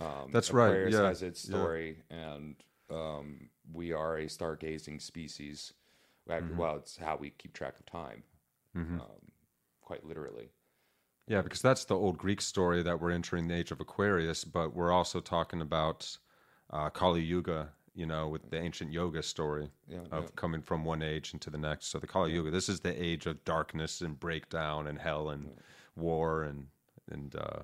[0.00, 0.32] Um, Mm-hmm.
[0.32, 1.56] That's right, Aquarius yeah, has its yeah.
[1.56, 2.54] story, and
[2.88, 5.72] um, we are a stargazing species.
[6.28, 6.56] Well, Mm-hmm.
[6.56, 8.22] Well, it's how we keep track of time,
[8.76, 9.00] um,
[9.80, 10.50] quite literally.
[11.28, 14.74] Yeah, because that's the old Greek story that we're entering the age of Aquarius, but
[14.74, 16.16] we're also talking about
[16.70, 20.30] uh, Kali Yuga, you know, with the ancient yoga story Yeah, of yeah.
[20.36, 21.88] coming from one age into the next.
[21.88, 25.50] So the Kali Yuga, this is the age of darkness and breakdown and hell and
[25.96, 26.66] war and
[27.10, 27.62] and uh,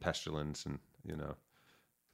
[0.00, 1.36] pestilence and you know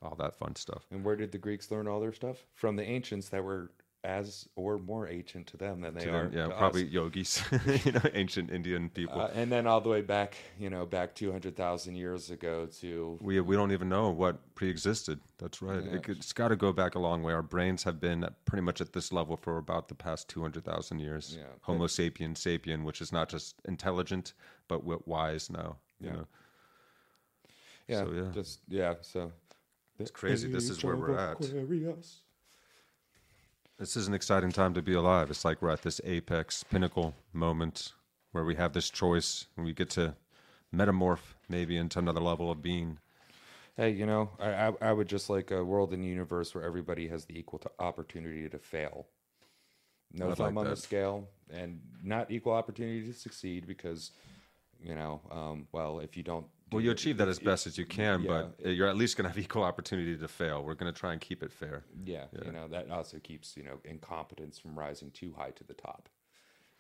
[0.03, 0.87] all that fun stuff.
[0.91, 2.45] And where did the Greeks learn all their stuff?
[2.55, 3.71] From the ancients that were
[4.05, 6.23] as or more ancient to them than they To are.
[6.25, 6.91] them, yeah, to probably us.
[6.91, 7.43] yogis,
[7.87, 9.21] you know, ancient Indian people.
[9.21, 12.67] Uh, and then all the way back, you know, back two hundred thousand years ago
[12.81, 15.21] to we we don't even know what pre-existed.
[15.39, 15.85] That's right.
[15.85, 15.93] Yeah.
[15.95, 17.33] It could, it's got to go back a long way.
[17.33, 20.65] Our brains have been pretty much at this level for about the past two hundred
[20.65, 21.37] thousand years.
[21.39, 24.35] Yeah, Homo sapien sapien, which is not just intelligent
[24.67, 25.77] but wise now.
[26.01, 26.13] You Yeah.
[26.17, 26.27] know,
[27.89, 28.31] yeah, So, yeah.
[28.35, 28.95] just yeah.
[29.03, 29.33] So
[30.01, 30.51] It's crazy.
[30.51, 31.45] This is where we're at.
[31.45, 32.23] Aquarius.
[33.83, 35.29] This is an exciting time to be alive.
[35.29, 37.95] It's like we're at this apex pinnacle moment
[38.31, 40.15] where we have this choice and we get to
[40.73, 42.99] metamorph maybe into another level of being.
[43.77, 47.09] Hey, you know, I, I I would just like a world and universe where everybody
[47.09, 49.09] has the equal to opportunity to fail.
[50.13, 54.13] No I'd thumb like on the scale, and not equal opportunity to succeed because,
[54.81, 57.77] you know, um, well, if you don't, do Well, you achieve that as best as
[57.79, 58.47] you can, yeah.
[58.61, 60.63] but you're at least going to have equal opportunity to fail.
[60.63, 61.85] We're going to try and keep it fair.
[62.05, 65.75] Yeah, you know that also keeps you know incompetence from rising too high to the
[65.75, 66.09] top.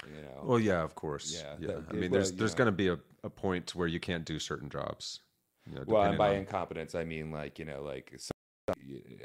[0.06, 1.32] You know, Well, yeah, of course.
[1.32, 3.86] Yeah, Yeah, that- I mean, well, there's there's going to be a, a point where
[3.86, 5.20] you can't do certain jobs.
[5.68, 8.32] You know, well, and by on- incompetence, I mean like you know, like some,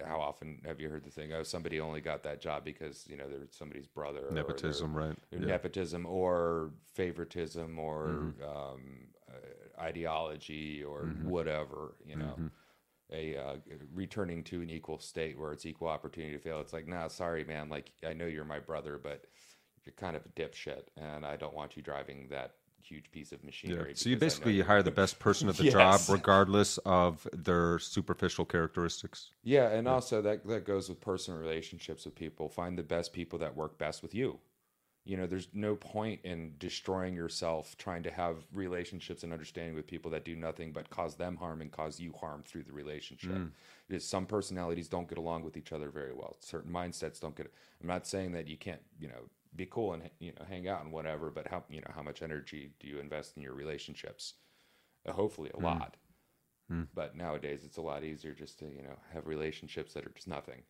[0.05, 1.33] how often have you heard the thing?
[1.33, 4.27] Oh, somebody only got that job because you know they're somebody's brother.
[4.29, 5.11] or nepotism, right?
[5.11, 5.37] or Yeah.
[5.39, 5.47] Mm-hmm.
[5.47, 9.37] nepotism or favoritism or um, uh,
[9.79, 11.29] ideology or Mm-hmm.
[11.29, 12.35] whatever you know
[13.11, 13.55] a uh,
[13.93, 17.43] returning to an equal state where it's equal opportunity to fail it's like nah sorry
[17.45, 19.25] man like i know you're my brother but
[19.85, 23.39] you're kind of a dipshit and i don't want you driving that huge piece of
[23.41, 23.45] Yeah.
[23.45, 25.99] machinery So you because I know basically you're- hire the best person at the job,
[26.09, 29.31] regardless of their superficial characteristics.
[29.43, 32.47] Yeah, and also that that goes with personal relationships with people.
[32.49, 34.39] Find the best people that work best with you.
[35.07, 39.87] You know, there's no point in destroying yourself trying to have relationships and understanding with
[39.87, 43.31] people that do nothing but cause them harm and cause you harm through the relationship.
[43.87, 46.35] Because some personalities don't get along with each other very well.
[46.39, 47.51] Certain mindsets don't get.
[47.81, 50.83] I'm not saying that you can't, you know, be cool and you know hang out
[50.83, 54.33] and whatever, but how you know how much energy do you invest in your relationships?
[55.07, 55.95] Uh, hopefully, a lot.
[56.93, 60.27] But nowadays, it's a lot easier just to you know have relationships that are just
[60.27, 60.63] nothing.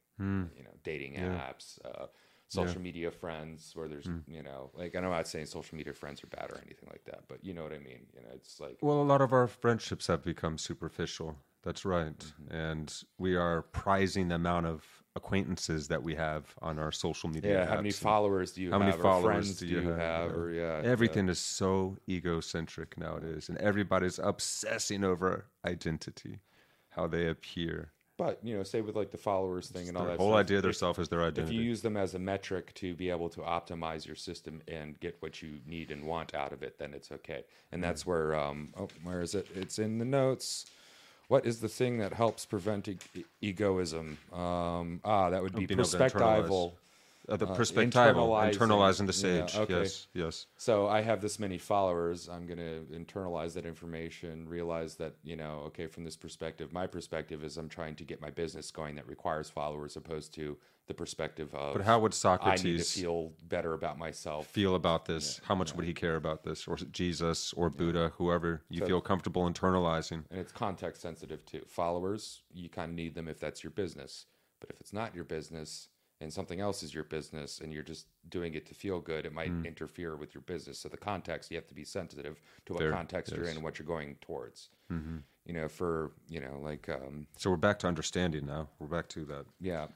[0.55, 2.07] You know, dating apps, uh,
[2.47, 6.23] social media friends, where there's you know, like and I'm not saying social media friends
[6.23, 8.05] are bad or anything like that, but you know what I mean.
[8.13, 11.37] You know, it's like Well, a lot of our friendships have become superficial.
[11.63, 12.17] That's right.
[12.17, 12.55] Mm-hmm.
[12.55, 14.85] And we are prizing the amount of
[15.17, 17.53] acquaintances that we have on our social media.
[17.53, 18.79] yeah, how many followers do you have?
[18.79, 18.95] how have?
[18.95, 19.99] many followers friends do you have?
[19.99, 20.31] have?
[20.31, 26.39] Or yeah, Everything is so egocentric nowadays, and everybody's obsessing over identity,
[26.89, 27.91] how they appear.
[28.17, 30.17] But you know, say with like the followers thing and all that.
[30.17, 31.43] whole stuff, idea of their self is their identity.
[31.43, 34.99] if you use them as a metric to be able to optimize your system and
[34.99, 37.43] get what you need and want out of it, then it's okay.
[37.71, 38.07] And that's Mm.
[38.07, 39.47] where, um, oh, where is it?
[39.55, 40.65] It's in the notes.
[41.27, 42.97] What is the thing that helps prevent e-
[43.41, 44.17] egoism?
[44.33, 46.73] Um, ah, that would be able perspectival.
[47.29, 48.53] Uh, the uh, perspectival, internalizing.
[48.53, 49.55] internalizing the Yeah, sage.
[49.57, 49.79] okay.
[49.81, 50.45] Yes, yes.
[50.57, 52.29] So I have this many followers.
[52.29, 56.87] I'm going to internalize that information, realize that, you know, okay, from this perspective, my
[56.87, 60.93] perspective is I'm trying to get my business going that requires followers opposed to the
[60.93, 64.47] perspective of But how would I need to Socrates feel better about myself.
[64.47, 65.41] feel about this?
[65.43, 66.65] How much would he care about this?
[66.65, 70.23] Or Jesus or Buddha, whoever you So- feel comfortable internalizing.
[70.31, 71.63] And it's context sensitive too.
[71.67, 74.27] Followers, you kind of need them if that's your business.
[74.61, 75.89] But if it's not your business
[76.19, 79.33] and something else is your business and you're just doing it to feel good, it
[79.33, 80.79] might interfere with your business.
[80.79, 83.63] So the context, you have to be sensitive to what Fair, context you're in and
[83.63, 84.69] what you're going towards.
[84.89, 88.67] You know, for, you know, like, um, So we're back to understanding now.
[88.79, 89.45] We're back to that.
[89.61, 89.87] yeah,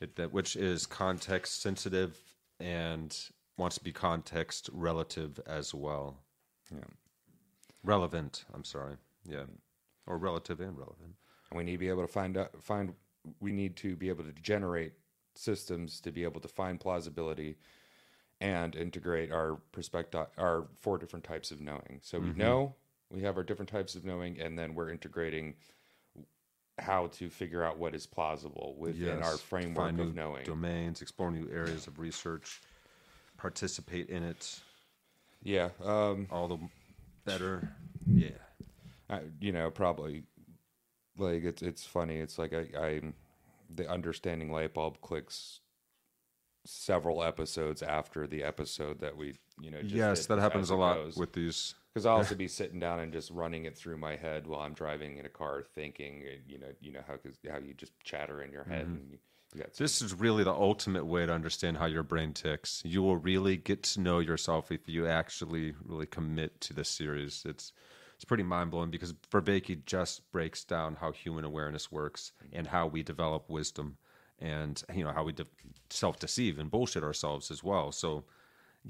[0.00, 2.16] It, that which is context sensitive
[2.60, 3.16] and
[3.56, 6.18] wants to be context relative as well.
[6.72, 6.84] yeah.
[7.82, 8.44] Relevant.
[8.54, 8.96] I'm sorry.
[9.28, 9.44] Yeah.
[10.06, 11.14] Or relative and relevant.
[11.50, 12.92] And we need to be able to find out, find,
[13.40, 14.92] we need to be able to generate
[15.38, 17.56] systems to be able to find plausibility
[18.40, 22.00] and integrate our perspective, our four different types of knowing.
[22.02, 22.38] So Mm-hmm.
[22.38, 22.74] we know
[23.10, 25.54] we have our different types of knowing, and then we're integrating
[26.78, 30.44] how to figure out what is plausible within our framework Find of new knowing.
[30.44, 32.60] domains, explore new areas of research,
[33.38, 34.60] participate in it.
[35.42, 36.58] Yeah, um, All the
[37.24, 37.70] better.
[38.12, 38.30] Yeah.
[39.08, 40.24] I, you know, probably
[41.16, 42.16] like it's it's funny.
[42.16, 43.00] It's like I, I
[43.72, 45.60] the understanding light bulb clicks
[46.66, 49.82] several episodes after the episode that we you know.
[49.82, 51.16] Just yes, that happens a lot goes.
[51.16, 51.74] with these.
[51.92, 54.74] Because I'll also be sitting down and just running it through my head while I'm
[54.74, 56.24] driving in a car, thinking.
[56.30, 57.18] and, You know, you know how
[57.50, 58.86] how you just chatter in your head.
[58.86, 58.96] Mm-hmm.
[58.96, 59.18] And you,
[59.54, 62.82] you This is really the ultimate way to understand how your brain ticks.
[62.84, 67.44] You will really get to know yourself if you actually really commit to this series.
[67.46, 67.72] It's
[68.16, 72.86] it's pretty mind blowing because Vervaeke just breaks down how human awareness works and how
[72.86, 73.98] we develop wisdom
[74.38, 75.46] and you know how we de-
[75.90, 77.92] self deceive and bullshit ourselves as well.
[77.92, 78.24] So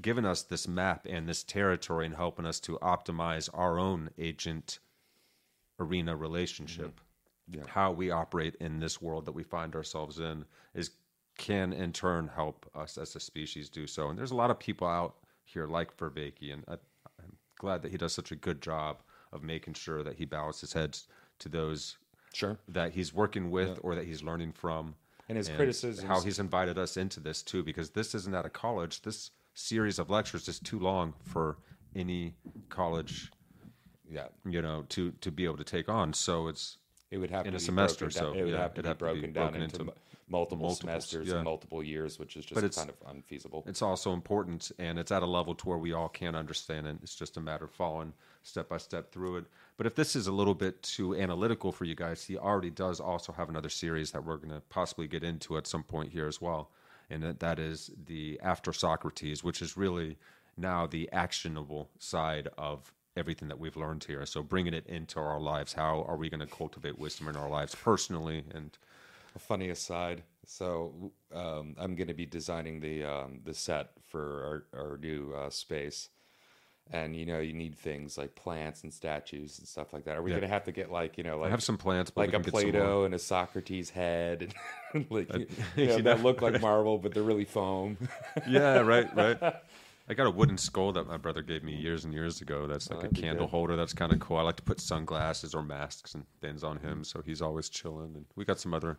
[0.00, 4.78] giving us this map and this territory and helping us to optimize our own agent
[5.78, 7.02] arena relationship mm-hmm.
[7.48, 7.62] Yeah.
[7.68, 10.44] how we operate in this world that we find ourselves in
[10.74, 10.90] is
[11.38, 14.58] can in turn help us as a species do so and there's a lot of
[14.58, 16.72] people out here like Vervaeke and I,
[17.20, 19.00] I'm glad that he does such a good job
[19.32, 21.06] of making sure that he balances heads
[21.40, 21.96] to those
[22.32, 22.58] Sure.
[22.68, 24.94] that he's working with or that he's learning from
[25.28, 28.50] And his criticisms- how he's invited us into this too because this isn't at a
[28.50, 29.02] college.
[29.02, 31.56] This series of lectures is too long for
[31.94, 32.34] any
[32.68, 33.32] college
[34.08, 34.28] Yeah.
[34.44, 36.12] you know to to be able to take on.
[36.12, 36.78] So it's
[37.10, 38.88] It would have In to a semester, down- so, it would yeah, have to be
[38.88, 39.94] to be broken down into, into
[40.28, 41.36] multiple multiples, semesters yeah.
[41.36, 43.64] and multiple years, which is just But it's- kind of unfeasible.
[43.66, 46.96] it's also important and it's at a level to where we all can understand it.
[47.02, 48.12] It's just a matter of following
[48.42, 49.44] step by step through it.
[49.76, 53.00] But if this is a little bit too analytical for you guys, he already does
[53.00, 56.26] also have another series that we're going to possibly get into at some point here
[56.26, 56.70] as well.
[57.08, 60.16] And that, that is the After Socrates, which is really
[60.56, 64.26] now the actionable side of everything that we've learned here.
[64.26, 67.48] So bringing it into our lives, how are we going to cultivate wisdom in our
[67.48, 68.76] lives personally and
[69.36, 70.22] A funny aside.
[70.46, 75.34] So um, I'm going to be designing the um, the set for our, our new
[75.34, 76.08] uh, space,
[76.90, 80.16] and you know you need things like plants and statues and stuff like that.
[80.16, 80.36] Are we Yeah.
[80.36, 82.28] going to have to get like you know I like have some plants, but like
[82.28, 82.94] we a can get some more.
[82.94, 84.54] Plato and a Socrates head,
[84.94, 85.48] and like you,
[85.80, 86.22] you know, you that know.
[86.22, 87.98] look like marble, but they're really foam.
[88.44, 89.38] yeah, right, right.
[90.08, 92.66] I got a wooden skull that my brother gave me years and years ago.
[92.66, 93.48] That's like a that'd be candle good.
[93.48, 93.76] holder.
[93.76, 94.36] That's kind of cool.
[94.36, 98.14] I like to put sunglasses or masks and things on him, so he's always chilling.
[98.14, 98.98] And we got some other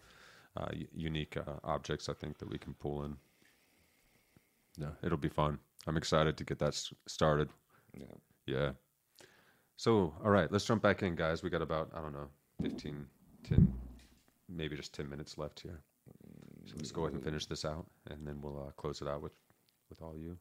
[0.57, 3.15] uh, unique uh, objects I think that we can pull in.
[4.77, 5.59] Yeah, it'll be fun.
[5.87, 7.49] I'm excited to get that s- started.
[7.97, 8.05] yeah.
[8.45, 8.71] Yeah.
[9.75, 11.43] So, all right, let's jump back in, guys.
[11.43, 12.29] We got about, I don't know,
[12.63, 13.05] 15,
[13.43, 13.73] 10,
[14.49, 15.81] maybe just 10 minutes left here.
[16.65, 19.21] So let's go ahead and finish this out, and then we'll uh, close it out
[19.21, 19.33] with,
[19.89, 20.37] with all you.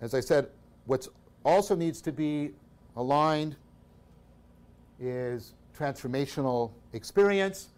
[0.00, 0.48] As I said,
[0.86, 1.06] what
[1.44, 2.50] also needs to be
[2.96, 3.56] aligned
[5.00, 7.68] is transformational experience,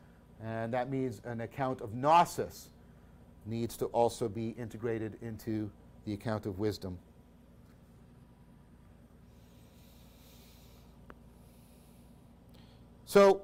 [0.42, 2.68] and that means an account of gnosis
[3.46, 5.70] needs to also be integrated into
[6.04, 6.98] the account of wisdom.
[13.06, 13.42] So,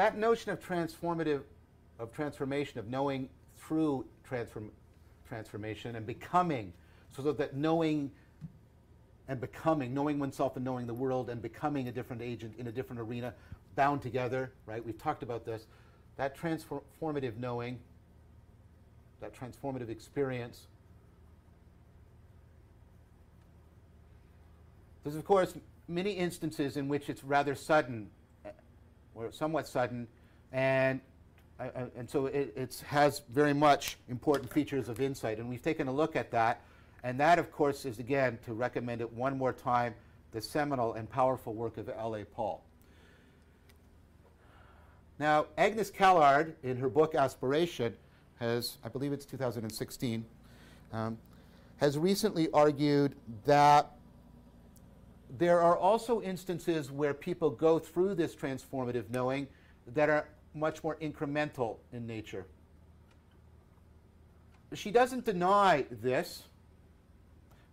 [0.00, 1.42] that notion of transformative,
[1.98, 3.28] of transformation, of knowing
[3.58, 4.70] through transform,
[5.28, 6.72] transformation and becoming,
[7.14, 8.10] so that knowing
[9.28, 12.72] and becoming, knowing oneself and knowing the world and becoming a different agent in a
[12.72, 13.34] different arena,
[13.76, 14.82] bound together, right?
[14.82, 15.66] We've talked about this.
[16.16, 17.78] That transformative knowing,
[19.20, 20.66] that transformative experience.
[25.04, 25.52] There's, of course,
[25.88, 28.08] many instances in which it's rather sudden
[29.30, 30.06] somewhat sudden,
[30.52, 31.00] and
[31.60, 35.88] uh, uh, and so it has very much important features of insight, and we've taken
[35.88, 36.62] a look at that,
[37.04, 39.94] and that, of course, is again to recommend it one more time,
[40.32, 42.24] the seminal and powerful work of L.A.
[42.24, 42.62] Paul.
[45.18, 47.94] Now, Agnes Callard, in her book Aspiration,
[48.38, 50.24] has, I believe it's 2016,
[50.94, 51.18] um,
[51.76, 53.14] has recently argued
[53.44, 53.92] that
[55.38, 59.46] there are also instances where people go through this transformative knowing
[59.94, 62.46] that are much more incremental in nature.
[64.72, 66.44] She doesn't deny this,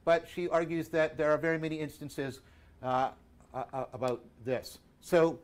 [0.05, 2.39] but she argues that there are very many instances
[2.81, 3.09] uh,
[3.53, 4.79] uh, uh, about this.
[5.01, 5.39] So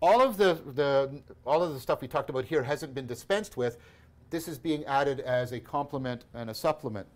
[0.00, 3.56] all of the, the, all of the stuff we talked about here hasn't been dispensed
[3.56, 3.78] with.
[4.30, 7.06] This is being added as a complement and a supplement.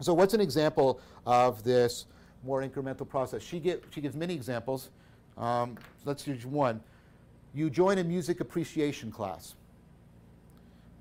[0.00, 2.06] So what's an example of this
[2.44, 3.42] more incremental process?
[3.42, 4.90] She, she gives many examples.
[5.36, 6.80] Um, let's use one.
[7.54, 9.54] You join a music appreciation class.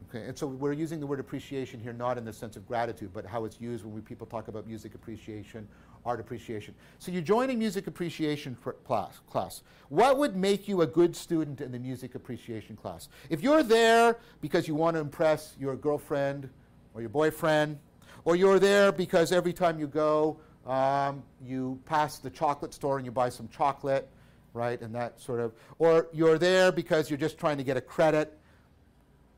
[0.09, 3.11] Okay, and so we're using the word appreciation here not in the sense of gratitude,
[3.13, 5.67] but how it's used when we, people talk about music appreciation,
[6.03, 6.73] art appreciation.
[6.97, 9.61] So you join a music appreciation class, class.
[9.89, 13.09] What would make you a good student in the music appreciation class?
[13.29, 16.49] If you're there because you want to impress your girlfriend
[16.95, 17.77] or your boyfriend,
[18.25, 23.05] or you're there because every time you go, um, you pass the chocolate store and
[23.05, 24.07] you buy some chocolate,
[24.53, 27.81] right, and that sort of, or you're there because you're just trying to get a
[27.81, 28.37] credit.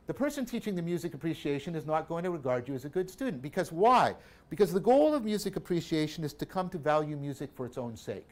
[0.08, 3.10] The person teaching the music appreciation is not going to regard you as a good
[3.10, 3.42] student.
[3.42, 4.16] Because why?
[4.50, 7.96] Because the goal of music appreciation is to come to value music for its own
[7.96, 8.28] sake.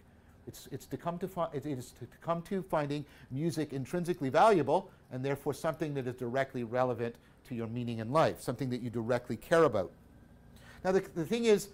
[0.48, 4.90] It's, it's to come to fi- it is to, come to finding music intrinsically valuable
[5.12, 7.16] and therefore something that is directly relevant
[7.48, 9.92] to your meaning in life, something that you directly care about.
[10.84, 11.70] Now, the, the thing is,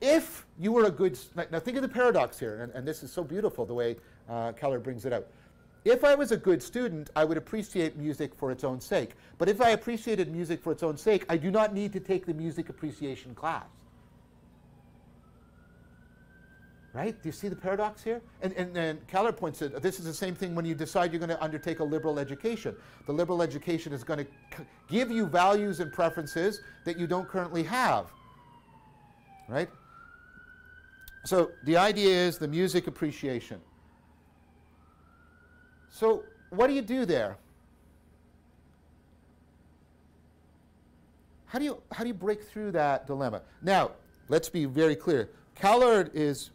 [0.00, 1.18] if you were a good,
[1.50, 3.96] now think of the paradox here, and, and this is so beautiful the way
[4.28, 5.26] uh, Callard brings it out.
[5.84, 9.12] If I was a good student, I would appreciate music for its own sake.
[9.38, 12.26] But if I appreciated music for its own sake, I do not need to take
[12.26, 13.64] the music appreciation class.
[16.92, 17.20] Right?
[17.22, 18.20] Do you see the paradox here?
[18.42, 21.20] And, and, and Callard points out this is the same thing when you decide you're
[21.20, 22.74] going to undertake a liberal education.
[23.06, 27.62] The liberal education is going to give you values and preferences that you don't currently
[27.62, 28.10] have.
[29.48, 29.68] Right?
[31.28, 33.60] So the idea is the music appreciation.
[35.90, 37.36] So what do you do there?
[41.44, 43.42] How do you how do you break through that dilemma?
[43.60, 43.90] Now,
[44.30, 45.28] let's be very clear.
[45.54, 46.48] Callard is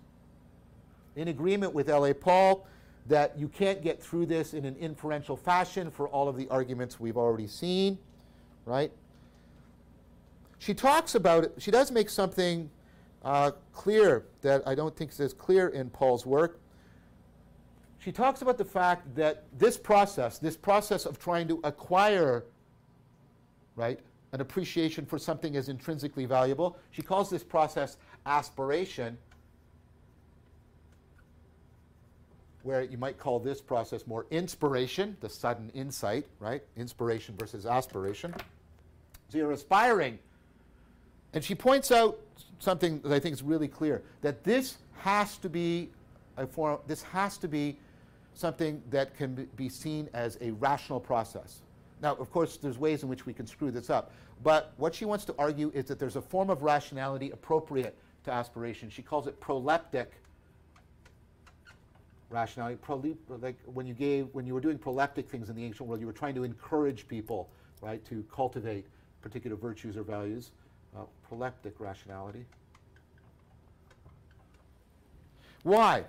[1.15, 2.11] in agreement with L.A.
[2.11, 2.65] Paul
[3.05, 6.99] that you can't get through this in an inferential fashion for all of the arguments
[6.99, 7.99] we've already seen,
[8.65, 8.91] right?
[10.57, 12.71] She talks about it, she does make something
[13.23, 16.59] uh, clear that I don't think is as clear in Paul's work.
[17.99, 22.43] She talks about the fact that this process, this process of trying to acquire,
[23.75, 23.99] right,
[24.33, 29.17] an appreciation for something as intrinsically valuable, she calls this process aspiration,
[32.63, 36.63] where you might call this process more inspiration, the sudden insight, right?
[36.75, 38.33] Inspiration versus aspiration.
[39.29, 40.19] So you're aspiring.
[41.33, 42.19] And she points out
[42.64, 45.90] something that I think is really clear that this has to be
[46.38, 47.77] a form, this has to be
[48.34, 51.61] something that can be seen as a rational process.
[52.02, 54.11] Now, of course, there's ways in which we can screw this up.
[54.44, 57.95] But what she wants to argue is that there's a form of rationality appropriate
[58.26, 58.90] to aspiration.
[58.90, 60.07] She calls it proleptic
[62.30, 62.77] rationality.
[63.30, 66.07] Like when you gave, when you were doing proleptic things in the ancient world, you
[66.07, 67.49] were trying to encourage people,
[67.81, 68.85] right, to cultivate
[69.22, 70.52] particular virtues or values.
[70.95, 72.45] Uh, proleptic rationality.
[75.63, 76.03] Why?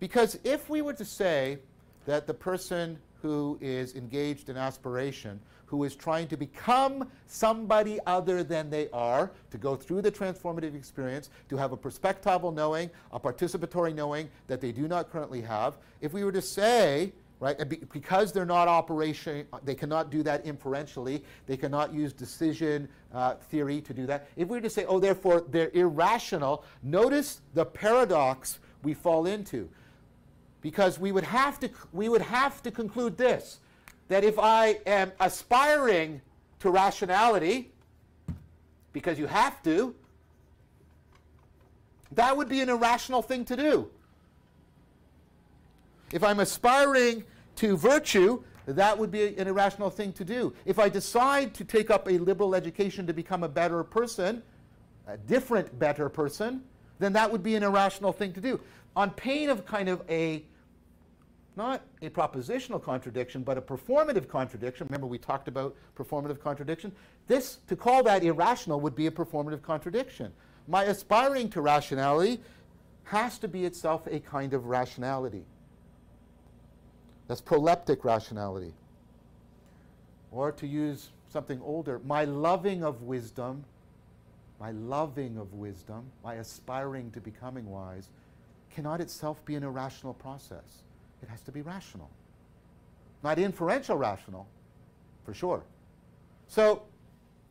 [0.00, 1.58] Because if we were to say
[2.06, 8.42] that the person who is engaged in aspiration, who is trying to become somebody other
[8.42, 13.20] than they are, to go through the transformative experience, to have a perspectival knowing, a
[13.20, 17.76] participatory knowing that they do not currently have, if we were to say, right, be,
[17.92, 23.80] because they're not operation, they cannot do that inferentially, they cannot use decision uh, theory
[23.80, 24.28] to do that.
[24.36, 29.68] If we were to say, oh, therefore they're irrational, notice the paradox we fall into.
[30.60, 33.60] Because we would have to we would have to conclude this
[34.08, 36.20] that if I am aspiring
[36.58, 37.70] to rationality
[38.92, 39.94] because you have to
[42.10, 43.88] that would be an irrational thing to do
[46.12, 47.24] if I'm aspiring
[47.56, 51.90] to virtue that would be an irrational thing to do if I decide to take
[51.90, 54.42] up a liberal education to become a better person
[55.06, 56.62] a different better person
[56.98, 58.60] then that would be an irrational thing to do
[58.94, 60.44] on pain of kind of a
[61.58, 64.86] not a propositional contradiction, but a performative contradiction.
[64.86, 66.92] Remember, we talked about performative contradiction.
[67.26, 70.32] This, to call that irrational, would be a performative contradiction.
[70.68, 72.40] My aspiring to rationality
[73.04, 75.44] has to be itself a kind of rationality.
[77.28, 78.72] That's proleptic rationality.
[80.32, 83.64] Or to use something older, my loving of wisdom,
[84.58, 88.08] my loving of wisdom, my aspiring to becoming wise,
[88.74, 90.82] cannot itself be an irrational process.
[91.22, 92.10] It has to be rational.
[93.22, 94.46] Not inferential rational,
[95.24, 95.62] for sure.
[96.46, 96.82] So,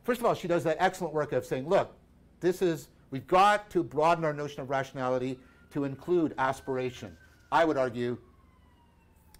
[0.04, 1.94] first of all, she does that excellent work of saying, look,
[2.40, 5.38] this is, we've got to broaden our notion of rationality
[5.72, 7.16] to include aspiration.
[7.52, 8.18] I would argue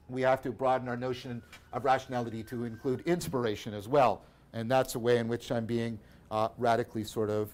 [0.09, 4.23] we have to broaden our notion of rationality to include inspiration as well.
[4.53, 5.99] And that's a way in which I'm being
[6.31, 7.51] uh, radically sort of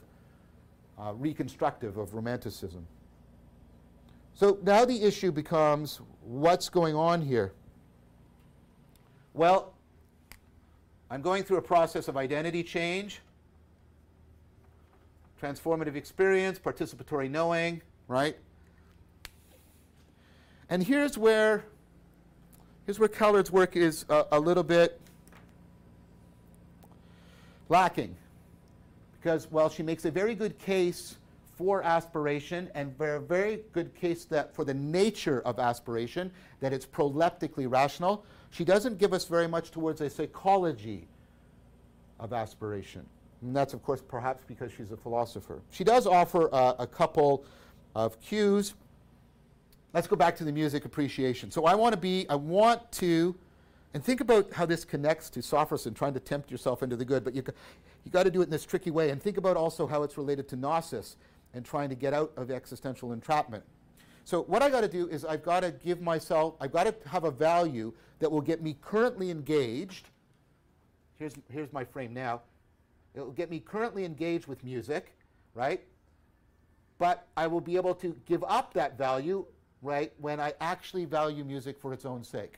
[0.98, 2.86] uh, reconstructive of romanticism.
[4.34, 7.52] So now the issue becomes what's going on here?
[9.32, 9.74] Well,
[11.10, 13.20] I'm going through a process of identity change,
[15.40, 18.36] transformative experience, participatory knowing, right?
[20.68, 21.64] And here's where
[22.86, 25.00] here's where Callard's work is a, a little bit
[27.68, 28.14] lacking.
[29.20, 31.16] Because while she makes a very good case
[31.56, 36.30] for aspiration and a very good case that for the nature of aspiration,
[36.60, 38.24] that it's proleptically rational.
[38.50, 41.06] She doesn't give us very much towards a psychology
[42.20, 43.06] of aspiration.
[43.42, 45.60] And that's, of course, perhaps because she's a philosopher.
[45.70, 47.44] She does offer uh, a couple
[47.94, 48.74] of cues.
[49.94, 51.50] Let's go back to the music appreciation.
[51.50, 53.34] So I want to be, I want to,
[53.94, 57.04] and think about how this connects to sophros and trying to tempt yourself into the
[57.04, 57.44] good, but you,
[58.04, 59.10] you got to do it in this tricky way.
[59.10, 61.16] And think about also how it's related to gnosis
[61.54, 63.62] and trying to get out of existential entrapment.
[64.24, 67.08] So what I got to do is I've got to give myself, I've got to
[67.08, 70.08] have a value that will get me currently engaged.
[71.18, 72.40] Here's, here's my frame now.
[73.14, 75.14] It will get me currently engaged with music,
[75.54, 75.82] right?
[76.98, 79.46] But I will be able to give up that value,
[79.84, 82.54] right, when I actually value music for its own sake.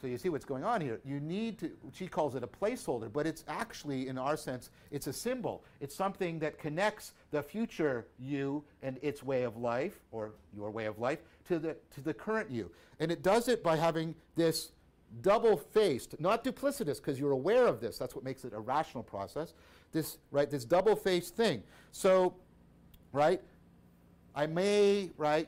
[0.00, 0.98] So you see what's going on here.
[1.04, 5.06] You need to, she calls it a placeholder, but it's actually, in our sense, it's
[5.06, 5.62] a symbol.
[5.80, 10.86] It's something that connects the future you and its way of life, or your way
[10.86, 12.70] of life, to the, to the current you.
[12.98, 14.72] And it does it by having this
[15.20, 17.98] double-faced, not duplicitous, because you're aware of this.
[17.98, 19.52] That's what makes it a rational process.
[19.92, 21.62] This, right, this double-faced thing.
[21.92, 22.34] So,
[23.12, 23.42] right,
[24.40, 25.46] I may, right,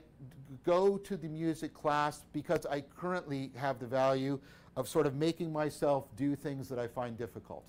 [0.66, 4.38] go to the music class because I currently have the value
[4.76, 7.64] of sort of making myself do things that I find difficult,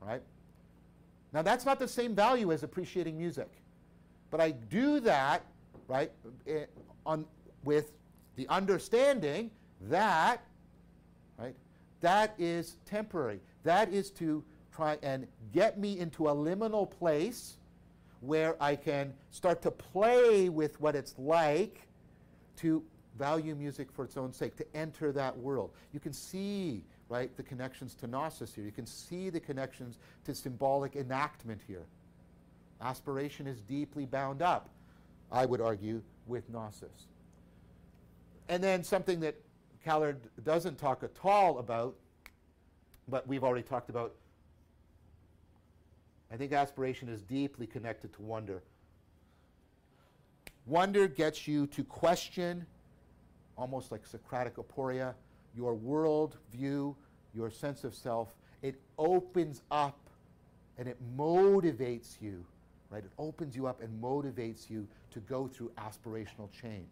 [0.00, 0.22] right?
[1.34, 3.50] Now that's not the same value as appreciating music,
[4.30, 5.44] but I do that,
[5.88, 6.10] right,
[6.46, 6.64] eh,
[7.04, 7.26] on,
[7.64, 7.92] with
[8.36, 9.50] the understanding
[9.90, 10.42] that,
[11.38, 11.54] right,
[12.00, 13.40] that is temporary.
[13.62, 14.42] That is to
[14.74, 17.58] try and get me into a liminal place
[18.22, 21.86] where I can start to play with what it's like
[22.56, 22.82] to
[23.18, 25.72] value music for its own sake, to enter that world.
[25.92, 28.64] You can see, right, the connections to gnosis here.
[28.64, 31.84] You can see the connections to symbolic enactment here.
[32.80, 34.70] Aspiration is deeply bound up,
[35.30, 37.08] I would argue, with gnosis.
[38.48, 39.34] And then something that
[39.84, 41.96] Callard doesn't talk at all about,
[43.08, 44.14] but we've already talked about,
[46.32, 48.62] I think aspiration is deeply connected to wonder.
[50.66, 52.64] Wonder gets you to question,
[53.58, 55.12] almost like Socratic aporia,
[55.54, 56.96] your world view,
[57.34, 58.34] your sense of self.
[58.62, 59.98] It opens up
[60.78, 62.44] and it motivates you,
[62.90, 63.04] right?
[63.04, 66.88] It opens you up and motivates you to go through aspirational change.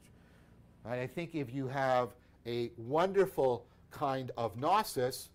[0.84, 1.00] Right?
[1.00, 2.10] I think if you have
[2.46, 5.30] a wonderful kind of gnosis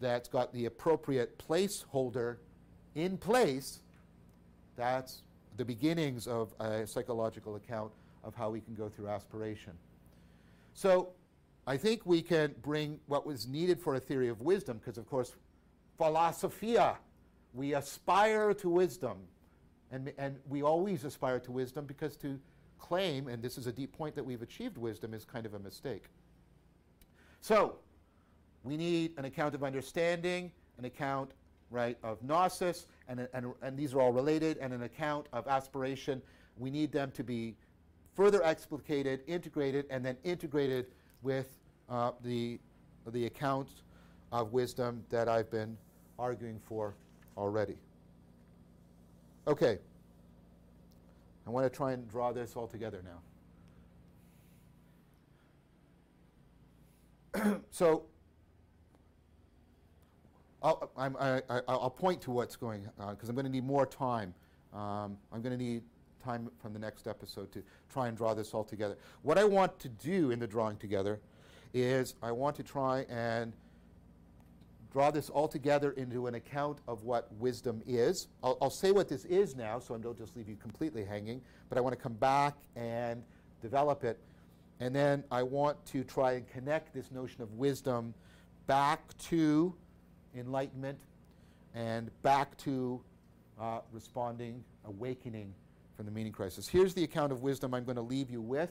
[0.00, 2.36] that's got the appropriate placeholder
[2.94, 3.80] in place,
[4.76, 5.22] that's
[5.56, 7.92] the beginnings of a psychological account
[8.24, 9.72] of how we can go through aspiration.
[10.74, 11.08] So
[11.66, 15.08] I think we can bring what was needed for a theory of wisdom, because of
[15.08, 15.34] course,
[15.98, 16.96] philosophia,
[17.54, 19.18] we aspire to wisdom.
[19.90, 22.38] And, and we always aspire to wisdom because to
[22.78, 25.58] claim, and this is a deep point that we've achieved wisdom, is kind of a
[25.58, 26.04] mistake.
[27.40, 27.76] So,
[28.64, 31.32] we need an account of understanding, an account
[31.72, 36.22] right, of gnosis, and, and, and these are all related, and an account of aspiration.
[36.58, 37.56] We need them to be
[38.14, 40.86] further explicated, integrated, and then integrated
[41.22, 41.58] with
[41.88, 42.60] uh, the,
[43.10, 43.68] the account
[44.30, 45.76] of wisdom that I've been
[46.18, 46.94] arguing for
[47.36, 47.76] already.
[49.46, 49.78] Okay.
[51.46, 53.02] I want to try and draw this all together
[57.34, 57.60] now.
[57.70, 58.04] so
[60.62, 63.86] I'll, I, will point to what's going on because uh, I'm going to need more
[63.86, 64.34] time.
[64.72, 65.82] Um, I'm going to need
[66.22, 67.62] time from the next episode to
[67.92, 68.96] try and draw this all together.
[69.22, 71.20] What I want to do in the drawing together
[71.74, 73.52] is I want to try and
[74.92, 78.28] draw this all together into an account of what wisdom is.
[78.42, 81.40] I'll, I'll say what this is now, so I don't just leave you completely hanging,
[81.68, 83.22] but I want to come back and
[83.62, 84.18] develop it.
[84.80, 88.12] And then I want to try and connect this notion of wisdom
[88.66, 89.74] back to
[90.36, 90.98] enlightenment
[91.74, 93.00] and back to
[93.60, 95.54] uh, responding, awakening
[95.96, 96.68] from the meaning crisis.
[96.68, 98.70] Here's the account of wisdom I'm going to leave you with,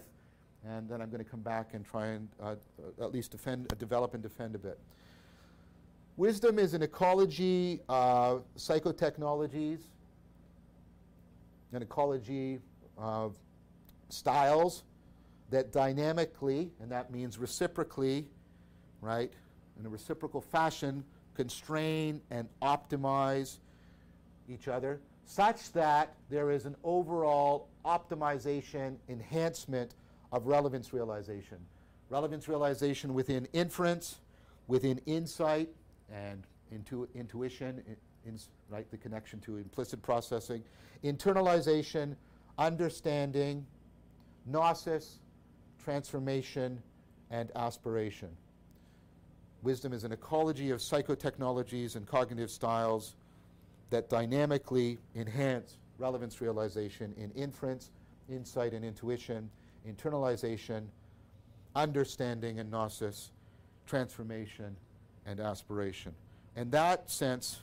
[0.67, 2.55] and then I'm going to come back and try and uh,
[3.01, 4.79] at least defend, uh, develop and defend a bit.
[6.17, 9.79] Wisdom is an ecology of psychotechnologies,
[11.73, 12.59] an ecology
[12.97, 13.38] of
[14.09, 14.83] styles
[15.49, 18.27] that dynamically, and that means reciprocally,
[18.99, 19.31] right,
[19.79, 21.03] in a reciprocal fashion,
[21.35, 23.57] constrain and optimize
[24.49, 29.95] each other such that there is an overall optimization, enhancement
[30.31, 31.57] of relevance realization.
[32.09, 34.19] Relevance realization within inference,
[34.67, 35.69] within insight,
[36.11, 37.81] and intu- intuition,
[38.25, 38.37] in,
[38.69, 40.63] right, the connection to implicit processing,
[41.03, 42.15] internalization,
[42.57, 43.65] understanding,
[44.45, 45.19] gnosis,
[45.83, 46.81] transformation,
[47.29, 48.29] and aspiration.
[49.63, 53.15] Wisdom is an ecology of psychotechnologies and cognitive styles
[53.91, 57.91] that dynamically enhance relevance realization in inference,
[58.29, 59.49] insight, and intuition,
[59.88, 60.85] internalization,
[61.75, 63.31] understanding and gnosis,
[63.85, 64.75] transformation,
[65.25, 66.13] and aspiration.
[66.55, 67.61] In that sense,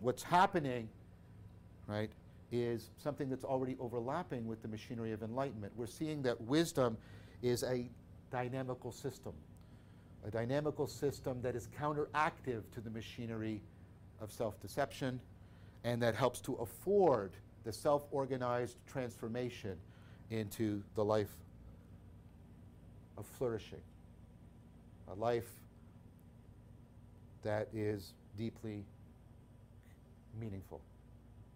[0.00, 0.88] what's happening,
[1.86, 2.10] right,
[2.50, 5.72] is something that's already overlapping with the machinery of enlightenment.
[5.76, 6.96] We're seeing that wisdom
[7.42, 7.88] is a
[8.30, 9.32] dynamical system,
[10.26, 13.60] a dynamical system that is counteractive to the machinery
[14.20, 15.20] of self deception
[15.84, 17.32] and that helps to afford
[17.64, 19.76] the self organized transformation
[20.30, 21.30] into the life
[23.18, 23.80] of flourishing,
[25.10, 25.50] a life
[27.42, 28.84] that is deeply
[30.40, 30.80] meaningful.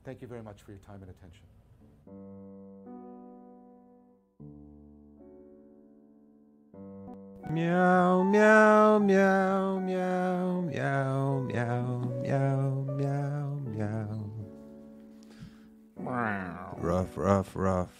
[0.04, 2.95] Thank you very much for your time and attention.
[7.48, 14.30] Meow, meow, meow, meow, meow, meow, meow, meow, meow.
[16.78, 17.92] Rough, rough, rough.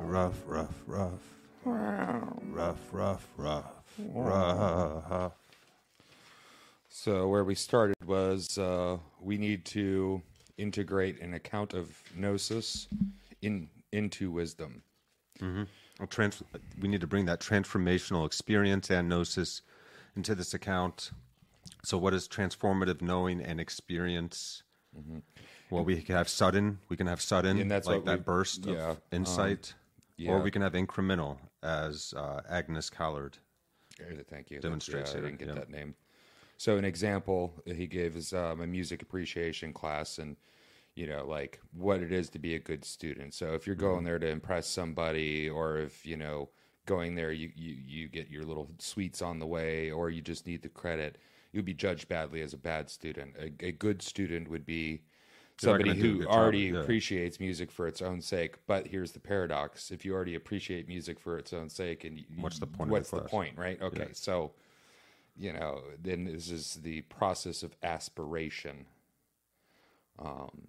[0.00, 1.22] Rough, rough, rough.
[1.64, 3.72] Rough, rough, rough.
[3.98, 5.32] Rough.
[6.88, 10.22] So where we started was uh, we need to
[10.58, 12.88] integrate an account of gnosis
[13.40, 14.82] in into wisdom.
[15.40, 15.66] Well,
[16.08, 16.42] trans-
[16.80, 19.62] we need to bring that transformational experience and gnosis
[20.16, 21.10] into this account.
[21.84, 24.62] So, what is transformative knowing and experience?
[25.70, 26.78] Well, we can have sudden.
[26.88, 29.74] We can have sudden, And that's like that we- burst yeah, um, of insight,
[30.20, 30.42] or yeah.
[30.42, 33.38] we can have incremental, as uh, Agnes Callard.
[34.28, 34.60] Thank you.
[34.60, 35.94] Demonstrates yeah, I didn't get that name.
[36.58, 40.36] So an example he gave is um, a music appreciation class, and
[40.94, 43.34] you know, like what it is to be a good student.
[43.34, 43.98] So if you're Mm-hmm.
[43.98, 46.50] going there to impress somebody, or if you know,
[46.86, 50.46] going there you you you get your little sweets on the way, or you just
[50.46, 51.18] need the credit,
[51.52, 53.34] you'll be judged badly as a bad student.
[53.38, 55.02] A, a good student would be
[55.56, 56.82] somebody gonna do a who job, already yeah.
[56.82, 58.56] appreciates music for its own sake.
[58.66, 62.24] But here's the paradox: if you already appreciate music for its own sake, and you,
[62.36, 63.80] What's the point the What's the point, right?
[63.80, 64.52] Okay, so
[65.36, 68.86] you know, then this is the process of aspiration.
[70.18, 70.68] Um,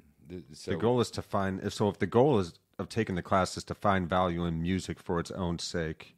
[0.54, 1.62] so the goal is to find.
[1.64, 4.62] If so, if the goal is of taking the class is to find value in
[4.62, 6.16] music for its own sake,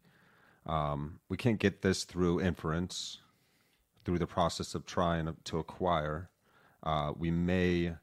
[0.66, 3.20] um, we can't get this through inference,
[4.04, 6.30] through the process of trying to acquire.
[6.84, 7.96] Uh, we may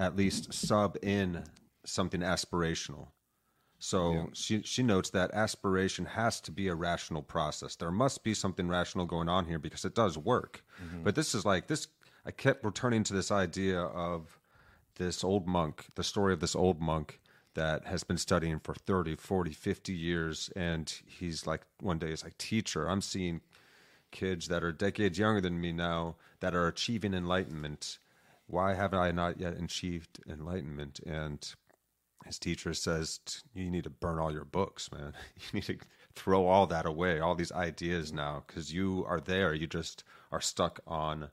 [0.00, 1.44] at least sub in
[1.84, 3.08] something aspirational.
[3.78, 7.76] So she she notes that aspiration has to be a rational process.
[7.76, 10.64] There must be something rational going on here because it does work.
[11.02, 11.88] But this is like this.
[12.24, 14.38] I kept returning to this idea of
[14.96, 17.20] this old monk, the story of this old monk
[17.54, 20.50] that has been studying for 30, 40, 50 years.
[20.56, 23.40] And he's like, one day, he's like, teacher, I'm seeing
[24.10, 27.98] kids that are decades younger than me now that are achieving enlightenment.
[28.46, 31.00] Why have I not yet achieved enlightenment?
[31.06, 31.46] And
[32.24, 33.20] his teacher says,
[33.54, 35.14] You need to burn all your books, man.
[35.52, 35.78] You need to
[36.14, 39.52] throw all that away, all these ideas now, because you are there.
[39.52, 41.30] You just are stuck on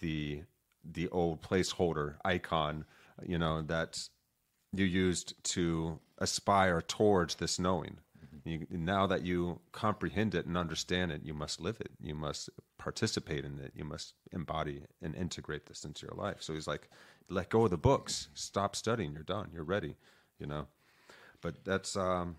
[0.00, 0.42] the
[0.84, 2.84] the old placeholder icon,
[3.26, 4.08] you know, that
[4.72, 7.98] you used to aspire towards this knowing.
[8.44, 11.90] You, now that you comprehend it and understand it, you must live it.
[12.00, 13.72] You must participate in it.
[13.74, 16.36] You must embody and integrate this into your life.
[16.40, 16.88] So he's like,
[17.28, 18.28] let go of the books.
[18.34, 19.12] Stop studying.
[19.12, 19.50] You're done.
[19.52, 19.96] You're ready.
[20.38, 20.66] You know.
[21.40, 22.36] But that's um,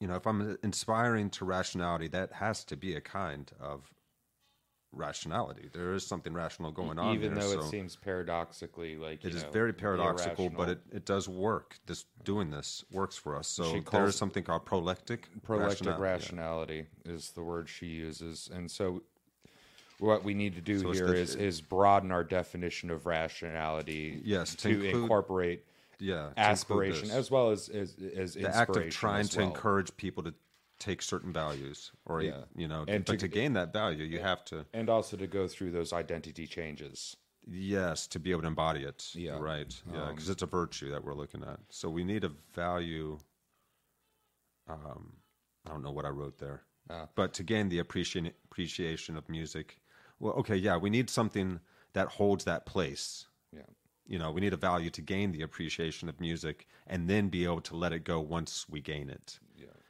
[0.00, 3.92] you know, if I'm inspiring to rationality, that has to be a kind of
[4.92, 5.68] rationality.
[5.72, 7.14] There is something rational going on.
[7.14, 10.80] even there, though so it seems paradoxically like it is know, very paradoxical, but it,
[10.92, 11.76] it does work.
[11.86, 13.48] This doing this works for us.
[13.48, 16.02] So there is something called proleptic proleptic rationality.
[16.02, 19.02] rationality is the word she uses, and so
[19.98, 24.20] what we need to do So here the- is is broaden our definition of rationality.
[24.24, 25.64] Yes, to to, include- incorporate
[26.00, 30.22] Yeah, aspiration as well as as, as the act of trying as to encourage people
[30.24, 30.34] to
[30.78, 32.44] take certain values, or Yeah.
[32.54, 35.26] you know, And but to- to, gain that value, you have to and also to
[35.26, 37.16] go through those identity changes.
[37.50, 39.10] yes to be able to embody it.
[39.14, 39.36] Yeah.
[39.36, 39.82] Um, right.
[39.92, 41.60] Yeah, because it's a virtue that we're looking at.
[41.70, 43.18] So we need a value.
[44.68, 45.16] Um,
[45.66, 47.08] I don't know what I wrote there, Ah.
[47.14, 49.80] but to gain the appreciation appreciation of music,
[50.18, 51.60] well, okay, yeah, we need something
[51.94, 53.26] that holds that place.
[53.52, 53.62] Yeah.
[54.06, 57.44] You know, we need a value to gain the appreciation of music and then be
[57.44, 59.38] able to let it go once we gain it.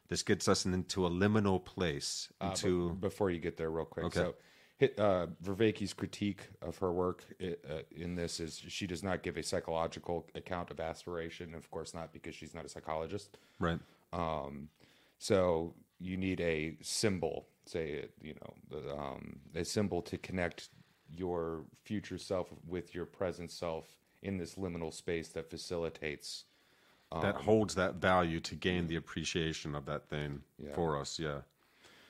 [0.08, 3.84] This gets us into a liminal place, Uh, into but before you get there, real
[3.84, 4.06] quick.
[4.06, 4.20] Okay.
[4.20, 4.34] So,
[4.78, 9.36] hit, uh, Vervaeke's critique of her work uh, in this is she does not give
[9.36, 11.54] a psychological account of aspiration.
[11.54, 13.36] Of course, not because she's not a psychologist.
[13.58, 13.80] right.
[14.12, 14.70] Um,
[15.18, 20.70] so you need a symbol, say, you know, um, a symbol to connect
[21.10, 26.44] your future self with your present self in this liminal space that facilitates
[27.12, 30.74] that um, holds that value to gain the appreciation of that thing Yeah.
[30.74, 31.18] for us.
[31.18, 31.40] Yeah.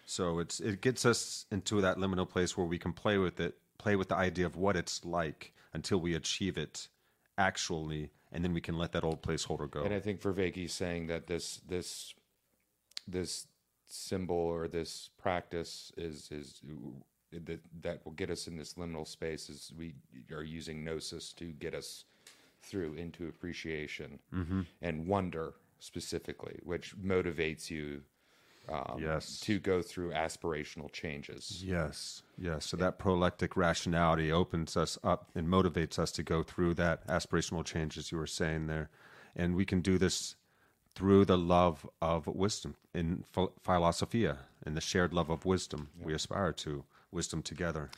[0.07, 3.59] So it's it gets us into that liminal place where we can play with it,
[3.79, 6.89] play with the idea of what it's like until we achieve it
[7.37, 9.83] actually, and then we can let that old placeholder go.
[9.83, 12.15] And I think for Vervaeke saying that this this
[13.07, 13.47] this
[13.87, 16.61] symbol or this practice is is
[17.33, 19.95] that that will get us in this liminal space is we
[20.33, 22.05] are using gnosis to get us
[22.69, 24.19] through into appreciation
[24.83, 28.03] and wonder specifically, which motivates you
[28.69, 29.41] um, Yes.
[29.41, 31.63] to go through aspirational changes.
[31.65, 32.67] Yes, yes.
[32.67, 37.65] So that proleptic rationality opens us up and motivates us to go through that aspirational
[37.65, 38.91] change, as you were saying there.
[39.35, 40.37] And we can do this
[40.95, 45.89] through the love of wisdom in ph- philosophia and the shared love of wisdom.
[46.03, 47.89] We aspire to wisdom together.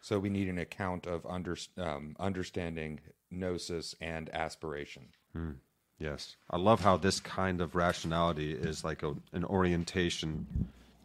[0.00, 3.00] So we need an account of under, um, understanding
[3.30, 5.08] gnosis and aspiration.
[5.98, 6.36] Yes.
[6.50, 10.46] I love how this kind of rationality is like a, an orientation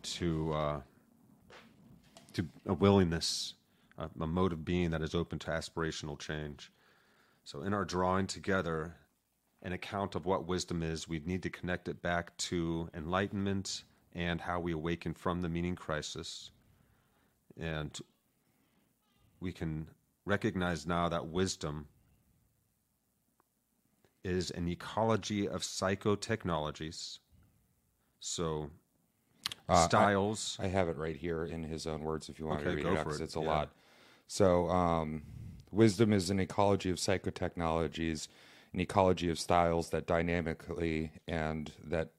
[0.04, 0.80] to uh,
[2.34, 3.56] to a willingness,
[3.98, 6.72] a, a mode of being that is open to aspirational change.
[7.44, 8.96] So, in our drawing together
[9.62, 14.40] an account of what wisdom is, we need to connect it back to enlightenment and
[14.40, 16.52] how we awaken from the meaning crisis.
[17.60, 17.98] And
[19.46, 19.88] we can
[20.26, 21.86] recognize now that wisdom
[24.24, 27.20] is an ecology of psychotechnologies.
[28.20, 28.72] So,
[29.70, 30.58] Uh, styles.
[30.60, 32.86] I have it right here in his own words if you want Okay, to read
[32.88, 33.22] it out it.
[33.22, 33.46] it's a Yeah.
[33.46, 33.70] lot.
[34.28, 35.22] So, um,
[35.72, 38.28] wisdom is an ecology of psychotechnologies,
[38.74, 42.10] an ecology of styles that dynamically and that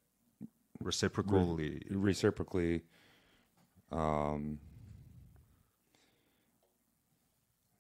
[0.80, 2.82] reciprocally reciprocally
[3.90, 4.60] um,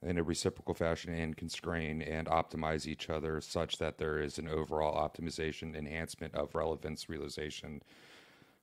[0.02, 4.48] in a reciprocal fashion and constrain and optimize each other such that there is an
[4.48, 7.82] overall optimization enhancement of relevance realization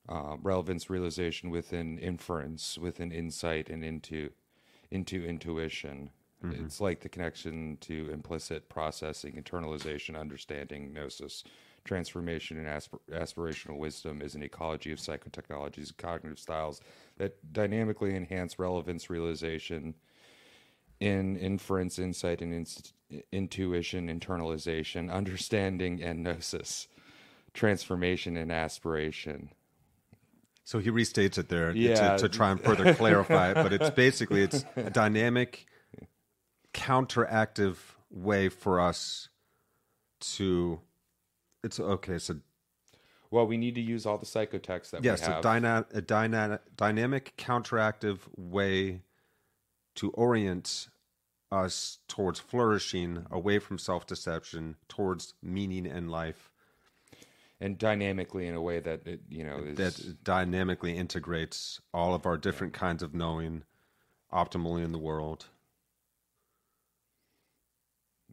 [0.10, 4.30] uh, relevance realization within inference within insight and into
[4.92, 6.10] into intuition.
[6.62, 11.44] It's like the connection to implicit processing internalization understanding gnosis.
[11.86, 16.82] Transformation and aspir- aspirational wisdom is an ecology of psychotechnologies and cognitive styles
[17.18, 19.96] that dynamically enhance relevance realization
[21.00, 22.94] in inference insight and inst-
[23.32, 26.88] intuition internalization understanding and gnosis
[27.54, 29.50] transformation and aspiration
[30.64, 32.18] So he restates it there to- Yeah.
[32.18, 35.66] to, try and further clarify it, but it's basically it's a dynamic,
[36.74, 37.78] counteractive
[38.10, 39.30] way for us
[40.22, 40.80] to.
[41.64, 42.18] It's okay.
[42.18, 42.38] So
[43.32, 46.02] well we need to use all the psychotexts that yes, we a, have dyna- a
[46.02, 49.02] dyna- dynamic, counteractive way
[49.96, 50.88] to orient
[51.52, 56.50] us towards flourishing, away from self-deception, towards meaning in life.
[57.62, 62.26] and dynamically in a way that it you know is that dynamically integrates all of
[62.26, 63.64] our different kinds of knowing
[64.34, 65.46] optimally in the world.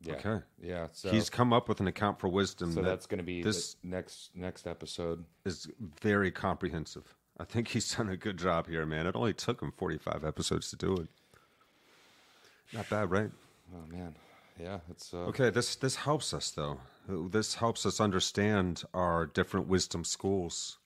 [0.03, 0.45] yeah Okay.
[0.63, 3.25] yeah so He's come up with an account for wisdom so that that's going to
[3.25, 5.69] be this next next episode is
[6.01, 7.15] very comprehensive.
[7.39, 9.07] I think he's done a good job here, man.
[9.07, 11.09] It only took him 45 episodes to do it.
[12.73, 13.31] Not bad, right?
[13.75, 14.15] oh man
[14.59, 16.81] yeah it's uh, Okay, this this helps us though.
[17.09, 20.79] This helps us understand our different wisdom schools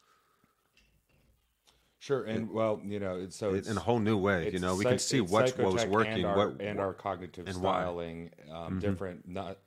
[2.04, 4.50] sure and well you know it's so it's in a whole new way.
[4.52, 7.48] You know, we can see what, what was working, and our, what and our cognitive
[7.48, 7.56] and.
[7.56, 8.52] Mm-hmm.
[8.54, 9.58] um, different not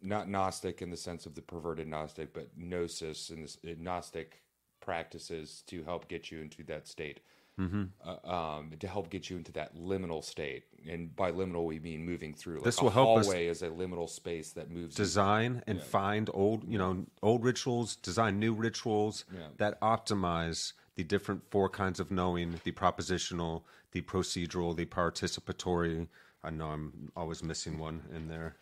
[0.00, 4.42] not gnostic in the sense of the perverted gnostic but gnosis and this gnostic
[4.80, 7.20] practices to help get you into that state
[7.60, 7.82] Mm-hmm.
[8.02, 10.64] uh, um, to help get you into that liminal state.
[10.88, 13.62] And by liminal we mean moving through like This a will help us hallway is
[13.62, 18.38] a liminal space that moves you design and find old you know old rituals design
[18.38, 19.48] new rituals Yeah.
[19.58, 23.62] that optimize the different four kinds of knowing the propositional
[23.92, 26.08] the procedural the participatory.
[26.42, 28.56] I know i'm always missing one in there.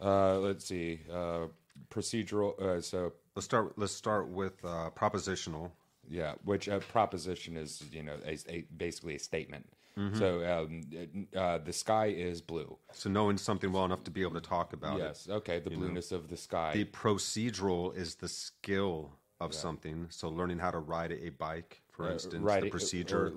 [0.00, 1.00] Uh, let's see.
[1.12, 1.46] Uh,
[1.90, 5.72] procedural uh, so let's start let's start with uh, propositional
[6.08, 9.66] Yeah, which a proposition is, you know, a, a, basically a statement.
[9.98, 10.18] Mm-hmm.
[10.18, 12.76] So um, uh, the sky is blue.
[12.92, 15.70] so knowing something well enough to be able to talk about it Yes, okay, the
[15.70, 16.72] blueness of the sky.
[16.74, 22.12] the procedural is the skill of something so learning how to ride a bike for
[22.12, 23.32] instance right, the procedure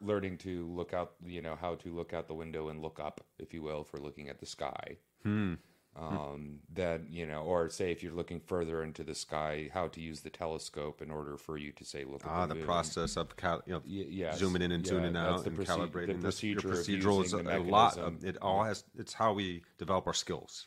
[0.00, 3.20] learning to look out, you know, how to look out the window and look up,
[3.38, 4.96] if you will, for looking at the sky.
[5.22, 5.54] Hmm.
[5.96, 10.00] Um, then you know, or say if you're looking further into the sky, how to
[10.00, 13.16] use the telescope in order for you to say look at Ah, the the process
[13.16, 14.38] of cal- you know, Y- yes.
[14.38, 16.20] zooming in and Yeah, zooming out and proce- the calibrating.
[16.20, 18.36] That's- your procedure procedural is a, a lot of it.
[18.42, 20.66] All has it's how we develop our skills.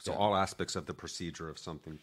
[0.00, 1.98] So all aspects of the procedure of something.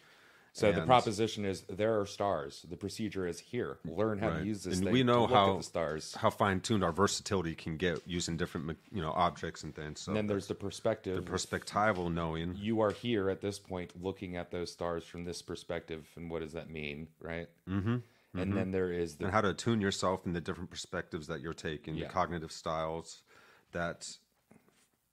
[0.56, 2.64] So the proposition is there are stars.
[2.66, 3.76] The procedure is here.
[3.84, 4.38] Learn how Right.
[4.40, 6.14] to use this and thing we know to look how the stars.
[6.14, 10.00] how fine tuned our versatility can get using different you know objects and things.
[10.00, 11.22] So and then there's the perspective.
[11.22, 12.54] the perspectival knowing.
[12.56, 16.40] you are here at this point looking at those stars from this perspective and what
[16.40, 17.96] does that mean right mm-hmm.
[18.34, 21.40] and then there is the and how to attune yourself in the different perspectives that
[21.40, 22.06] you're taking, Yeah.
[22.06, 23.22] the cognitive styles
[23.72, 24.08] that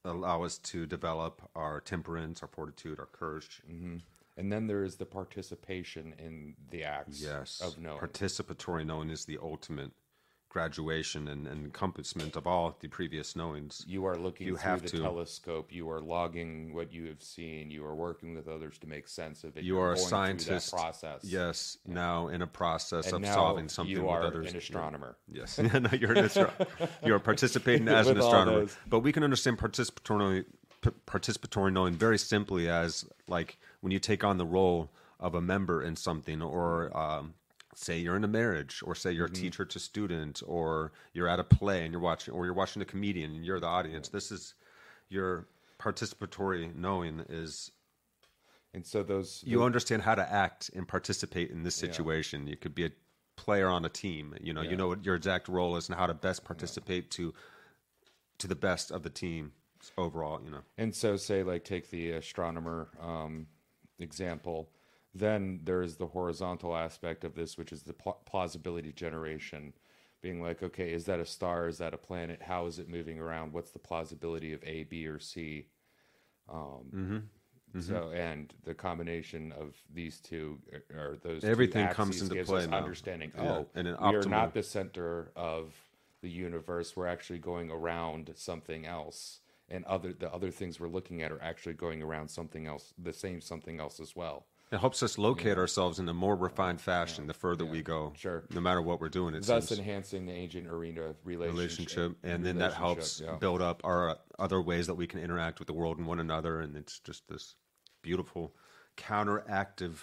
[0.06, 3.61] allow us to develop our temperance, our fortitude, our courage.
[4.38, 9.26] And then there is the participation in the acts Yes, of knowing participatory knowing is
[9.26, 9.91] the ultimate
[10.49, 13.84] graduation and, and encompassment of all the previous knowings.
[13.88, 14.99] you are looking You through have the to.
[14.99, 19.07] telescope you are logging what you have seen you are working with others to make
[19.07, 20.72] sense of it You You're are a scientist.
[20.72, 24.51] process Yes, now in a process and of solving something you with are others.
[24.51, 26.30] an astronomer Yes, no, you're an
[27.03, 28.68] you're participating as an astronomer.
[28.88, 30.45] But we can understand participatory
[31.07, 34.89] participatory knowing very simply as like when you take on the role
[35.19, 37.34] of a member in something, or um,
[37.76, 41.38] say you're in a marriage, or say you're a teacher to student, or you're at
[41.38, 44.07] a play and you're watching, or you're watching a comedian and you're the audience.
[44.07, 44.53] This is
[45.10, 45.47] your
[45.80, 47.72] participatory knowing is
[48.73, 52.47] and so those you understand how to act and participate in this situation.
[52.47, 52.91] You could be a
[53.35, 54.34] player on a team.
[54.41, 57.34] You know, you know what your exact role is and how to best participate to
[58.38, 59.51] to the best of the team
[59.97, 60.39] overall.
[60.41, 63.47] You know, And so, say, like, take the astronomer um,
[63.99, 64.70] example,
[65.14, 69.74] then there is the horizontal aspect of this, which is the pl- plausibility generation.
[70.22, 71.68] Being like, okay, is that a star?
[71.68, 72.41] Is that a planet?
[72.41, 73.52] How is it moving around?
[73.53, 75.68] What's the plausibility of A, B, or C?
[76.49, 76.91] Um,
[77.80, 82.49] So, and the combination of these two, uh, or those two Everything comes into gives
[82.49, 82.78] play us now.
[82.78, 83.32] understanding.
[83.36, 85.74] Yeah, Oh, and an we are not the center of
[86.22, 86.95] the universe.
[86.95, 91.41] We're actually going around something else, and other the other things we're looking at are
[91.41, 94.45] actually going around something else, the same something else as well.
[94.72, 98.11] it helps us locate ourselves in a more refined fashion the further we go.
[98.18, 98.44] Sure.
[98.49, 99.35] no matter what we're doing.
[99.35, 99.80] It Thus, seems.
[99.80, 103.35] enhancing the agent arena relationship, relationship and then that helps yeah.
[103.35, 106.60] build up our other ways that we can interact with the world and one another
[106.61, 107.56] and it's just this
[108.02, 108.53] beautiful
[108.98, 109.95] counteractive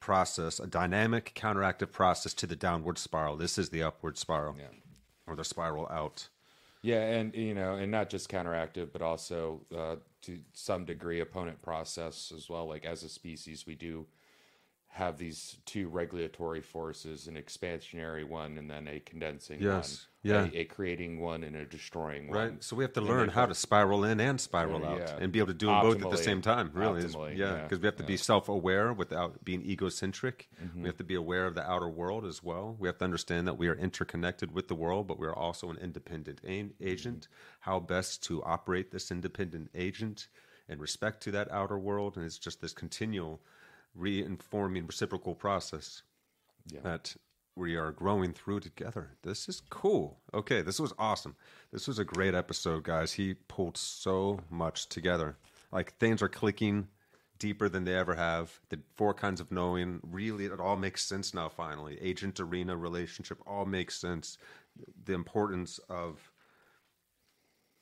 [0.00, 4.66] process a dynamic counteractive process to the downward spiral this is the upward spiral Yeah.
[5.26, 6.28] or the spiral out
[6.86, 11.60] Yeah, and you know, and not just counteractive, but also uh, to some degree opponent
[11.60, 12.68] process as well.
[12.68, 14.06] Like as a species, we do
[14.88, 20.32] have these two regulatory forces: an expansionary one, and then a condensing Yes, one.
[20.34, 20.48] yeah.
[20.52, 22.38] a, a creating one and a destroying one.
[22.38, 25.16] right so we have to learn how to spiral in and spiral Yeah, out yeah.
[25.20, 27.62] and be able to do them both at the same time really Optimally, yeah yeah,
[27.62, 30.82] because we have to be self-aware without being egocentric Mm-hmm.
[30.82, 33.46] we have to be aware of the outer world as well we have to understand
[33.46, 37.28] that we are interconnected with the world but we are also an independent a- agent
[37.60, 40.28] how best to operate this independent agent
[40.68, 43.40] in respect to that outer world and it's just this continual
[43.96, 46.02] reinforming reciprocal process
[46.66, 46.80] Yeah.
[46.80, 47.16] that
[47.54, 49.16] we are growing through together.
[49.22, 50.20] This is cool.
[50.34, 51.36] Okay, this was awesome.
[51.72, 53.14] This was a great episode, guys.
[53.14, 55.38] He pulled so much together.
[55.72, 56.88] Like things are clicking
[57.38, 58.60] deeper than they ever have.
[58.68, 61.98] The four kinds of knowing really it all makes sense now finally.
[62.00, 64.36] Agent arena relationship all makes sense.
[65.04, 66.30] The importance of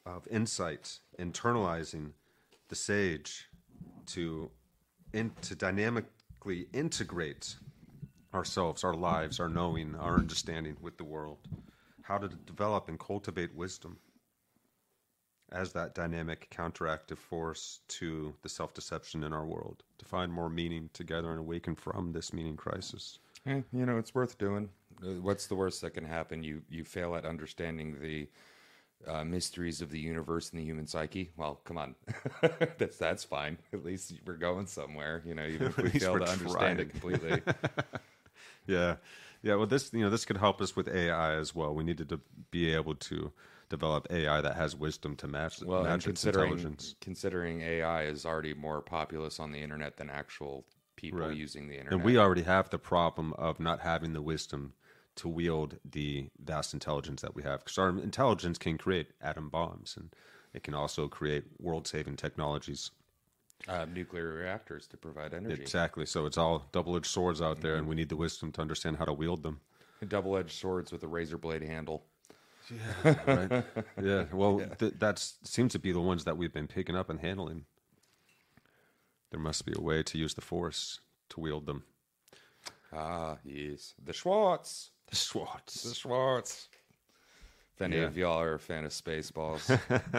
[0.07, 2.12] of insight, internalizing
[2.69, 3.49] the sage
[4.07, 4.51] to
[5.15, 7.55] in, to dynamically integrate
[8.35, 11.39] ourselves, our lives, our knowing, our understanding with the world.
[12.03, 13.97] How to develop and cultivate wisdom
[15.53, 20.51] as that dynamic counteractive force to the self deception in our world, to find more
[20.51, 23.20] meaning together and awaken from this meaning crisis.
[23.47, 24.69] Eh, you know, it's worth doing.
[25.01, 26.43] What's the worst that can happen?
[26.43, 28.28] You you fail at understanding the
[29.09, 31.31] uh, mysteries of the universe and the human psyche.
[31.37, 31.95] Well, come on,
[32.79, 33.59] that's that's fine.
[33.73, 35.23] At least we're going somewhere.
[35.25, 36.81] You know, even if we fail to understand trying.
[36.81, 37.43] it completely.
[38.67, 38.97] Yeah,
[39.43, 39.55] yeah.
[39.57, 41.75] Well, this you know this could help us with AI as well.
[41.75, 42.21] We needed to
[42.51, 43.33] be able to
[43.69, 46.95] develop AI that has wisdom to match Well, match its considering intelligence.
[47.01, 50.65] considering AI is already more populous on the internet than actual
[50.97, 51.33] people Right.
[51.33, 52.01] using the internet.
[52.01, 54.75] And we already have the problem of not having the wisdom
[55.16, 57.61] to wield the vast intelligence that we have.
[57.65, 60.15] Because our intelligence can create atom bombs and
[60.53, 62.91] it can also create world saving technologies.
[63.69, 65.61] uh, nuclear reactors to provide energy.
[65.61, 66.05] Exactly.
[66.07, 68.97] So it's all double edged swords out there, and we need the wisdom to understand
[68.97, 69.61] how to wield them.
[70.09, 72.05] Double-edged swords with a razor blade handle.
[73.05, 73.65] Right?
[74.03, 74.24] yeah.
[74.32, 77.65] Well, th- that seems to be the ones that we've been picking up and handling.
[79.31, 81.01] There must be a way to use the force
[81.31, 81.85] to wield them.
[82.93, 84.91] Ah, yes, the Schwartz.
[85.11, 85.83] The Schwartz.
[85.83, 86.69] The Schwartz.
[87.75, 88.03] If any Yeah.
[88.05, 89.69] of y'all are a fan of Spaceballs,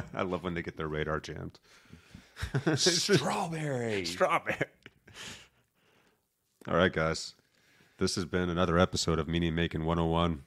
[0.14, 1.60] I love when they get their radar jammed.
[2.76, 4.06] strawberry.
[4.06, 4.58] Strawberry.
[6.68, 7.36] All right, guys.
[7.98, 10.44] This has been another episode of Meaning Making 101.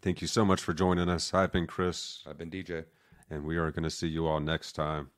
[0.00, 1.34] Thank you so much for joining us.
[1.34, 2.84] I've been Chris, I've been DJ.
[3.28, 5.10] and we are going to see you all next time.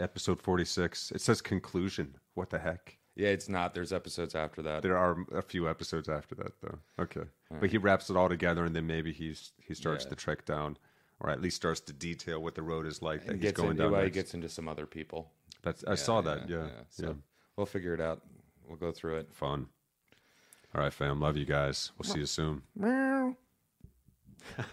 [0.00, 1.12] Episode 46.
[1.12, 2.16] It says conclusion.
[2.34, 2.98] What the heck?
[3.16, 3.74] Yeah, it's not.
[3.74, 4.82] There's episodes after that.
[4.82, 6.78] There are a few episodes after that, though.
[6.98, 7.22] Okay,
[7.60, 10.10] but he wraps it all together, and then maybe he's he starts Yeah.
[10.10, 10.76] to trek down,
[11.20, 13.56] or at least starts to detail what the road is like that And he's gets
[13.60, 13.92] going into, down.
[13.92, 15.30] well, he gets into some other people.
[15.62, 16.48] That's I saw that.
[16.48, 17.16] Yeah, yeah, So
[17.56, 18.20] we'll figure it out.
[18.66, 19.32] We'll go through it.
[19.32, 19.68] fun.
[20.74, 21.20] All right, fam.
[21.20, 21.92] Love you guys.
[21.96, 22.62] We'll see you soon.
[22.74, 23.36] Meow.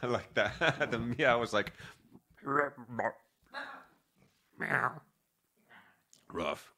[0.01, 0.89] I like that.
[0.91, 1.73] the meow was like
[4.59, 5.01] meow.
[6.31, 6.73] rough.